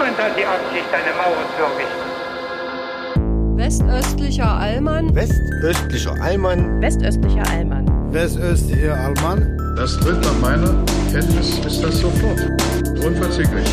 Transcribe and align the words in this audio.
Niemand 0.00 0.18
hat 0.18 0.32
die 0.34 0.46
Absicht, 0.46 0.88
eine 0.94 1.12
Mauer 1.12 1.44
zu 1.56 1.62
errichten. 1.62 2.08
Westöstlicher 3.58 4.50
Allmann. 4.50 5.14
Westöstlicher 5.14 6.14
Allmann. 6.22 6.80
Westöstlicher 6.80 7.42
Allmann. 7.50 7.86
Westöstlicher 8.10 8.96
Allmann. 8.96 9.58
Das 9.76 10.00
tritt 10.00 10.22
nach 10.22 10.38
meiner 10.40 10.74
Kenntnis 11.12 11.58
ist 11.58 11.84
das 11.84 11.98
sofort. 11.98 12.40
Unverzüglich. 13.04 13.68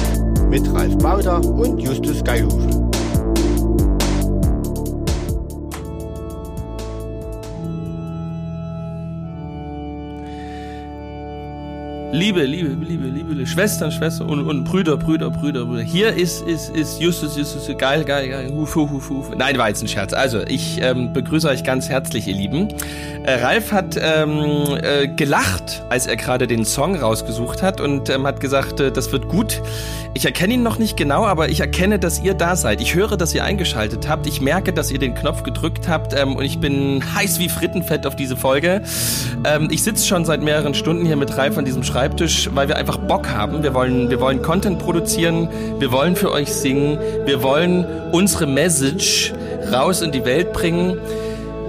Mit 0.50 0.70
Ralf 0.74 0.98
Bauder 0.98 1.40
und 1.46 1.80
Justus 1.80 2.22
Geilhufe. 2.22 2.87
Liebe, 12.12 12.44
liebe, 12.44 12.70
liebe, 12.86 13.06
liebe 13.08 13.28
Schwestern, 13.48 13.92
Schwestern 13.92 14.30
und, 14.30 14.48
und 14.48 14.64
Brüder, 14.64 14.98
Brüder, 14.98 15.30
Brüder, 15.30 15.66
Brüder. 15.66 15.82
Hier 15.82 16.14
ist, 16.14 16.42
ist, 16.42 16.70
ist 16.70 17.02
Justus, 17.02 17.38
Justus, 17.38 17.68
geil, 17.78 18.04
geil, 18.06 18.30
geil, 18.30 18.52
huf, 18.54 18.76
huf, 18.76 18.92
huf, 18.92 19.10
huf. 19.10 19.30
Nein, 19.36 19.58
war 19.58 19.68
jetzt 19.68 19.82
ein 19.82 19.88
Scherz. 19.88 20.14
Also, 20.14 20.42
ich 20.42 20.82
ähm, 20.82 21.12
begrüße 21.12 21.48
euch 21.48 21.64
ganz 21.64 21.90
herzlich, 21.90 22.28
ihr 22.28 22.36
Lieben. 22.36 22.70
Äh, 23.24 23.44
Ralf 23.44 23.74
hat 23.74 23.98
ähm, 24.00 24.78
äh, 24.82 25.08
gelacht, 25.08 25.84
als 25.90 26.08
er 26.08 26.16
gerade 26.16 26.48
den 26.48 26.64
Song 26.64 26.96
rausgesucht 26.96 27.62
hat 27.62 27.82
und 27.82 28.10
ähm, 28.10 28.26
hat 28.26 28.40
gesagt, 28.40 28.80
äh, 28.80 28.92
das 28.92 29.12
wird 29.12 29.28
gut. 29.28 29.62
Ich 30.14 30.26
erkenne 30.26 30.54
ihn 30.54 30.64
noch 30.64 30.80
nicht 30.80 30.96
genau, 30.98 31.26
aber 31.26 31.50
ich 31.50 31.60
erkenne, 31.60 32.00
dass 32.00 32.24
ihr 32.24 32.34
da 32.34 32.56
seid. 32.56 32.80
Ich 32.82 32.96
höre, 32.96 33.18
dass 33.18 33.36
ihr 33.36 33.44
eingeschaltet 33.44 34.08
habt. 34.08 34.28
Ich 34.28 34.42
merke, 34.42 34.72
dass 34.72 34.92
ihr 34.92 35.00
den 35.00 35.14
Knopf 35.14 35.44
gedrückt 35.44 35.88
habt 35.90 36.14
ähm, 36.14 36.36
und 36.38 36.46
ich 36.46 36.60
bin 36.60 37.04
heiß 37.16 37.40
wie 37.40 37.50
Frittenfett 37.50 38.08
auf 38.08 38.16
diese 38.16 38.38
Folge. 38.38 38.82
Ähm, 39.44 39.68
ich 39.72 39.84
sitze 39.84 40.08
schon 40.08 40.24
seit 40.24 40.42
mehreren 40.42 40.74
Stunden 40.74 41.06
hier 41.06 41.18
mit 41.18 41.36
Ralf 41.38 41.58
an 41.58 41.66
diesem 41.66 41.84
Schreibtisch, 41.84 41.97
weil 41.98 42.68
wir 42.68 42.76
einfach 42.76 42.98
Bock 42.98 43.30
haben. 43.30 43.64
Wir 43.64 43.74
wollen, 43.74 44.12
wir 44.12 44.20
wollen 44.20 44.44
Content 44.44 44.78
produzieren, 44.78 45.50
wir 45.80 45.92
wollen 45.92 46.16
für 46.16 46.32
euch 46.32 46.54
singen, 46.54 47.00
wir 47.26 47.42
wollen 47.42 47.86
unsere 48.12 48.46
Message 48.46 49.34
raus 49.72 50.04
in 50.04 50.12
die 50.12 50.24
Welt 50.24 50.54
bringen. 50.54 51.00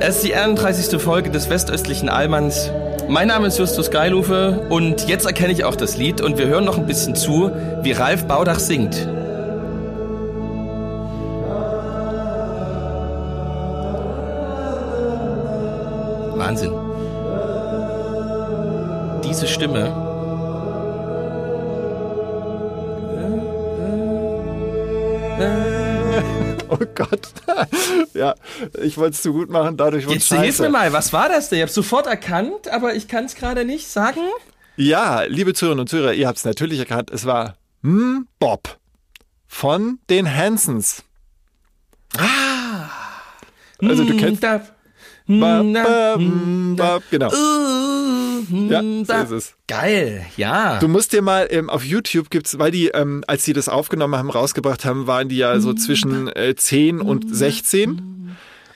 Es 0.01 0.17
ist 0.17 0.27
die 0.27 0.35
31. 0.35 1.01
Folge 1.01 1.31
des 1.31 1.49
westöstlichen 1.49 2.11
Allmanns. 2.11 2.71
Mein 3.09 3.29
Name 3.29 3.47
ist 3.47 3.59
Justus 3.59 3.91
Geilufe 3.91 4.67
und 4.69 5.09
jetzt 5.09 5.25
erkenne 5.25 5.53
ich 5.53 5.65
auch 5.65 5.77
das 5.77 5.97
Lied 5.97 6.21
und 6.21 6.37
wir 6.37 6.47
hören 6.47 6.67
noch 6.67 6.77
ein 6.77 6.85
bisschen 6.85 7.15
zu, 7.15 7.51
wie 7.81 7.93
Ralf 7.93 8.27
Baudach 8.27 8.59
singt. 8.59 9.09
Wahnsinn. 16.37 16.73
Diese 19.25 19.47
Stimme. 19.47 20.08
Oh 26.71 26.77
Gott. 26.95 27.33
ja, 28.15 28.35
ich 28.83 28.99
wollte 28.99 29.15
es 29.15 29.23
zu 29.23 29.33
gut 29.33 29.49
machen, 29.49 29.79
dadurch 29.79 30.05
wurde 30.05 30.17
Jetzt 30.17 30.31
hilf 30.31 30.59
mir 30.59 30.69
mal, 30.69 30.93
was 30.93 31.15
war 31.15 31.31
das 31.31 31.49
denn? 31.49 31.59
Ich 31.59 31.63
habe 31.63 31.73
sofort 31.73 32.07
erkannt, 32.07 32.69
aber 32.71 32.95
ich 32.95 33.09
kann 33.09 33.25
es 33.25 33.37
gerade 33.37 33.65
nicht 33.65 33.89
sagen. 33.89 34.21
Ja, 34.77 35.23
liebe 35.23 35.55
Zuhörerinnen 35.55 35.81
und 35.81 35.89
Zuhörer, 35.89 36.13
ihr 36.13 36.29
habt 36.29 36.37
es 36.37 36.45
natürlich 36.45 36.79
erkannt. 36.79 37.11
Es 37.11 37.25
war 37.25 37.57
hm, 37.83 38.29
Bob 38.39 38.77
von 39.47 39.99
den 40.11 40.33
Hansons. 40.33 41.05
Ah. 42.19 42.91
Also 43.81 44.05
du 44.05 44.15
kennst... 44.17 44.43
Da, 44.43 44.61
Ba, 45.31 45.63
ba, 45.63 46.17
ba, 46.17 47.01
genau. 47.11 47.29
uh, 47.29 48.18
Ja, 48.71 48.81
hm, 48.81 49.05
so 49.05 49.13
ist 49.13 49.31
es. 49.31 49.55
Geil, 49.67 50.25
ja. 50.37 50.79
Du 50.79 50.89
musst 50.89 51.13
dir 51.13 51.23
mal 51.23 51.47
ähm, 51.51 51.69
auf 51.71 51.85
YouTube 51.85 52.31
gibt's, 52.31 52.59
weil 52.59 52.71
die, 52.71 52.89
ähm, 52.89 53.25
als 53.27 53.45
die 53.45 53.53
das 53.53 53.69
aufgenommen 53.69 54.17
haben, 54.17 54.31
rausgebracht 54.31 54.85
haben, 54.85 55.07
waren 55.07 55.29
die 55.29 55.37
ja 55.37 55.61
so 55.61 55.73
zwischen 55.75 56.29
äh, 56.29 56.55
10 56.57 57.01
und 57.01 57.35
16. 57.35 58.15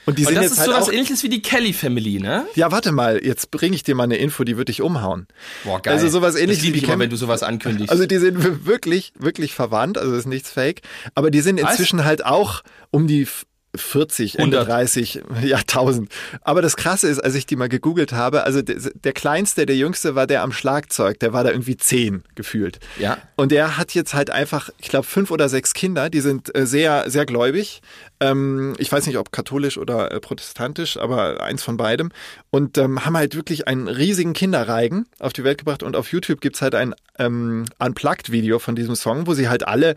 Und 0.04 0.18
die 0.18 0.22
Und 0.22 0.30
sind 0.30 0.34
das 0.36 0.44
jetzt 0.46 0.52
ist 0.54 0.58
halt 0.58 0.70
sowas 0.70 0.88
auch. 0.88 0.92
ähnliches 0.92 1.22
wie 1.22 1.28
die 1.28 1.42
Kelly 1.42 1.72
Family, 1.72 2.18
ne? 2.18 2.44
Ja, 2.56 2.72
warte 2.72 2.90
mal, 2.90 3.24
jetzt 3.24 3.52
bringe 3.52 3.76
ich 3.76 3.84
dir 3.84 3.94
mal 3.94 4.02
eine 4.02 4.16
Info, 4.16 4.42
die 4.42 4.56
wird 4.56 4.68
dich 4.68 4.82
umhauen. 4.82 5.28
Boah, 5.62 5.80
geil. 5.80 5.94
Also 5.94 6.08
sowas 6.08 6.34
ähnliches 6.34 6.64
wie 6.64 6.72
die 6.72 6.80
Cam- 6.82 6.98
wenn 6.98 7.08
du 7.08 7.14
sowas 7.14 7.44
ankündigst. 7.44 7.88
Also 7.88 8.04
die 8.06 8.18
sind 8.18 8.66
wirklich, 8.66 9.12
wirklich 9.16 9.54
verwandt, 9.54 9.98
also 9.98 10.12
ist 10.16 10.26
nichts 10.26 10.50
fake. 10.50 10.80
Aber 11.14 11.30
die 11.30 11.40
sind 11.40 11.62
Was? 11.62 11.70
inzwischen 11.70 12.04
halt 12.04 12.24
auch 12.26 12.62
um 12.90 13.06
die 13.06 13.28
40, 13.74 14.38
Ende 14.38 14.58
100. 14.58 14.68
30, 14.68 15.22
ja 15.42 15.58
1000. 15.58 16.12
Aber 16.42 16.60
das 16.60 16.76
Krasse 16.76 17.08
ist, 17.08 17.18
als 17.18 17.34
ich 17.34 17.46
die 17.46 17.56
mal 17.56 17.68
gegoogelt 17.68 18.12
habe, 18.12 18.44
also 18.44 18.60
der, 18.60 18.76
der 18.76 19.12
kleinste, 19.12 19.64
der 19.64 19.76
jüngste 19.76 20.14
war 20.14 20.26
der 20.26 20.42
am 20.42 20.52
Schlagzeug, 20.52 21.18
der 21.20 21.32
war 21.32 21.42
da 21.42 21.50
irgendwie 21.50 21.76
10 21.76 22.22
gefühlt. 22.34 22.80
ja. 22.98 23.18
Und 23.36 23.50
der 23.50 23.76
hat 23.76 23.94
jetzt 23.94 24.14
halt 24.14 24.30
einfach, 24.30 24.70
ich 24.78 24.88
glaube, 24.88 25.06
fünf 25.06 25.30
oder 25.30 25.48
sechs 25.48 25.74
Kinder, 25.74 26.10
die 26.10 26.20
sind 26.20 26.54
äh, 26.56 26.66
sehr, 26.66 27.10
sehr 27.10 27.26
gläubig. 27.26 27.80
Ähm, 28.22 28.74
ich 28.78 28.90
weiß 28.92 29.06
nicht, 29.06 29.18
ob 29.18 29.32
katholisch 29.32 29.78
oder 29.78 30.12
äh, 30.12 30.20
protestantisch, 30.20 30.96
aber 30.96 31.42
eins 31.42 31.64
von 31.64 31.76
beidem. 31.76 32.10
Und 32.50 32.78
ähm, 32.78 33.04
haben 33.04 33.16
halt 33.16 33.34
wirklich 33.34 33.66
einen 33.66 33.88
riesigen 33.88 34.32
Kinderreigen 34.32 35.06
auf 35.18 35.32
die 35.32 35.42
Welt 35.42 35.58
gebracht. 35.58 35.82
Und 35.82 35.96
auf 35.96 36.12
YouTube 36.12 36.40
gibt's 36.40 36.62
halt 36.62 36.76
ein 36.76 36.94
ähm, 37.18 37.64
Unplugged-Video 37.80 38.60
von 38.60 38.76
diesem 38.76 38.94
Song, 38.94 39.26
wo 39.26 39.34
sie 39.34 39.48
halt 39.48 39.66
alle 39.66 39.96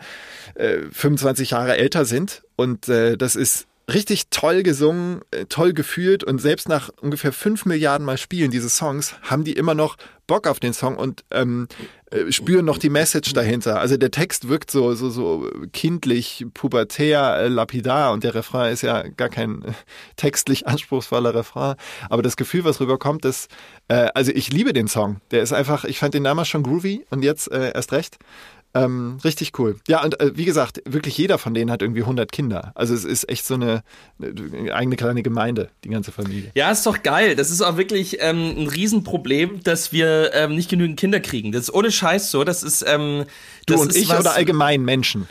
äh, 0.56 0.80
25 0.92 1.52
Jahre 1.52 1.78
älter 1.78 2.06
sind. 2.06 2.42
Und 2.56 2.90
äh, 2.90 3.16
das 3.16 3.36
ist 3.36 3.68
richtig 3.92 4.30
toll 4.30 4.64
gesungen, 4.64 5.22
äh, 5.32 5.46
toll 5.46 5.74
gefühlt 5.74 6.24
und 6.24 6.40
selbst 6.40 6.68
nach 6.68 6.90
ungefähr 7.02 7.32
fünf 7.32 7.66
Milliarden 7.66 8.06
Mal 8.06 8.18
Spielen 8.18 8.52
dieses 8.52 8.78
Songs 8.78 9.16
haben 9.22 9.44
die 9.44 9.54
immer 9.54 9.76
noch 9.76 9.98
Bock 10.28 10.48
auf 10.48 10.60
den 10.60 10.74
Song 10.74 10.96
und 10.98 11.24
ähm, 11.30 11.68
äh, 12.10 12.32
spüren 12.32 12.66
noch 12.66 12.80
die 12.80 12.90
Message 12.90 13.34
dahinter. 13.34 13.80
Also 13.80 13.98
der 13.98 14.10
Text 14.10 14.48
wirkt 14.50 14.72
so 14.72 14.96
so 14.96 15.10
so 15.10 15.50
kindlich, 15.72 16.48
pubertär, 16.56 17.38
äh, 17.38 17.48
lapidar 17.48 18.12
und 18.12 18.24
der 18.24 18.34
Refrain 18.34 18.74
ist 18.74 18.82
ja 18.82 19.04
gar 19.04 19.30
kein 19.30 19.64
textlich 20.16 20.66
anspruchsvoller 20.66 21.36
Refrain, 21.36 21.76
aber 22.10 22.24
das 22.24 22.38
Gefühl, 22.38 22.64
was 22.64 22.80
rüberkommt, 22.80 23.24
ist 23.24 23.52
äh, 23.88 24.10
also 24.16 24.32
ich 24.34 24.52
liebe 24.52 24.74
den 24.74 24.88
Song. 24.88 25.22
Der 25.30 25.44
ist 25.44 25.54
einfach, 25.54 25.84
ich 25.86 26.00
fand 26.00 26.16
den 26.16 26.24
damals 26.24 26.48
schon 26.48 26.64
groovy 26.64 27.06
und 27.12 27.24
jetzt 27.24 27.52
äh, 27.52 27.72
erst 27.76 27.92
recht. 27.92 28.18
Ähm, 28.76 29.20
richtig 29.24 29.58
cool. 29.58 29.78
Ja, 29.88 30.04
und 30.04 30.20
äh, 30.20 30.36
wie 30.36 30.44
gesagt, 30.44 30.82
wirklich 30.86 31.18
jeder 31.18 31.38
von 31.38 31.54
denen 31.54 31.72
hat 31.72 31.82
irgendwie 31.82 32.02
100 32.02 32.30
Kinder. 32.30 32.74
Also 32.76 32.94
es 32.94 33.06
ist 33.06 33.30
echt 33.30 33.46
so 33.46 33.54
eine, 33.54 33.84
eine 34.22 34.76
eigene 34.76 34.98
kleine 34.98 35.24
Gemeinde, 35.24 35.70
die 35.86 35.90
ganze 35.90 36.12
Familie. 36.12 36.52
Ja, 36.56 36.70
ist 36.72 36.86
doch 36.86 37.02
geil. 37.02 37.38
Das 37.38 37.52
ist 37.52 37.62
auch 37.62 37.78
wirklich 37.78 38.18
ähm, 38.20 38.54
ein 38.58 38.68
Riesenproblem, 38.68 39.64
dass 39.64 39.94
wir 39.94 40.34
ähm, 40.34 40.56
nicht 40.56 40.70
genügend 40.70 41.00
Kinder 41.00 41.22
kriegen. 41.22 41.54
Das 41.54 41.64
ist 41.64 41.74
ohne 41.74 41.90
Scheiß 41.90 42.32
so. 42.32 42.44
Das 42.44 42.64
ist 42.64 42.84
ähm, 42.86 43.24
Du 43.66 43.74
das 43.74 43.82
und 43.82 43.90
ist 43.92 43.98
ich 43.98 44.10
was, 44.10 44.20
oder 44.20 44.36
allgemein 44.36 44.84
Menschen? 44.84 45.26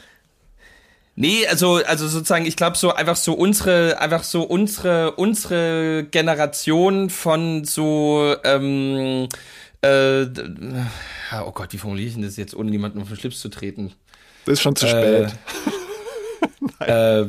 Nee, 1.17 1.47
also 1.47 1.77
also 1.87 2.09
sozusagen, 2.09 2.45
ich 2.45 2.57
glaube 2.57 2.77
so 2.77 2.93
einfach 2.93 3.15
so 3.15 3.35
unsere 3.35 4.01
einfach 4.01 4.25
so 4.25 4.43
unsere 4.43 5.13
unsere 5.13 6.07
Generation 6.11 7.09
von 7.09 7.65
so 7.65 8.35
ähm, 8.43 9.29
äh, 9.85 10.23
ja, 11.31 11.45
oh 11.47 11.53
Gott, 11.53 11.73
wie 11.73 11.79
formuliere 11.79 12.09
ich 12.09 12.15
denn 12.15 12.23
das 12.23 12.37
jetzt, 12.37 12.55
ohne 12.55 12.71
jemanden 12.71 13.01
auf 13.01 13.09
den 13.09 13.17
Schlips 13.17 13.41
zu 13.41 13.49
treten? 13.49 13.93
Das 14.47 14.55
ist 14.55 14.63
schon 14.63 14.77
zu 14.77 14.87
Äh, 14.87 15.29
spät. 15.29 15.39
ähm, 16.87 17.29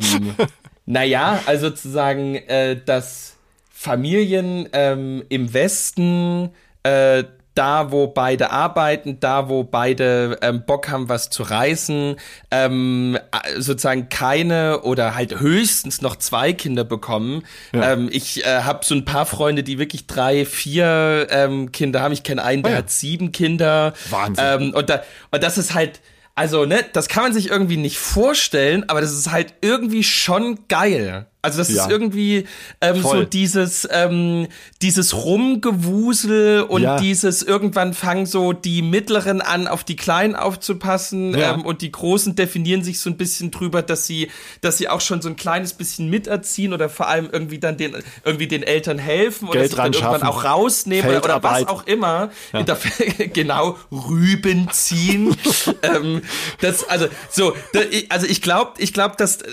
naja, 0.85 1.41
also 1.45 1.69
zu 1.71 1.89
sagen, 1.89 2.35
äh, 2.35 2.77
dass 2.83 3.35
Familien 3.71 4.69
ähm, 4.73 5.23
im 5.29 5.53
Westen, 5.53 6.49
äh, 6.83 7.23
da 7.55 7.91
wo 7.91 8.07
beide 8.07 8.51
arbeiten, 8.51 9.19
da 9.19 9.49
wo 9.49 9.63
beide 9.63 10.37
ähm, 10.41 10.63
Bock 10.65 10.89
haben, 10.89 11.09
was 11.09 11.29
zu 11.29 11.41
reißen, 11.41 12.17
ähm, 12.51 13.17
äh, 13.31 13.59
sozusagen 13.59 14.09
keine 14.09 14.81
oder 14.81 15.15
halt 15.15 15.39
höchstens 15.39 16.01
noch 16.01 16.17
zwei 16.17 16.53
Kinder 16.53 16.83
bekommen. 16.83 17.43
Ja. 17.73 17.93
Ähm, 17.93 18.09
ich 18.11 18.45
äh, 18.45 18.61
habe 18.61 18.85
so 18.85 18.93
ein 18.93 19.05
paar 19.05 19.25
Freunde, 19.25 19.63
die 19.63 19.79
wirklich 19.79 20.05
drei, 20.05 20.45
vier 20.45 21.27
ähm, 21.31 21.71
Kinder 21.71 22.01
haben. 22.01 22.11
Ich 22.11 22.23
kenne 22.23 22.43
einen, 22.43 22.61
der 22.61 22.71
Oh 22.71 22.73
ja. 22.73 22.77
hat 22.79 22.89
sieben 22.89 23.31
Kinder. 23.31 23.93
Wahnsinn. 24.09 24.45
Ähm, 24.45 24.73
und, 24.73 24.89
da, 24.89 25.03
und 25.31 25.43
das 25.43 25.57
ist 25.57 25.73
halt, 25.73 26.01
also, 26.35 26.65
ne, 26.65 26.83
das 26.91 27.07
kann 27.07 27.23
man 27.23 27.33
sich 27.33 27.49
irgendwie 27.49 27.77
nicht 27.77 27.97
vorstellen, 27.97 28.89
aber 28.89 28.99
das 28.99 29.13
ist 29.13 29.31
halt 29.31 29.53
irgendwie 29.61 30.03
schon 30.03 30.67
geil. 30.67 31.27
Also 31.45 31.59
das 31.59 31.69
Ja. 31.71 31.83
ist 31.85 31.91
irgendwie 31.91 32.45
ähm, 32.81 33.01
so 33.01 33.23
dieses 33.23 33.87
ähm, 33.91 34.47
dieses 34.81 35.13
Rumgewusel 35.15 36.61
und 36.63 36.81
Ja. 36.81 36.97
dieses 36.99 37.41
irgendwann 37.43 37.93
fangen 37.93 38.25
so 38.25 38.53
die 38.53 38.81
Mittleren 38.81 39.41
an 39.41 39.67
auf 39.67 39.83
die 39.83 39.95
Kleinen 39.95 40.35
aufzupassen 40.35 41.37
Ja. 41.37 41.53
ähm, 41.53 41.65
und 41.65 41.81
die 41.81 41.91
Großen 41.91 42.35
definieren 42.35 42.83
sich 42.83 42.99
so 42.99 43.09
ein 43.09 43.17
bisschen 43.17 43.51
drüber, 43.51 43.81
dass 43.81 44.05
sie 44.07 44.29
dass 44.61 44.77
sie 44.77 44.89
auch 44.89 45.01
schon 45.01 45.21
so 45.21 45.29
ein 45.29 45.35
kleines 45.35 45.73
bisschen 45.73 46.09
miterziehen 46.09 46.73
oder 46.73 46.89
vor 46.89 47.07
allem 47.07 47.29
irgendwie 47.31 47.59
dann 47.59 47.77
den 47.77 47.95
irgendwie 48.23 48.47
den 48.47 48.63
Eltern 48.63 48.97
helfen 48.99 49.47
oder 49.47 49.59
Geld 49.59 49.71
sich 49.71 49.77
dann 49.77 49.93
irgendwann 49.93 50.21
schaffen. 50.21 50.27
auch 50.27 50.43
rausnehmen 50.43 51.09
oder, 51.09 51.23
oder 51.23 51.43
was 51.43 51.67
auch 51.67 51.85
immer. 51.87 52.29
Der, 52.53 52.77
genau 53.33 53.77
Rüben 53.91 54.67
ziehen. 54.71 55.35
ähm, 55.83 56.21
das 56.61 56.87
also 56.89 57.07
so 57.29 57.53
da, 57.73 57.81
ich- 57.89 58.11
also 58.11 58.25
ich 58.27 58.41
glaube 58.41 58.73
ich 58.77 58.93
glaube 58.93 59.15
dass 59.17 59.41
äh, 59.41 59.47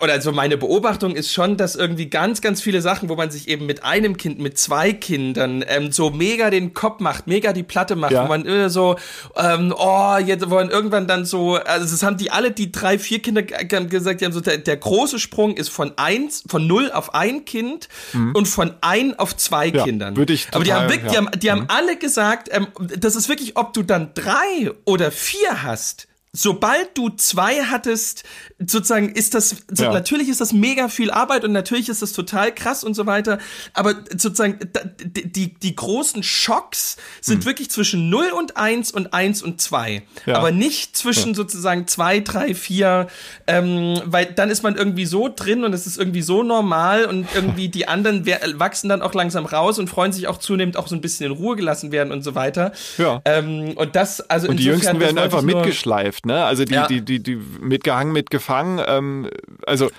oder 0.00 0.20
so 0.20 0.32
meine 0.32 0.56
Beobachtung 0.56 1.14
ist 1.16 1.32
schon, 1.34 1.56
dass 1.56 1.74
irgendwie 1.74 2.06
ganz, 2.08 2.40
ganz 2.40 2.62
viele 2.62 2.80
Sachen, 2.80 3.08
wo 3.08 3.16
man 3.16 3.30
sich 3.30 3.48
eben 3.48 3.66
mit 3.66 3.84
einem 3.84 4.16
Kind, 4.16 4.38
mit 4.38 4.56
zwei 4.58 4.92
Kindern 4.92 5.64
ähm, 5.68 5.92
so 5.92 6.10
mega 6.10 6.48
den 6.50 6.72
Kopf 6.72 7.00
macht, 7.00 7.26
mega 7.26 7.52
die 7.52 7.62
Platte 7.64 7.96
macht, 7.96 8.12
Ja. 8.12 8.24
wo 8.24 8.28
man 8.28 8.46
äh, 8.46 8.70
so, 8.70 8.96
ähm, 9.36 9.74
oh, 9.76 10.16
jetzt 10.24 10.48
wollen 10.48 10.70
irgendwann 10.70 11.06
dann 11.06 11.24
so, 11.24 11.56
also 11.56 11.84
das 11.90 12.02
haben 12.02 12.16
die 12.16 12.30
alle, 12.30 12.52
die 12.52 12.70
drei, 12.72 12.98
vier 12.98 13.20
Kinder 13.20 13.42
gesagt, 13.42 14.20
die 14.20 14.24
haben 14.24 14.32
so, 14.32 14.40
der, 14.40 14.58
der 14.58 14.76
große 14.76 15.18
Sprung 15.18 15.56
ist 15.56 15.68
von 15.70 15.92
eins, 15.96 16.44
von 16.48 16.66
null 16.66 16.90
auf 16.92 17.14
ein 17.14 17.44
Kind 17.44 17.88
und 18.12 18.46
von 18.46 18.72
ein 18.80 19.18
auf 19.18 19.36
zwei 19.36 19.68
Mhm. 19.70 19.74
Ja, 19.76 19.84
Kindern. 19.84 20.16
würde 20.16 20.32
ich 20.32 20.46
Aber 20.52 20.62
die 20.62 20.72
haben 20.72 20.88
total, 20.88 20.94
wirklich, 20.94 21.10
die 21.10 21.16
ja. 21.16 21.24
haben, 21.26 21.40
die 21.40 21.50
haben 21.50 21.64
alle 21.68 21.96
gesagt, 21.96 22.48
ähm, 22.52 22.68
das 22.98 23.16
ist 23.16 23.28
wirklich, 23.28 23.56
ob 23.56 23.72
du 23.72 23.82
dann 23.82 24.10
drei 24.14 24.70
oder 24.84 25.10
vier 25.10 25.62
hast. 25.62 26.06
Sobald 26.36 26.98
du 26.98 27.10
zwei 27.10 27.62
hattest, 27.62 28.24
sozusagen 28.58 29.10
ist 29.10 29.34
das, 29.34 29.56
so, 29.70 29.84
Ja. 29.84 29.92
natürlich 29.92 30.28
ist 30.28 30.40
das 30.40 30.52
mega 30.52 30.88
viel 30.88 31.10
Arbeit 31.12 31.44
und 31.44 31.52
natürlich 31.52 31.88
ist 31.88 32.02
das 32.02 32.12
total 32.12 32.52
krass 32.52 32.82
und 32.82 32.94
so 32.94 33.06
weiter, 33.06 33.38
aber 33.72 33.94
sozusagen 34.10 34.58
die, 35.04 35.54
die, 35.54 35.76
großen 35.76 36.22
Schocks 36.24 36.96
sind 37.20 37.46
wirklich 37.46 37.70
zwischen 37.70 38.10
0 38.10 38.26
und 38.36 38.56
1 38.56 38.90
und 38.90 39.14
1 39.14 39.42
und 39.42 39.60
2, 39.60 39.94
Hm. 39.94 40.02
Ja. 40.26 40.38
aber 40.38 40.50
nicht 40.50 40.96
zwischen 40.96 41.34
sozusagen 41.34 41.86
2, 41.86 42.20
3, 42.20 42.54
4, 42.54 43.06
ähm, 43.46 44.00
weil 44.06 44.26
dann 44.26 44.50
ist 44.50 44.62
man 44.64 44.74
irgendwie 44.76 45.06
so 45.06 45.28
drin 45.34 45.62
und 45.64 45.72
es 45.72 45.86
ist 45.86 45.98
irgendwie 45.98 46.22
so 46.22 46.42
normal 46.42 47.04
und 47.04 47.28
irgendwie 47.34 47.68
die 47.68 47.86
anderen 47.86 48.26
wachsen 48.58 48.88
dann 48.88 49.02
auch 49.02 49.14
langsam 49.14 49.46
raus 49.46 49.78
und 49.78 49.88
freuen 49.88 50.12
sich 50.12 50.26
auch 50.26 50.38
zunehmend 50.38 50.76
auch 50.76 50.88
so 50.88 50.96
ein 50.96 51.00
bisschen 51.00 51.26
in 51.26 51.32
Ruhe 51.32 51.54
gelassen 51.54 51.92
werden 51.92 52.12
und 52.12 52.22
so 52.22 52.34
weiter. 52.34 52.72
Ja. 52.98 53.20
Ähm, 53.24 53.74
und 53.76 53.94
das, 53.94 54.20
also 54.28 54.48
Und 54.48 54.56
die 54.56 54.64
Jüngsten 54.64 54.98
werden 54.98 55.18
einfach 55.18 55.42
mitgeschleift, 55.42 56.23
ne? 56.24 56.44
Also 56.44 56.64
die, 56.64 56.74
Ja. 56.74 56.86
die, 56.86 57.02
die, 57.02 57.22
die 57.22 57.36
mitgehangen, 57.60 58.12
mitgefangen. 58.12 58.82
Ähm, 58.86 59.30
also 59.66 59.90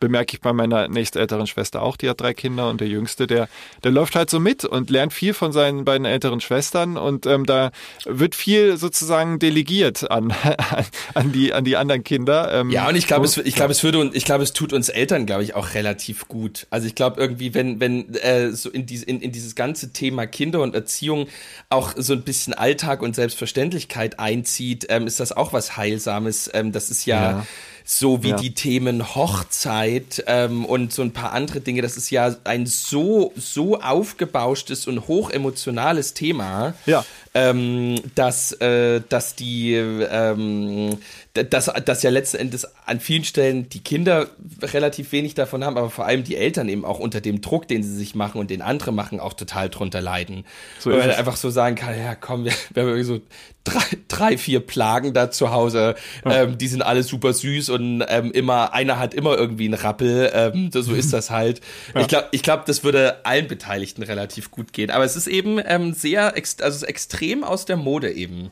bemerke 0.00 0.34
ich 0.34 0.40
bei 0.40 0.52
meiner 0.52 0.88
nächstälteren 0.88 1.46
Schwester 1.46 1.82
auch, 1.82 1.96
die 1.96 2.08
hat 2.08 2.20
drei 2.20 2.34
Kinder 2.34 2.70
und 2.70 2.80
der 2.80 2.88
Jüngste, 2.88 3.26
der, 3.26 3.48
der 3.82 3.90
läuft 3.90 4.14
halt 4.14 4.30
so 4.30 4.40
mit 4.40 4.64
und 4.64 4.90
lernt 4.90 5.12
viel 5.12 5.34
von 5.34 5.52
seinen 5.52 5.84
beiden 5.84 6.04
älteren 6.04 6.40
Schwestern 6.40 6.96
und 6.96 7.26
ähm, 7.26 7.46
da 7.46 7.72
wird 8.04 8.34
viel 8.34 8.76
sozusagen 8.76 9.38
delegiert 9.38 10.10
an, 10.10 10.32
an, 11.14 11.32
die, 11.32 11.52
an 11.52 11.64
die 11.64 11.76
anderen 11.76 12.04
Kinder. 12.04 12.52
Ähm, 12.52 12.70
Ja, 12.70 12.88
und 12.88 12.96
ich 12.96 13.06
glaube, 13.06 13.24
es, 13.24 13.36
ich 13.36 13.54
glaube, 13.54 13.72
es 13.72 13.82
würde 13.82 13.98
und 13.98 14.14
ich 14.14 14.24
glaube, 14.24 14.44
es 14.44 14.52
tut 14.52 14.72
uns 14.72 14.88
Eltern, 14.88 15.26
glaube 15.26 15.42
ich, 15.42 15.54
auch 15.54 15.74
relativ 15.74 16.28
gut. 16.28 16.66
Also 16.70 16.86
ich 16.86 16.94
glaube 16.94 17.20
irgendwie, 17.20 17.54
wenn 17.54 17.80
wenn 17.80 18.14
äh, 18.14 18.52
so 18.52 18.70
in, 18.70 18.86
diese, 18.86 19.04
in, 19.04 19.20
in 19.20 19.32
dieses 19.32 19.54
ganze 19.54 19.92
Thema 19.92 20.26
Kinder 20.26 20.62
und 20.62 20.74
Erziehung 20.74 21.26
auch 21.68 21.94
so 21.96 22.12
ein 22.12 22.22
bisschen 22.22 22.54
Alltag 22.54 23.02
und 23.02 23.14
Selbstverständlichkeit 23.16 24.18
einzieht, 24.18 24.86
ähm, 24.88 25.06
ist 25.06 25.20
das 25.20 25.32
auch 25.32 25.52
was 25.52 25.76
Heilsames. 25.76 26.50
Ähm, 26.54 26.72
das 26.72 26.90
ist 26.90 27.06
ja, 27.06 27.22
Ja. 27.32 27.46
So 27.84 28.22
wie 28.22 28.30
Ja. 28.30 28.36
die 28.36 28.54
Themen 28.54 29.14
Hochzeit 29.14 30.22
ähm, 30.26 30.64
und 30.64 30.92
so 30.92 31.02
ein 31.02 31.12
paar 31.12 31.32
andere 31.32 31.60
Dinge. 31.60 31.82
Das 31.82 31.96
ist 31.96 32.10
ja 32.10 32.34
ein 32.44 32.66
so 32.66 33.32
so 33.36 33.80
aufgebauschtes 33.80 34.86
und 34.86 35.08
hochemotionales 35.08 36.14
Thema 36.14 36.74
Ja. 36.86 37.04
Ähm, 37.34 37.96
dass, 38.14 38.52
äh, 38.60 39.00
dass 39.08 39.34
die, 39.34 39.74
ähm, 39.74 40.98
dass, 41.32 41.70
dass 41.84 42.02
ja 42.02 42.10
letzten 42.10 42.36
Endes 42.36 42.66
an 42.84 43.00
vielen 43.00 43.24
Stellen 43.24 43.68
die 43.70 43.82
Kinder 43.82 44.28
relativ 44.60 45.12
wenig 45.12 45.34
davon 45.34 45.64
haben, 45.64 45.78
aber 45.78 45.88
vor 45.88 46.04
allem 46.04 46.24
die 46.24 46.36
Eltern 46.36 46.68
eben 46.68 46.84
auch 46.84 46.98
unter 46.98 47.22
dem 47.22 47.40
Druck, 47.40 47.68
den 47.68 47.82
sie 47.82 47.94
sich 47.94 48.14
machen 48.14 48.38
und 48.38 48.50
den 48.50 48.60
andere 48.60 48.92
machen, 48.92 49.18
auch 49.18 49.32
total 49.32 49.70
drunter 49.70 50.02
leiden. 50.02 50.44
So 50.78 50.90
Weil 50.90 50.98
man 50.98 51.10
es. 51.10 51.16
einfach 51.16 51.36
so 51.36 51.48
sagen 51.48 51.76
kann, 51.76 51.98
ja 51.98 52.14
komm, 52.14 52.44
wir, 52.44 52.52
wir 52.74 52.82
haben 52.82 52.88
irgendwie 52.90 53.04
so 53.04 53.20
drei, 53.64 53.84
drei, 54.08 54.38
vier 54.38 54.60
Plagen 54.60 55.14
da 55.14 55.30
zu 55.30 55.50
Hause, 55.52 55.94
ähm, 56.24 56.58
die 56.58 56.68
sind 56.68 56.82
alle 56.82 57.02
super 57.02 57.32
süß 57.32 57.68
und 57.70 58.04
ähm, 58.08 58.32
immer, 58.32 58.74
einer 58.74 58.98
hat 58.98 59.14
immer 59.14 59.36
irgendwie 59.38 59.66
einen 59.66 59.74
Rappel, 59.74 60.30
ähm, 60.34 60.70
so 60.72 60.92
ist 60.92 61.12
das 61.14 61.30
halt. 61.30 61.60
Ich 61.98 62.08
glaube, 62.08 62.28
ich 62.32 62.42
glaub, 62.42 62.66
das 62.66 62.84
würde 62.84 63.24
allen 63.24 63.46
Beteiligten 63.46 64.02
relativ 64.02 64.50
gut 64.50 64.72
gehen, 64.72 64.90
aber 64.90 65.04
es 65.04 65.16
ist 65.16 65.28
eben 65.28 65.60
ähm, 65.64 65.94
sehr, 65.94 66.34
also 66.34 66.58
es 66.60 66.76
ist 66.76 66.82
extrem 67.22 67.44
aus 67.44 67.64
der 67.66 67.76
Mode 67.76 68.12
eben. 68.12 68.50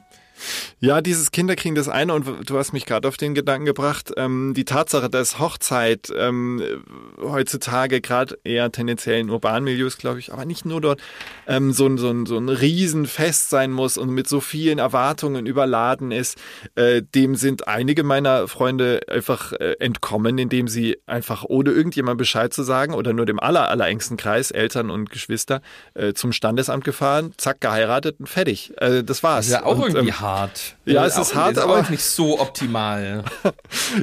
Ja, 0.81 1.01
dieses 1.01 1.31
Kinderkriegen, 1.31 1.75
das 1.75 1.89
eine, 1.89 2.15
und 2.15 2.49
du 2.49 2.59
hast 2.59 2.73
mich 2.73 2.87
gerade 2.87 3.07
auf 3.09 3.17
den 3.17 3.35
Gedanken 3.35 3.65
gebracht, 3.67 4.13
ähm, 4.17 4.55
die 4.55 4.65
Tatsache, 4.65 5.11
dass 5.11 5.39
Hochzeit 5.39 6.13
ähm, 6.17 6.63
heutzutage 7.21 8.01
gerade 8.01 8.39
eher 8.45 8.71
tendenziell 8.73 9.21
in 9.21 9.31
urbanen 9.31 9.65
Milieus, 9.65 9.99
glaube 9.99 10.19
ich, 10.19 10.33
aber 10.33 10.45
nicht 10.45 10.65
nur 10.65 10.81
dort, 10.81 11.01
ähm, 11.47 11.73
so, 11.73 11.87
ein- 11.87 11.99
so, 11.99 12.11
ein- 12.11 12.27
so 12.27 12.39
ein 12.39 12.49
Riesenfest 12.49 13.51
sein 13.51 13.71
muss 13.71 13.99
und 13.99 14.11
mit 14.11 14.29
so 14.29 14.41
vielen 14.41 14.79
Erwartungen 14.79 15.47
überladen 15.47 16.13
ist, 16.13 16.39
äh, 16.75 17.03
dem 17.15 17.35
sind 17.35 17.69
einige 17.69 18.03
meiner 18.03 18.49
Freunde 18.49 19.01
einfach 19.09 19.53
äh, 19.53 19.73
entkommen, 19.81 20.39
indem 20.39 20.69
sie 20.69 20.99
einfach 21.07 21.45
ohne 21.45 21.71
irgendjemand 21.71 22.19
Bescheid 22.19 22.53
zu 22.55 22.63
sagen 22.63 22.95
oder 22.95 23.13
nur 23.13 23.27
dem 23.27 23.39
aller, 23.41 23.69
allerengsten 23.69 24.17
Kreis, 24.17 24.51
Eltern 24.51 24.91
und 24.91 25.11
Geschwister, 25.11 25.61
äh, 25.95 26.13
zum 26.15 26.33
Standesamt 26.33 26.85
gefahren, 26.85 27.33
zack, 27.37 27.61
geheiratet 27.61 28.17
und 28.19 28.29
fertig. 28.29 28.73
Äh, 28.79 29.03
das 29.05 29.23
war's. 29.23 29.47
Das 29.47 29.47
ist 29.47 29.53
ja 29.53 29.65
auch 29.65 29.79
und, 29.79 29.95
irgendwie 29.95 30.09
ähm, 30.09 30.21
hart. 30.31 30.77
ja, 30.85 31.05
Äh, 31.05 31.07
es 31.09 31.17
ist 31.19 31.33
auch, 31.33 31.35
hart, 31.35 31.53
ist 31.53 31.59
aber- 31.59 31.81
auch 31.81 31.91
nicht 31.91 32.05
so 32.05 32.41
optimal. 32.41 33.25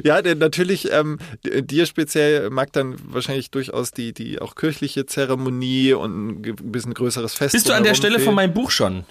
Ja, 0.04 0.22
denn 0.22 0.38
natürlich, 0.38 0.90
ähm, 0.92 1.18
dir 1.44 1.86
speziell 1.86 2.50
mag 2.50 2.72
dann 2.72 2.96
wahrscheinlich 3.04 3.50
durchaus 3.50 3.90
die, 3.90 4.12
die 4.12 4.40
auch 4.40 4.54
kirchliche 4.54 5.06
Zeremonie 5.06 5.92
und 5.94 6.40
ein 6.46 6.56
bisschen 6.72 6.94
größeres 6.94 7.34
Fest. 7.34 7.52
Bist 7.52 7.68
du 7.68 7.72
an 7.72 7.84
der 7.84 7.94
Stelle 7.94 8.18
von 8.20 8.34
meinem 8.34 8.54
Buch 8.54 8.70
schon? 8.70 9.04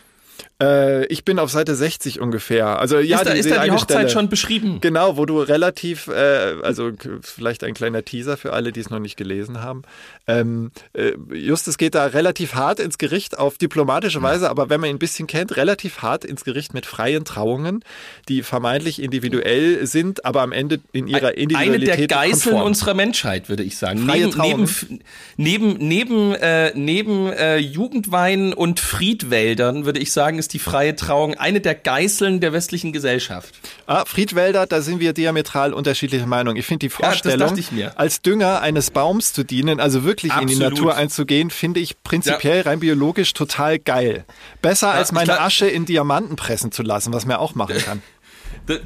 Äh, 0.62 1.06
ich 1.08 1.24
bin 1.24 1.38
auf 1.38 1.52
Seite 1.52 1.76
60 1.76 2.20
ungefähr. 2.20 2.80
Also 2.80 2.98
ja, 2.98 3.18
ist 3.18 3.26
da, 3.28 3.34
die, 3.34 3.40
ist 3.40 3.50
da 3.52 3.56
die 3.56 3.60
eine 3.60 3.74
Hochzeit 3.74 3.98
Stelle. 3.98 4.10
schon 4.10 4.30
beschrieben? 4.30 4.80
Genau, 4.82 5.16
wo 5.16 5.26
du 5.26 5.40
relativ, 5.40 6.08
äh, 6.08 6.56
also 6.64 6.92
vielleicht 7.22 7.64
ein 7.64 7.76
kleiner 7.76 8.04
Teaser 8.04 8.38
für 8.38 8.54
alle, 8.54 8.72
die 8.72 8.80
es 8.80 8.90
noch 8.90 9.00
nicht 9.00 9.18
gelesen 9.18 9.62
haben. 9.62 9.84
Ähm, 10.26 10.72
äh, 10.94 11.12
Justus 11.32 11.78
geht 11.78 11.94
da 11.94 12.06
relativ 12.06 12.56
hart 12.56 12.80
ins 12.80 12.98
Gericht 12.98 13.38
auf 13.38 13.58
diplomatische 13.58 14.22
Weise, 14.22 14.50
aber 14.50 14.70
wenn 14.70 14.82
man 14.82 14.90
ihn 14.90 14.96
ein 14.96 15.00
bisschen 15.00 15.28
kennt, 15.28 15.56
relativ 15.58 16.02
hart 16.02 16.26
ins 16.26 16.44
Gericht 16.44 16.74
mit 16.74 16.88
freien 16.88 17.24
Trauungen, 17.24 17.84
die 18.28 18.42
vermeintlich 18.42 19.02
individuell 19.02 19.86
sind, 19.86 20.26
aber 20.26 20.42
am 20.42 20.52
Ende 20.52 20.80
in 20.92 21.08
ihrer 21.08 21.28
Eine 21.28 21.38
Individualität 21.38 22.00
der 22.00 22.08
Geißeln 22.08 22.54
konform. 22.54 22.64
unserer 22.64 22.94
Menschheit, 22.96 23.48
würde 23.48 23.64
ich 23.64 23.78
sagen. 23.78 24.00
Freie 24.00 24.26
neben, 24.26 24.42
neben, 24.42 24.66
Trauungen. 24.66 25.04
neben, 25.38 25.74
neben, 25.78 26.34
äh, 26.34 26.72
neben 26.74 27.28
äh, 27.32 27.58
Jugendwein 27.58 28.54
und 28.54 28.80
Friedwäldern, 28.80 29.86
würde 29.86 30.00
ich 30.00 30.12
sagen, 30.12 30.40
ist 30.40 30.47
die 30.48 30.60
freie 30.60 30.96
Trauung 30.96 31.36
eine 31.36 31.62
der 31.62 31.76
Geißeln 31.76 32.40
der 32.40 32.54
westlichen 32.54 32.94
Gesellschaft. 32.94 33.56
Ah, 33.86 34.06
Friedwälder, 34.06 34.66
da 34.66 34.82
sind 34.82 35.00
wir 35.00 35.14
diametral 35.14 35.74
unterschiedlicher 35.74 36.26
Meinung. 36.26 36.56
Ich 36.56 36.66
finde 36.66 36.86
die 36.86 36.90
Vorstellung, 36.90 37.58
mir. 37.72 37.98
als 37.98 38.22
Dünger 38.22 38.62
eines 38.62 38.92
Baums 38.92 39.34
zu 39.34 39.44
dienen, 39.44 39.80
also 39.80 40.04
wirklich 40.04 40.34
in 40.34 40.48
die 40.48 40.56
Absolut. 40.56 40.74
Natur 40.74 40.96
einzugehen, 40.96 41.50
finde 41.50 41.80
ich 41.80 42.02
prinzipiell 42.04 42.62
rein 42.62 42.80
biologisch 42.80 43.34
total 43.34 43.80
geil. 43.80 44.26
Besser 44.62 44.92
als 44.92 45.10
ich 45.10 45.14
meine 45.14 45.26
glaub- 45.26 45.42
Asche 45.42 45.68
in 45.68 45.86
Diamanten 45.86 46.36
pressen 46.36 46.72
zu 46.72 46.84
lassen, 46.84 47.14
was 47.14 47.26
man 47.26 47.38
auch 47.38 47.56
machen 47.56 47.78
kann. 47.78 48.02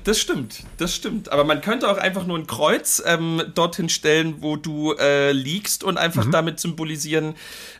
Das 0.04 0.19
stimmt, 0.19 0.63
das 0.78 0.96
stimmt. 0.96 1.31
Aber 1.31 1.44
man 1.44 1.62
könnte 1.62 1.89
auch 1.89 1.98
einfach 1.98 2.27
nur 2.27 2.38
ein 2.38 2.46
Kreuz 2.46 3.01
ähm, 3.03 3.41
dorthin 3.56 3.89
stellen, 3.89 4.36
wo 4.39 4.56
du 4.56 4.94
äh, 4.94 5.32
liegst 5.32 5.84
und 5.84 5.98
einfach 5.98 6.30
damit 6.30 6.60
symbolisieren, 6.60 7.36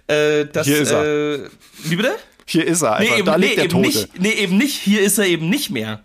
äh, 0.08 0.46
dass. 0.46 0.66
Mhm. 0.66 0.72
Hier 0.72 0.82
ist 0.82 0.92
er. 0.92 1.06
Äh, 1.06 1.50
wie 1.84 1.96
bitte? 1.96 2.16
Hier 2.46 2.66
ist 2.66 2.82
er 2.82 2.96
einfach, 2.96 3.26
da 3.26 3.36
liegt 3.36 3.58
der 3.58 3.66
eben 3.66 3.72
Tote. 3.74 3.88
nicht. 3.88 4.20
Nee, 4.20 4.32
eben 4.32 4.58
nicht. 4.58 4.80
Hier 4.80 5.02
ist 5.02 5.18
er 5.18 5.26
eben 5.26 5.50
nicht 5.50 5.70
mehr. 5.70 6.04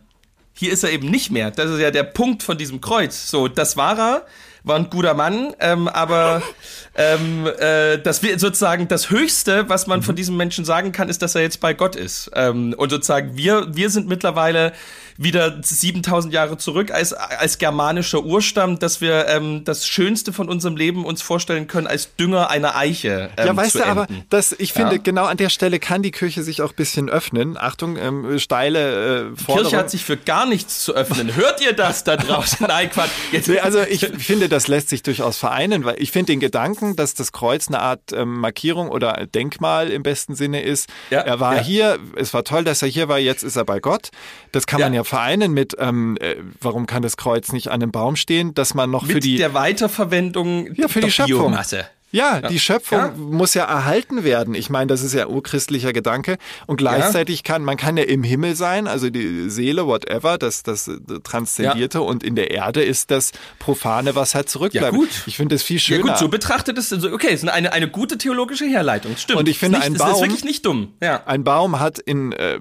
Hier 0.53 0.73
ist 0.73 0.85
er 0.85 0.91
eben 0.91 1.11
nicht 1.11 1.31
mehr. 1.31 1.51
Das 1.51 1.71
ist 1.71 1.81
ja 1.81 1.91
der 1.91 2.05
Punkt 2.05 2.43
von 2.43 2.57
diesem 2.57 2.81
Kreuz. 2.81 3.29
So, 3.31 3.47
das 3.49 3.77
war 3.77 3.99
er, 3.99 4.27
war 4.65 4.77
ein 4.77 4.89
guter 4.89 5.15
Mann, 5.15 5.55
ähm, 5.61 5.87
aber 5.89 6.43
ähm, 6.97 7.47
äh, 7.59 7.99
das 7.99 8.23
wir 8.23 8.39
sozusagen 8.39 8.89
das 8.89 9.11
Höchste, 9.11 9.69
was 9.69 9.87
man 9.87 10.03
von 10.03 10.15
Mhm. 10.15 10.17
diesem 10.17 10.37
Menschen 10.37 10.65
sagen 10.65 10.93
kann, 10.93 11.09
ist, 11.09 11.23
dass 11.23 11.35
er 11.35 11.43
jetzt 11.43 11.61
bei 11.61 11.75
Gott 11.75 11.95
ist. 11.97 12.31
Ähm, 12.35 12.75
und 12.77 12.91
sozusagen 12.91 13.37
wir, 13.37 13.67
wir 13.75 13.91
sind 13.91 14.09
mittlerweile 14.09 14.73
wieder 15.19 15.57
7000 15.63 16.33
Jahre 16.35 16.59
zurück 16.59 16.91
als, 16.91 17.15
als 17.15 17.57
germanischer 17.57 18.23
Urstamm, 18.23 18.79
dass 18.79 19.01
wir 19.01 19.27
ähm, 19.29 19.65
das 19.65 19.87
Schönste 19.87 20.31
von 20.35 20.49
unserem 20.51 20.77
Leben 20.77 21.07
uns 21.07 21.23
vorstellen 21.23 21.67
können 21.69 21.87
als 21.87 22.15
Dünger 22.17 22.51
einer 22.51 22.77
Eiche. 22.77 23.31
Ähm, 23.39 23.47
Ja, 23.47 23.57
weißt 23.57 23.77
du, 23.77 23.85
aber 23.87 24.03
enden. 24.11 24.25
das, 24.29 24.55
ich 24.59 24.75
finde, 24.75 24.97
Ja. 24.97 25.01
genau 25.03 25.25
an 25.25 25.39
der 25.39 25.49
Stelle 25.49 25.79
kann 25.79 26.03
die 26.03 26.11
Kirche 26.11 26.43
sich 26.43 26.61
auch 26.61 26.71
ein 26.73 26.77
bisschen 26.77 27.09
öffnen. 27.09 27.57
Achtung, 27.57 27.97
ähm, 27.97 28.39
steile 28.39 29.31
äh, 29.33 29.37
Forderung. 29.37 29.63
Kirche 29.71 29.77
hat 29.79 29.91
sich 29.91 30.05
für 30.05 30.19
gar 30.19 30.45
nichts 30.45 30.85
zu 30.85 30.95
öffnen. 30.95 31.35
Hört 31.35 31.63
ihr 31.63 31.73
das 31.73 32.05
da 32.05 32.17
draußen? 32.19 32.59
Nein, 32.69 32.91
Quatsch. 32.91 33.09
Jetzt, 33.33 33.49
Nee, 33.49 33.61
also 33.61 33.81
ich 33.89 34.01
finde, 34.19 34.51
das 34.51 34.69
lässt 34.69 34.91
sich 34.91 35.03
durchaus 35.03 35.39
vereinen, 35.39 35.85
weil 35.87 35.97
ich 35.99 36.11
finde 36.13 36.33
den 36.33 36.41
Gedanken, 36.41 36.86
dass 36.95 37.15
das 37.15 37.33
Kreuz 37.33 37.67
eine 37.67 37.81
Art 37.81 38.13
ähm, 38.13 38.39
Markierung 38.39 38.89
oder 38.91 39.27
Denkmal 39.27 39.89
im 39.91 40.05
besten 40.05 40.37
Sinne 40.37 40.63
ist. 40.63 40.89
Ja, 41.11 41.21
er 41.23 41.41
war 41.41 41.57
ja. 41.57 41.63
hier, 41.63 41.99
es 42.17 42.33
war 42.35 42.45
toll, 42.45 42.63
dass 42.63 42.83
er 42.83 42.89
hier 42.89 43.09
war, 43.09 43.19
jetzt 43.19 43.43
ist 43.43 43.57
er 43.57 43.65
bei 43.65 43.81
Gott. 43.81 44.11
Das 44.53 44.67
kann 44.69 44.79
Ja. 44.79 44.87
man 44.87 44.95
ja 44.95 45.03
vereinen 45.05 45.53
mit, 45.53 45.75
ähm, 45.81 46.17
äh, 46.21 46.37
warum 46.61 46.87
kann 46.87 47.03
das 47.03 47.17
Kreuz 47.17 47.51
nicht 47.53 47.69
an 47.69 47.83
einem 47.83 47.91
Baum 47.91 48.15
stehen, 48.15 48.55
dass 48.55 48.75
man 48.75 48.91
noch 48.91 49.07
für 49.07 49.15
mit 49.15 49.25
die 49.25 49.37
der 49.39 49.55
Weiterverwendung 49.55 50.73
Ja, 50.75 50.87
für 50.89 51.01
die 51.01 51.11
Schöpfung. 51.11 51.39
Biomasse. 51.39 51.87
Ja, 52.17 52.41
die 52.41 52.59
Schöpfung 52.59 52.99
Ja. 52.99 53.13
muss 53.17 53.55
ja 53.55 53.65
erhalten 53.65 54.25
werden. 54.25 54.55
Ich 54.55 54.71
meine, 54.71 54.87
das 54.87 55.03
ist 55.03 55.13
ja 55.15 55.27
urchristlicher 55.27 55.93
Gedanke. 55.93 56.39
Und 56.67 56.79
gleichzeitig 56.79 57.43
kann, 57.45 57.63
man 57.63 57.77
kann 57.77 57.97
ja 57.97 58.05
im 58.05 58.23
Himmel 58.23 58.57
sein, 58.57 58.87
also 58.87 59.11
die 59.11 59.51
Seele, 59.51 59.87
whatever, 59.87 60.39
das, 60.39 60.63
das 60.63 60.89
äh, 60.89 60.97
Transzendierte 61.23 62.01
und 62.01 62.23
in 62.23 62.35
der 62.37 62.51
Erde 62.51 62.83
ist 62.83 63.11
das 63.11 63.33
Profane, 63.59 64.15
was 64.15 64.35
halt 64.35 64.49
zurückbleibt. 64.49 64.93
Ja, 64.95 64.99
gut. 64.99 65.11
Ich 65.27 65.37
finde 65.37 65.55
das 65.55 65.63
viel 65.63 65.77
Ja 65.77 65.81
schöner. 65.81 66.03
gut, 66.13 66.19
so 66.19 66.29
betrachtet 66.29 66.79
ist 66.79 66.93
okay, 67.05 67.29
ist 67.35 67.47
eine, 67.47 67.73
eine 67.73 67.89
gute 67.89 68.17
theologische 68.17 68.65
Herleitung. 68.65 69.17
Stimmt. 69.17 69.39
Und 69.41 69.49
ich 69.49 69.59
finde, 69.59 69.81
ein 69.83 69.95
Baum- 69.95 70.15
ist 70.15 70.21
wirklich 70.23 70.45
nicht 70.45 70.65
dumm. 70.65 70.95
Ja. 71.03 71.23
Ein 71.27 71.45
Baum 71.45 71.79
hat 71.81 71.99
in, 71.99 72.33
äh, 72.33 72.61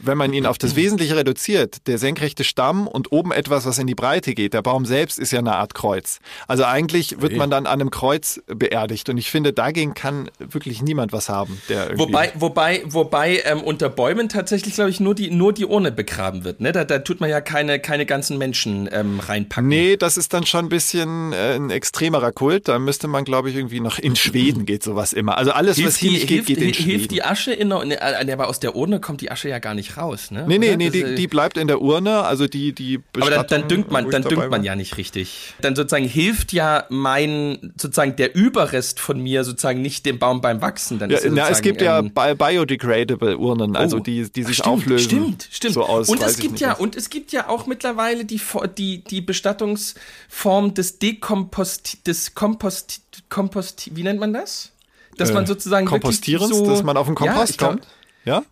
wenn 0.00 0.16
man 0.16 0.32
ihn 0.32 0.46
auf 0.46 0.58
das 0.58 0.76
Wesentliche 0.76 1.16
reduziert, 1.16 1.86
der 1.88 1.98
senkrechte 1.98 2.44
Stamm 2.44 2.86
und 2.86 3.10
oben 3.10 3.32
etwas, 3.32 3.66
was 3.66 3.78
in 3.78 3.86
die 3.88 3.94
Breite 3.96 4.34
geht. 4.34 4.54
Der 4.54 4.62
Baum 4.62 4.86
selbst 4.86 5.18
ist 5.18 5.32
ja 5.32 5.40
eine 5.40 5.56
Art 5.56 5.74
Kreuz. 5.74 6.20
Also 6.46 6.64
eigentlich 6.64 7.20
wird 7.20 7.34
man 7.36 7.50
dann 7.50 7.66
an 7.66 7.80
einem 7.80 7.90
Kreuz 7.90 8.40
beerdigt. 8.46 8.91
Und 9.08 9.18
ich 9.18 9.30
finde, 9.30 9.52
dagegen 9.52 9.94
kann 9.94 10.30
wirklich 10.38 10.82
niemand 10.82 11.12
was 11.12 11.28
haben, 11.28 11.60
der 11.68 11.84
irgendwie. 11.90 12.00
Wobei, 12.00 12.32
wobei, 12.34 12.82
wobei 12.86 13.42
ähm, 13.44 13.62
unter 13.62 13.88
Bäumen 13.88 14.28
tatsächlich, 14.28 14.74
glaube 14.74 14.90
ich, 14.90 15.00
nur 15.00 15.14
die, 15.14 15.30
nur 15.30 15.52
die 15.52 15.66
Urne 15.66 15.92
begraben 15.92 16.44
wird. 16.44 16.60
Ne? 16.60 16.72
Da, 16.72 16.84
da 16.84 16.98
tut 16.98 17.20
man 17.20 17.30
ja 17.30 17.40
keine, 17.40 17.78
keine 17.80 18.06
ganzen 18.06 18.38
Menschen 18.38 18.88
ähm, 18.92 19.20
reinpacken. 19.20 19.68
Nee, 19.68 19.96
das 19.96 20.16
ist 20.16 20.32
dann 20.32 20.46
schon 20.46 20.66
ein 20.66 20.68
bisschen 20.68 21.32
äh, 21.32 21.54
ein 21.54 21.70
extremerer 21.70 22.32
Kult. 22.32 22.68
Da 22.68 22.78
müsste 22.78 23.08
man, 23.08 23.24
glaube 23.24 23.50
ich, 23.50 23.56
irgendwie 23.56 23.80
noch 23.80 23.98
in 23.98 24.16
Schweden 24.16 24.66
geht 24.66 24.82
sowas 24.82 25.12
immer. 25.12 25.38
Also 25.38 25.52
alles, 25.52 25.82
was 25.82 25.96
Hilft 25.96 25.98
hier 25.98 26.10
die, 26.10 26.16
nicht 26.16 26.28
geht, 26.28 26.46
hilft, 26.46 26.46
geht 26.48 26.58
in 26.58 26.64
hilft 26.64 26.84
Schweden. 26.84 27.08
die 27.08 27.22
Asche 27.24 27.52
in 27.52 27.68
der, 27.70 27.84
ne, 27.84 28.00
äh, 28.00 28.32
aber 28.32 28.48
aus 28.48 28.60
der 28.60 28.76
Urne 28.76 29.00
kommt 29.00 29.20
die 29.20 29.30
Asche 29.30 29.48
ja 29.48 29.58
gar 29.58 29.74
nicht 29.74 29.96
raus, 29.96 30.30
ne? 30.30 30.44
Nee, 30.46 30.58
nee, 30.58 30.68
Oder? 30.68 30.76
nee, 30.76 30.84
Das, 30.86 30.92
die, 30.92 31.02
äh, 31.02 31.14
die 31.14 31.26
bleibt 31.26 31.56
in 31.56 31.68
der 31.68 31.80
Urne, 31.80 32.22
also 32.22 32.46
die, 32.46 32.72
die 32.72 32.96
aber 32.96 33.02
dann, 33.02 33.40
Bestattung, 33.40 33.48
dann 33.60 33.68
düngt 33.68 33.90
man, 33.90 34.10
dann 34.10 34.22
düngt 34.22 34.50
man 34.50 34.64
ja 34.64 34.76
nicht 34.76 34.96
richtig. 34.96 35.54
Dann 35.60 35.76
sozusagen 35.76 36.06
hilft 36.06 36.52
ja 36.52 36.84
mein, 36.88 37.72
sozusagen 37.76 38.16
der 38.16 38.34
Überrest 38.72 39.00
von 39.00 39.20
mir 39.20 39.44
sozusagen 39.44 39.82
nicht 39.82 40.06
dem 40.06 40.18
Baum 40.18 40.40
beim 40.40 40.62
Wachsen. 40.62 40.98
Dann 40.98 41.10
Ja, 41.10 41.18
ist 41.18 41.30
na, 41.32 41.48
es 41.50 41.60
gibt 41.60 41.82
ja 41.82 41.98
ähm, 41.98 42.12
bi- 42.12 42.34
biodegradable 42.34 43.36
Urnen, 43.36 43.76
also 43.76 43.98
Oh. 43.98 44.00
die, 44.00 44.30
die 44.32 44.42
sich 44.44 44.56
stimmt, 44.56 44.68
auflösen. 44.68 45.04
Stimmt, 45.04 45.48
stimmt. 45.50 45.74
So 45.74 45.84
aus, 45.84 46.08
und 46.08 46.22
es 46.22 46.38
gibt 46.38 46.58
ja 46.60 46.72
was. 46.72 46.80
und 46.80 46.96
es 46.96 47.10
gibt 47.10 47.32
ja 47.32 47.48
auch 47.48 47.66
mittlerweile 47.66 48.24
die 48.24 48.40
die 48.78 49.04
die 49.04 49.20
Bestattungsform 49.20 50.74
des 50.74 50.98
Dekompost 50.98 52.06
des 52.06 52.34
Kompost 52.34 53.02
Kompost 53.28 53.90
wie 53.94 54.02
nennt 54.02 54.20
man 54.20 54.32
das? 54.32 54.70
Dass 55.18 55.30
Äh, 55.30 55.34
man 55.34 55.46
sozusagen 55.46 55.86
Kompostierens, 55.86 56.56
so, 56.56 56.66
dass 56.66 56.82
man 56.82 56.96
auf 56.96 57.06
den 57.06 57.16
Ja, 57.16 57.32
Kompost 57.32 57.58
glaub- 57.58 57.70
kommt. 57.72 57.86
Ja? 58.24 58.42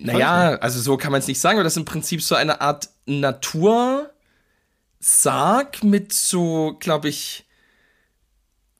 Naja, 0.00 0.56
also 0.60 0.80
so 0.80 0.96
kann 0.96 1.12
man 1.12 1.20
es 1.20 1.28
nicht 1.28 1.38
sagen, 1.40 1.58
aber 1.58 1.64
das 1.64 1.74
ist 1.74 1.76
im 1.78 1.84
Prinzip 1.84 2.20
so 2.22 2.34
eine 2.34 2.60
Art 2.60 2.88
Natursarg 3.06 4.08
mit 5.84 6.12
so, 6.12 6.76
glaube 6.80 7.08
ich, 7.08 7.44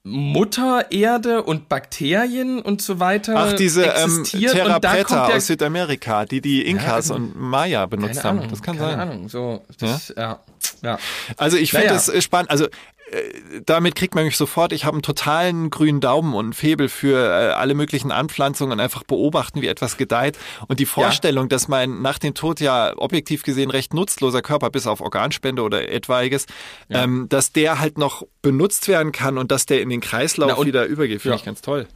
Muttererde 0.09 1.43
und 1.43 1.69
Bakterien 1.69 2.59
und 2.61 2.81
so 2.81 2.99
weiter. 2.99 3.33
Ach, 3.37 3.53
diese 3.53 3.83
ähm, 3.83 3.91
existiert 4.19 4.53
Terra 4.53 4.79
Preta 4.79 5.03
kommt 5.17 5.29
der, 5.29 5.37
aus 5.37 5.47
Südamerika, 5.47 6.25
die 6.25 6.41
die 6.41 6.65
Inkas 6.65 7.09
Ja, 7.09 7.15
und 7.15 7.39
Maya 7.39 7.85
benutzt 7.85 8.15
keine 8.15 8.23
haben. 8.23 8.37
Ahnung, 8.39 8.49
Das 8.49 8.61
kann 8.61 8.77
keine 8.77 8.91
sein. 8.91 8.99
Ahnung, 8.99 9.29
so, 9.29 9.61
das, 9.79 10.13
ja, 10.15 10.21
ja. 10.21 10.39
Also 11.37 11.57
ich 11.57 11.71
finde 11.71 11.87
Naja. 11.87 11.95
das 11.97 12.09
äh, 12.09 12.21
spannend. 12.21 12.49
Also 12.51 12.65
äh, 12.65 12.71
damit 13.65 13.95
kriegt 13.95 14.13
man 14.15 14.23
mich 14.25 14.37
sofort. 14.37 14.71
Ich 14.71 14.85
habe 14.85 14.95
einen 14.95 15.01
totalen 15.01 15.69
grünen 15.69 15.99
Daumen 15.99 16.33
und 16.33 16.45
einen 16.45 16.53
Febel 16.53 16.89
für 16.89 17.17
äh, 17.17 17.53
alle 17.53 17.73
möglichen 17.73 18.11
Anpflanzungen 18.11 18.73
und 18.73 18.79
einfach 18.79 19.03
beobachten, 19.03 19.61
wie 19.61 19.67
etwas 19.67 19.97
gedeiht. 19.97 20.37
Und 20.67 20.79
die 20.79 20.85
Vorstellung, 20.85 21.49
dass 21.49 21.67
mein 21.67 22.01
nach 22.01 22.19
dem 22.19 22.33
Tod 22.35 22.59
ja 22.59 22.93
objektiv 22.97 23.43
gesehen 23.43 23.71
recht 23.71 23.93
nutzloser 23.93 24.41
Körper, 24.41 24.69
bis 24.69 24.85
auf 24.87 25.01
Organspende 25.01 25.61
oder 25.63 25.89
etwaiges, 25.89 26.45
ähm, 26.89 27.27
dass 27.29 27.51
der 27.51 27.79
halt 27.79 27.97
noch 27.97 28.23
benutzt 28.41 28.87
werden 28.87 29.11
kann 29.11 29.37
und 29.37 29.51
dass 29.51 29.65
der 29.65 29.81
in 29.81 29.89
den 29.89 30.01
Kreislauf 30.01 30.53
Na 30.57 30.65
wieder 30.65 30.85
übergeht, 30.85 31.21
finde 31.21 31.35
Ja. 31.35 31.39
ich 31.39 31.45
ganz 31.45 31.61
toll. 31.61 31.87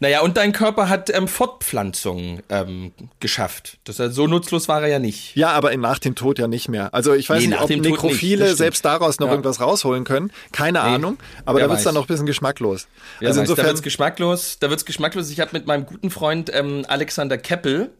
Naja, 0.00 0.20
und 0.22 0.36
dein 0.36 0.52
Körper 0.52 0.88
hat 0.88 1.10
ähm, 1.10 1.28
Fortpflanzung 1.28 2.40
ähm, 2.48 2.92
geschafft. 3.20 3.78
Das, 3.84 3.96
so 3.96 4.26
nutzlos 4.26 4.68
war 4.68 4.82
er 4.82 4.88
ja 4.88 4.98
nicht. 4.98 5.36
Ja, 5.36 5.50
aber 5.52 5.76
nach 5.76 5.98
dem 5.98 6.14
Tod 6.14 6.38
ja 6.38 6.48
nicht 6.48 6.68
mehr. 6.68 6.92
Also 6.94 7.14
ich 7.14 7.28
weiß 7.28 7.40
Nee, 7.42 7.48
nicht, 7.48 7.60
ob 7.60 7.68
nicht, 7.70 7.82
Nekrophile 7.82 8.44
stimmt. 8.44 8.58
selbst 8.58 8.84
daraus 8.84 9.18
noch 9.20 9.26
Ja. 9.28 9.32
irgendwas 9.32 9.60
rausholen 9.60 10.04
können. 10.04 10.32
Keine 10.52 10.80
Ahnung. 10.80 11.18
Aber 11.44 11.60
da 11.60 11.68
wird's 11.68 11.82
dann 11.84 11.90
weiß. 11.90 11.94
noch 11.94 12.04
ein 12.04 12.08
bisschen 12.08 12.26
geschmacklos. 12.26 12.86
Also 13.20 13.28
weiß, 13.28 13.34
da 13.34 13.40
insofern. 13.42 13.66
wird's 13.66 13.82
geschmacklos. 13.82 14.58
Da 14.58 14.70
wird's 14.70 14.84
geschmacklos. 14.84 15.30
Ich 15.30 15.40
habe 15.40 15.50
mit 15.52 15.66
meinem 15.66 15.86
guten 15.86 16.10
Freund 16.10 16.50
ähm, 16.52 16.84
Alexander 16.88 17.38
Keppel, 17.38 17.90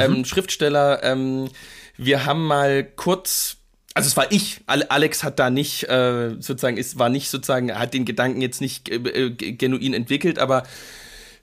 ähm, 0.00 0.24
Schriftsteller, 0.24 1.02
ähm, 1.02 1.48
wir 1.96 2.24
haben 2.26 2.46
mal 2.46 2.84
kurz 2.84 3.56
also 3.94 4.06
es 4.06 4.16
war 4.16 4.30
ich. 4.30 4.60
Ale- 4.66 4.88
Alex 4.92 5.24
hat 5.24 5.40
da 5.40 5.50
nicht 5.50 5.88
äh, 5.88 6.30
sozusagen, 6.38 6.76
ist 6.76 7.00
war 7.00 7.08
nicht 7.08 7.30
sozusagen, 7.30 7.76
hat 7.76 7.94
den 7.94 8.04
Gedanken 8.04 8.40
jetzt 8.40 8.60
nicht 8.60 8.88
äh, 8.90 8.94
äh, 8.96 9.30
genuin 9.30 9.92
entwickelt, 9.92 10.38
aber 10.38 10.62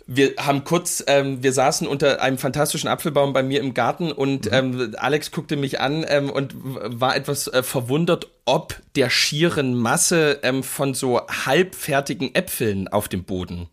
wir 0.08 0.34
haben 0.38 0.64
kurz, 0.64 1.04
ähm, 1.08 1.42
wir 1.42 1.52
saßen 1.52 1.88
unter 1.88 2.22
einem 2.22 2.38
fantastischen 2.38 2.88
Apfelbaum 2.88 3.34
bei 3.34 3.42
mir 3.42 3.60
im 3.60 3.74
Garten 3.74 4.12
und 4.12 4.52
ähm, 4.52 4.94
Alex 4.98 5.32
guckte 5.32 5.58
mich 5.58 5.80
an 5.80 6.06
ähm, 6.08 6.30
und 6.30 6.54
war 6.56 7.16
etwas 7.16 7.48
äh, 7.48 7.64
verwundert, 7.64 8.28
ob 8.46 8.80
der 8.96 9.10
schieren 9.10 9.74
Masse 9.74 10.40
ähm, 10.44 10.62
von 10.62 10.94
so 10.94 11.22
halbfertigen 11.28 12.36
Äpfeln 12.36 12.88
auf 12.88 13.08
dem 13.08 13.24
Boden. 13.24 13.68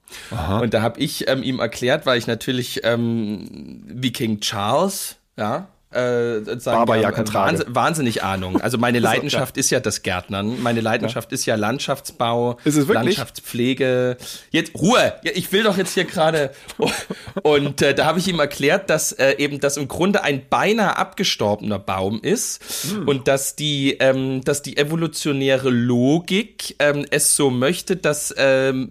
Und 0.61 0.73
da 0.73 0.81
habe 0.81 1.01
ich 1.01 1.29
ähm, 1.29 1.43
ihm 1.43 1.61
erklärt, 1.61 2.07
weil 2.07 2.19
ich 2.19 2.27
natürlich 2.27 2.81
ähm, 2.85 3.83
wie 3.87 4.13
King 4.13 4.41
Charles, 4.41 5.17
ja, 5.37 5.69
äh, 5.95 6.39
ja, 6.39 7.11
trage. 7.11 7.33
wahnsinn, 7.35 7.67
wahnsinnig 7.75 8.23
Ahnung. 8.23 8.61
Also 8.61 8.79
meine 8.79 8.99
Leidenschaft 9.09 9.57
ist 9.57 9.71
ja 9.71 9.81
das 9.81 10.03
Gärtnern. 10.03 10.63
Meine 10.63 10.81
Leidenschaft 10.81 11.33
ist 11.33 11.47
ja 11.47 11.55
Landschaftsbau, 11.57 12.59
Ist? 12.65 12.89
Landschaftspflege. 12.89 14.17
Jetzt 14.51 14.75
Ruhe. 14.75 15.15
Ja, 15.23 15.33
ich 15.35 15.53
will 15.53 15.63
doch 15.63 15.77
jetzt 15.77 15.95
hier 15.95 16.05
gerade. 16.05 16.51
Und 17.43 17.83
äh, 17.83 17.95
da 17.95 18.05
habe 18.07 18.19
ich 18.19 18.29
ihm 18.29 18.39
erklärt, 18.41 18.91
dass 18.91 19.13
äh, 19.13 19.37
eben 19.39 19.61
das 19.61 19.77
im 19.77 19.89
Grunde 19.89 20.23
ein 20.23 20.43
beinahe 20.49 20.97
abgestorbener 20.97 21.79
Baum 21.79 22.21
ist 22.23 22.61
Hm. 22.91 23.09
und 23.09 23.29
dass 23.29 23.57
die, 23.57 23.97
ähm, 24.01 24.43
dass 24.45 24.63
die 24.63 24.77
evolutionäre 24.77 25.71
Logik 25.71 26.77
ähm, 26.79 27.05
es 27.11 27.37
so 27.37 27.51
möchte, 27.51 27.97
dass 27.97 28.35
ähm, 28.37 28.89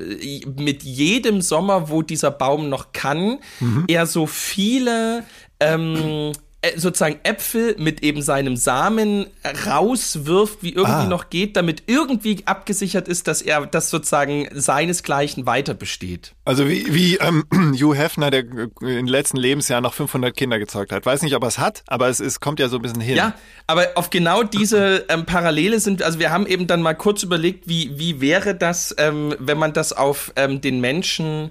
mit 0.58 0.84
jedem 0.84 1.42
Sommer, 1.42 1.90
wo 1.90 2.02
dieser 2.02 2.32
Baum 2.32 2.70
noch 2.70 2.92
kann, 2.94 3.40
Mhm. 3.60 3.86
er 3.88 4.06
so 4.06 4.26
viele 4.28 5.24
ähm, 5.60 5.96
äh, 5.96 6.32
sozusagen 6.76 7.20
Äpfel 7.24 7.76
mit 7.80 8.04
eben 8.04 8.22
seinem 8.22 8.56
Samen 8.56 9.26
rauswirft, 9.66 10.60
wie 10.62 10.74
irgendwie 10.74 10.92
Ah. 10.92 11.08
noch 11.08 11.30
geht, 11.32 11.56
damit 11.56 11.84
irgendwie 11.88 12.44
abgesichert 12.46 13.08
ist, 13.08 13.28
dass 13.28 13.42
er 13.42 13.66
das 13.66 13.90
sozusagen 13.90 14.48
seinesgleichen 14.54 15.48
weiter 15.48 15.74
besteht. 15.74 16.34
Also 16.46 16.70
wie, 16.70 16.94
wie 16.94 17.16
ähm, 17.18 17.46
Hugh 17.82 17.96
Hefner, 17.96 18.30
der 18.30 18.44
äh, 18.44 19.00
im 19.00 19.08
letzten 19.08 19.38
Lebensjahr 19.38 19.82
noch 19.82 19.96
500 19.96 20.38
Kinder 20.38 20.60
gezeugt 20.60 20.92
hat. 20.92 21.04
Weiß 21.06 21.24
nicht, 21.24 21.36
ob 21.36 21.44
er 21.44 21.48
es 21.48 21.58
hat, 21.58 21.84
aber 21.88 22.10
es 22.10 22.20
ist, 22.20 22.40
kommt 22.42 22.60
ja 22.60 22.70
so 22.70 22.76
ein 22.76 22.82
bisschen 22.84 23.02
hin. 23.02 23.16
Ja, 23.18 23.34
aber 23.66 23.88
auf 23.96 24.12
genau 24.12 24.44
diese 24.44 25.06
ähm, 25.10 25.26
Parallele 25.26 25.80
sind, 25.80 26.04
also 26.04 26.20
wir 26.20 26.30
haben 26.32 26.46
eben 26.46 26.68
dann 26.68 26.84
mal 26.84 26.94
kurz 26.94 27.24
überlegt, 27.24 27.68
wie, 27.68 27.98
wie 27.98 28.22
wäre 28.22 28.54
das, 28.54 28.94
ähm, 29.00 29.34
wenn 29.40 29.58
man 29.58 29.74
das 29.74 29.94
auf 29.94 30.32
ähm, 30.36 30.62
den 30.62 30.80
Menschen 30.80 31.50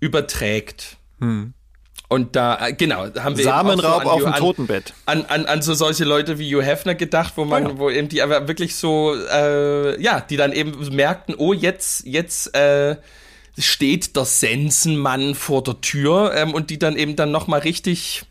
überträgt. 0.00 0.96
Und 2.08 2.36
da, 2.36 2.68
äh, 2.68 2.72
genau, 2.72 3.06
haben 3.14 3.36
wir 3.36 3.44
Samenraub 3.44 4.02
so 4.02 4.08
an 4.08 4.14
auf 4.16 4.22
dem 4.24 4.34
Totenbett. 4.34 4.94
an, 5.04 5.26
an, 5.26 5.44
an 5.44 5.60
so 5.60 5.74
solche 5.74 6.04
Leute 6.04 6.38
wie 6.38 6.54
Hugh 6.54 6.62
Hefner 6.64 6.94
gedacht, 6.94 7.34
wo 7.36 7.44
man, 7.44 7.64
ja. 7.64 7.78
wo 7.78 7.90
eben 7.90 8.08
die 8.08 8.22
aber 8.22 8.48
wirklich 8.48 8.76
so, 8.76 9.14
äh, 9.14 10.00
ja, 10.00 10.20
die 10.20 10.38
dann 10.38 10.52
eben 10.52 10.72
merkten, 10.94 11.34
oh, 11.36 11.52
jetzt, 11.52 12.06
jetzt 12.06 12.54
äh, 12.54 12.96
steht 13.58 14.16
der 14.16 14.24
Sensenmann 14.24 15.34
vor 15.34 15.62
der 15.62 15.80
Tür 15.82 16.32
ähm, 16.34 16.54
und 16.54 16.70
die 16.70 16.78
dann 16.78 16.96
eben 16.96 17.14
dann 17.14 17.30
nochmal 17.30 17.60
richtig 17.60 18.22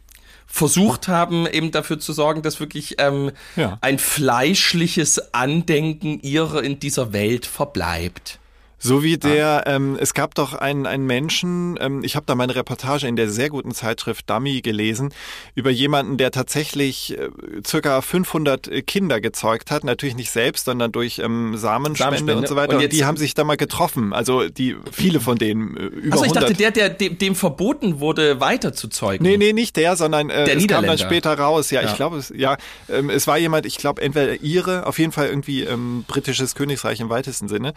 versucht 0.48 1.08
haben, 1.08 1.46
eben 1.46 1.72
dafür 1.72 2.00
zu 2.00 2.14
sorgen, 2.14 2.42
dass 2.42 2.60
wirklich 2.60 2.96
ähm, 2.98 3.32
Ja. 3.58 3.78
ein 3.82 4.00
fleischliches 4.00 5.34
Andenken 5.36 6.20
ihrer 6.22 6.64
in 6.64 6.80
dieser 6.80 7.14
Welt 7.14 7.46
verbleibt. 7.46 8.40
So 8.80 9.02
wie 9.02 9.18
der, 9.18 9.64
ähm, 9.66 9.98
es 10.00 10.14
gab 10.14 10.36
doch 10.36 10.54
einen, 10.54 10.86
einen 10.86 11.06
Menschen, 11.06 11.78
ähm, 11.82 12.04
ich 12.04 12.16
habe 12.16 12.26
da 12.28 12.36
meine 12.36 12.56
Reportage 12.56 13.08
in 13.08 13.16
der 13.16 13.30
sehr 13.30 13.50
guten 13.50 13.72
Zeitschrift 13.74 14.30
Dummy 14.30 14.62
gelesen, 14.62 15.14
über 15.56 15.72
jemanden, 15.72 16.18
der 16.18 16.30
tatsächlich 16.32 17.18
äh, 17.18 17.30
circa 17.66 18.02
500 18.02 18.86
Kinder 18.86 19.20
gezeugt 19.20 19.72
hat, 19.72 19.84
natürlich 19.84 20.16
nicht 20.16 20.30
selbst, 20.30 20.66
sondern 20.66 20.92
durch 20.92 21.20
ähm, 21.20 21.58
Samenspende, 21.58 21.98
Samenspende. 21.98 22.38
und 22.38 22.48
so 22.48 22.56
weiter. 22.56 22.78
Und 22.78 22.84
Und, 22.84 22.94
die 22.94 23.04
haben 23.06 23.18
sich 23.18 23.34
da 23.34 23.44
mal 23.44 23.58
getroffen, 23.58 24.14
also 24.14 24.48
die, 24.48 24.76
viele 24.92 25.20
von 25.20 25.38
denen, 25.38 25.76
äh, 25.76 25.82
über 25.86 26.16
Achso, 26.18 26.26
ich 26.26 26.32
100. 26.32 26.44
dachte, 26.44 26.54
der, 26.54 26.72
der 26.72 26.90
dem, 26.90 27.18
dem 27.18 27.36
verboten 27.36 28.00
wurde, 28.00 28.40
weiter 28.40 28.74
zu 28.74 28.88
zeugen. 28.90 29.24
Nee, 29.24 29.38
nee, 29.38 29.54
nicht 29.54 29.76
der, 29.76 29.96
sondern 29.96 30.30
äh, 30.30 30.46
Der 30.46 30.58
es 30.58 30.68
kam 30.68 30.86
dann 30.86 30.98
später 31.00 31.38
raus. 31.38 31.72
Ja, 31.72 31.82
Ja. 31.82 31.90
ich 31.90 31.96
glaube, 31.96 32.18
es, 32.18 32.32
ja, 32.36 32.58
ähm, 32.90 33.10
es 33.10 33.26
war 33.26 33.38
jemand, 33.40 33.66
ich 33.66 33.78
glaube, 33.78 34.02
entweder 34.04 34.36
Ihre, 34.42 34.86
auf 34.86 35.00
jeden 35.00 35.12
Fall 35.12 35.28
irgendwie 35.28 35.64
ähm, 35.64 36.06
britisches 36.08 36.54
Königreich 36.54 37.00
im 37.00 37.10
weitesten 37.10 37.48
Sinne. 37.48 37.74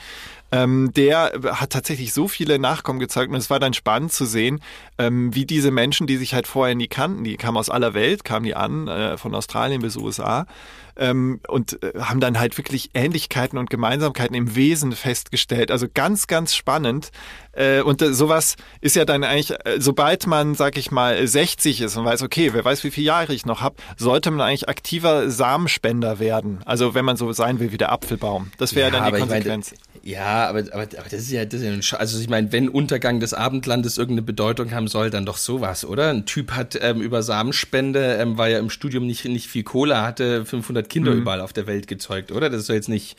Ähm, 0.53 0.93
der 0.95 1.33
hat 1.53 1.71
tatsächlich 1.71 2.13
so 2.13 2.29
viele 2.29 2.59
Nachkommen 2.59 2.99
gezeugt 2.99 3.31
und 3.31 3.37
es 3.37 3.51
war 3.51 3.61
dann 3.61 3.75
spannend 3.75 4.13
zu 4.13 4.25
sehen, 4.25 4.61
ähm, 4.99 5.35
wie 5.35 5.47
diese 5.47 5.71
Menschen, 5.71 6.07
die 6.07 6.17
sich 6.17 6.35
halt 6.35 6.47
vorher 6.47 6.75
nie 6.75 6.89
kannten, 6.89 7.25
die 7.25 7.37
kamen 7.37 7.57
aus 7.57 7.71
aller 7.71 7.95
Welt, 7.95 8.25
kamen 8.25 8.45
die 8.45 8.55
an, 8.55 8.89
äh, 8.89 9.17
von 9.17 9.35
Australien 9.35 9.83
bis 9.83 9.97
USA, 9.97 10.47
ähm, 11.01 11.41
und 11.49 11.83
äh, 11.83 11.99
haben 11.99 12.21
dann 12.21 12.39
halt 12.39 12.57
wirklich 12.59 12.91
Ähnlichkeiten 12.95 13.59
und 13.59 13.71
Gemeinsamkeiten 13.71 14.37
im 14.37 14.55
Wesen 14.55 14.93
festgestellt. 14.93 15.71
Also 15.71 15.87
ganz, 15.93 16.27
ganz 16.27 16.55
spannend. 16.55 17.11
Äh, 17.53 17.81
und 17.81 18.03
äh, 18.03 18.13
sowas 18.13 18.57
ist 18.81 18.97
ja 18.97 19.05
dann 19.05 19.25
eigentlich, 19.25 19.53
äh, 19.65 19.81
sobald 19.81 20.27
man, 20.27 20.55
sag 20.55 20.77
ich 20.77 20.91
mal, 20.91 21.27
60 21.27 21.81
ist 21.81 21.97
und 21.97 22.05
weiß, 22.05 22.23
okay, 22.23 22.51
wer 22.53 22.65
weiß, 22.65 22.85
wie 22.85 22.91
viele 22.91 23.07
Jahre 23.07 23.33
ich 23.33 23.47
noch 23.47 23.63
habe, 23.63 23.77
sollte 23.97 24.31
man 24.31 24.43
eigentlich 24.43 24.69
aktiver 24.69 25.31
Samenspender 25.31 26.19
werden. 26.19 26.61
Also 26.67 26.95
wenn 26.95 27.05
man 27.05 27.17
so 27.17 27.33
sein 27.33 27.61
will 27.61 27.73
wie 27.73 27.79
der 27.79 27.93
Apfelbaum. 27.93 28.53
Das 28.59 28.75
wäre 28.75 28.89
Ja, 28.89 28.93
dann 28.93 29.05
die 29.05 29.09
aber 29.09 29.17
ich 29.19 29.23
Konsequenz. 29.23 29.75
Ja, 30.03 30.49
aber, 30.49 30.61
aber, 30.61 30.83
aber 30.83 31.09
das 31.11 31.21
ist 31.21 31.31
ja, 31.31 31.45
das 31.45 31.61
ist 31.61 31.67
ja 31.67 31.73
ein 31.73 31.83
Sch 31.83 31.95
also 31.95 32.19
ich 32.19 32.29
meine, 32.29 32.53
wenn 32.53 32.69
Untergang 32.69 33.21
des 33.21 33.35
Abendlandes 33.35 33.99
irgendeine 33.99 34.23
Bedeutung 34.23 34.73
haben 34.73 34.89
soll, 34.89 35.11
dann 35.11 35.27
doch 35.27 35.37
sowas, 35.37 35.85
oder? 35.85 36.09
Ein 36.11 36.25
Typ 36.25 36.53
hat 36.53 36.79
ähm, 36.81 37.03
über 37.03 37.23
Samenspende, 37.23 38.15
ähm, 38.17 38.39
war 38.39 38.49
ja 38.49 38.59
im 38.59 38.71
Studium 38.71 39.07
nicht, 39.07 39.25
nicht 39.27 39.49
viel 39.49 39.63
Kohle, 39.63 40.01
hatte 40.01 40.47
500 40.47 40.89
Kinder 40.89 41.13
Mhm. 41.13 41.19
überall 41.21 41.41
auf 41.43 41.53
der 41.53 41.67
Welt 41.67 41.87
gezeugt, 41.87 42.33
oder? 42.33 42.49
Das 42.49 42.61
ist 42.63 42.71
doch 42.71 42.75
jetzt 42.75 42.89
nicht, 42.89 43.17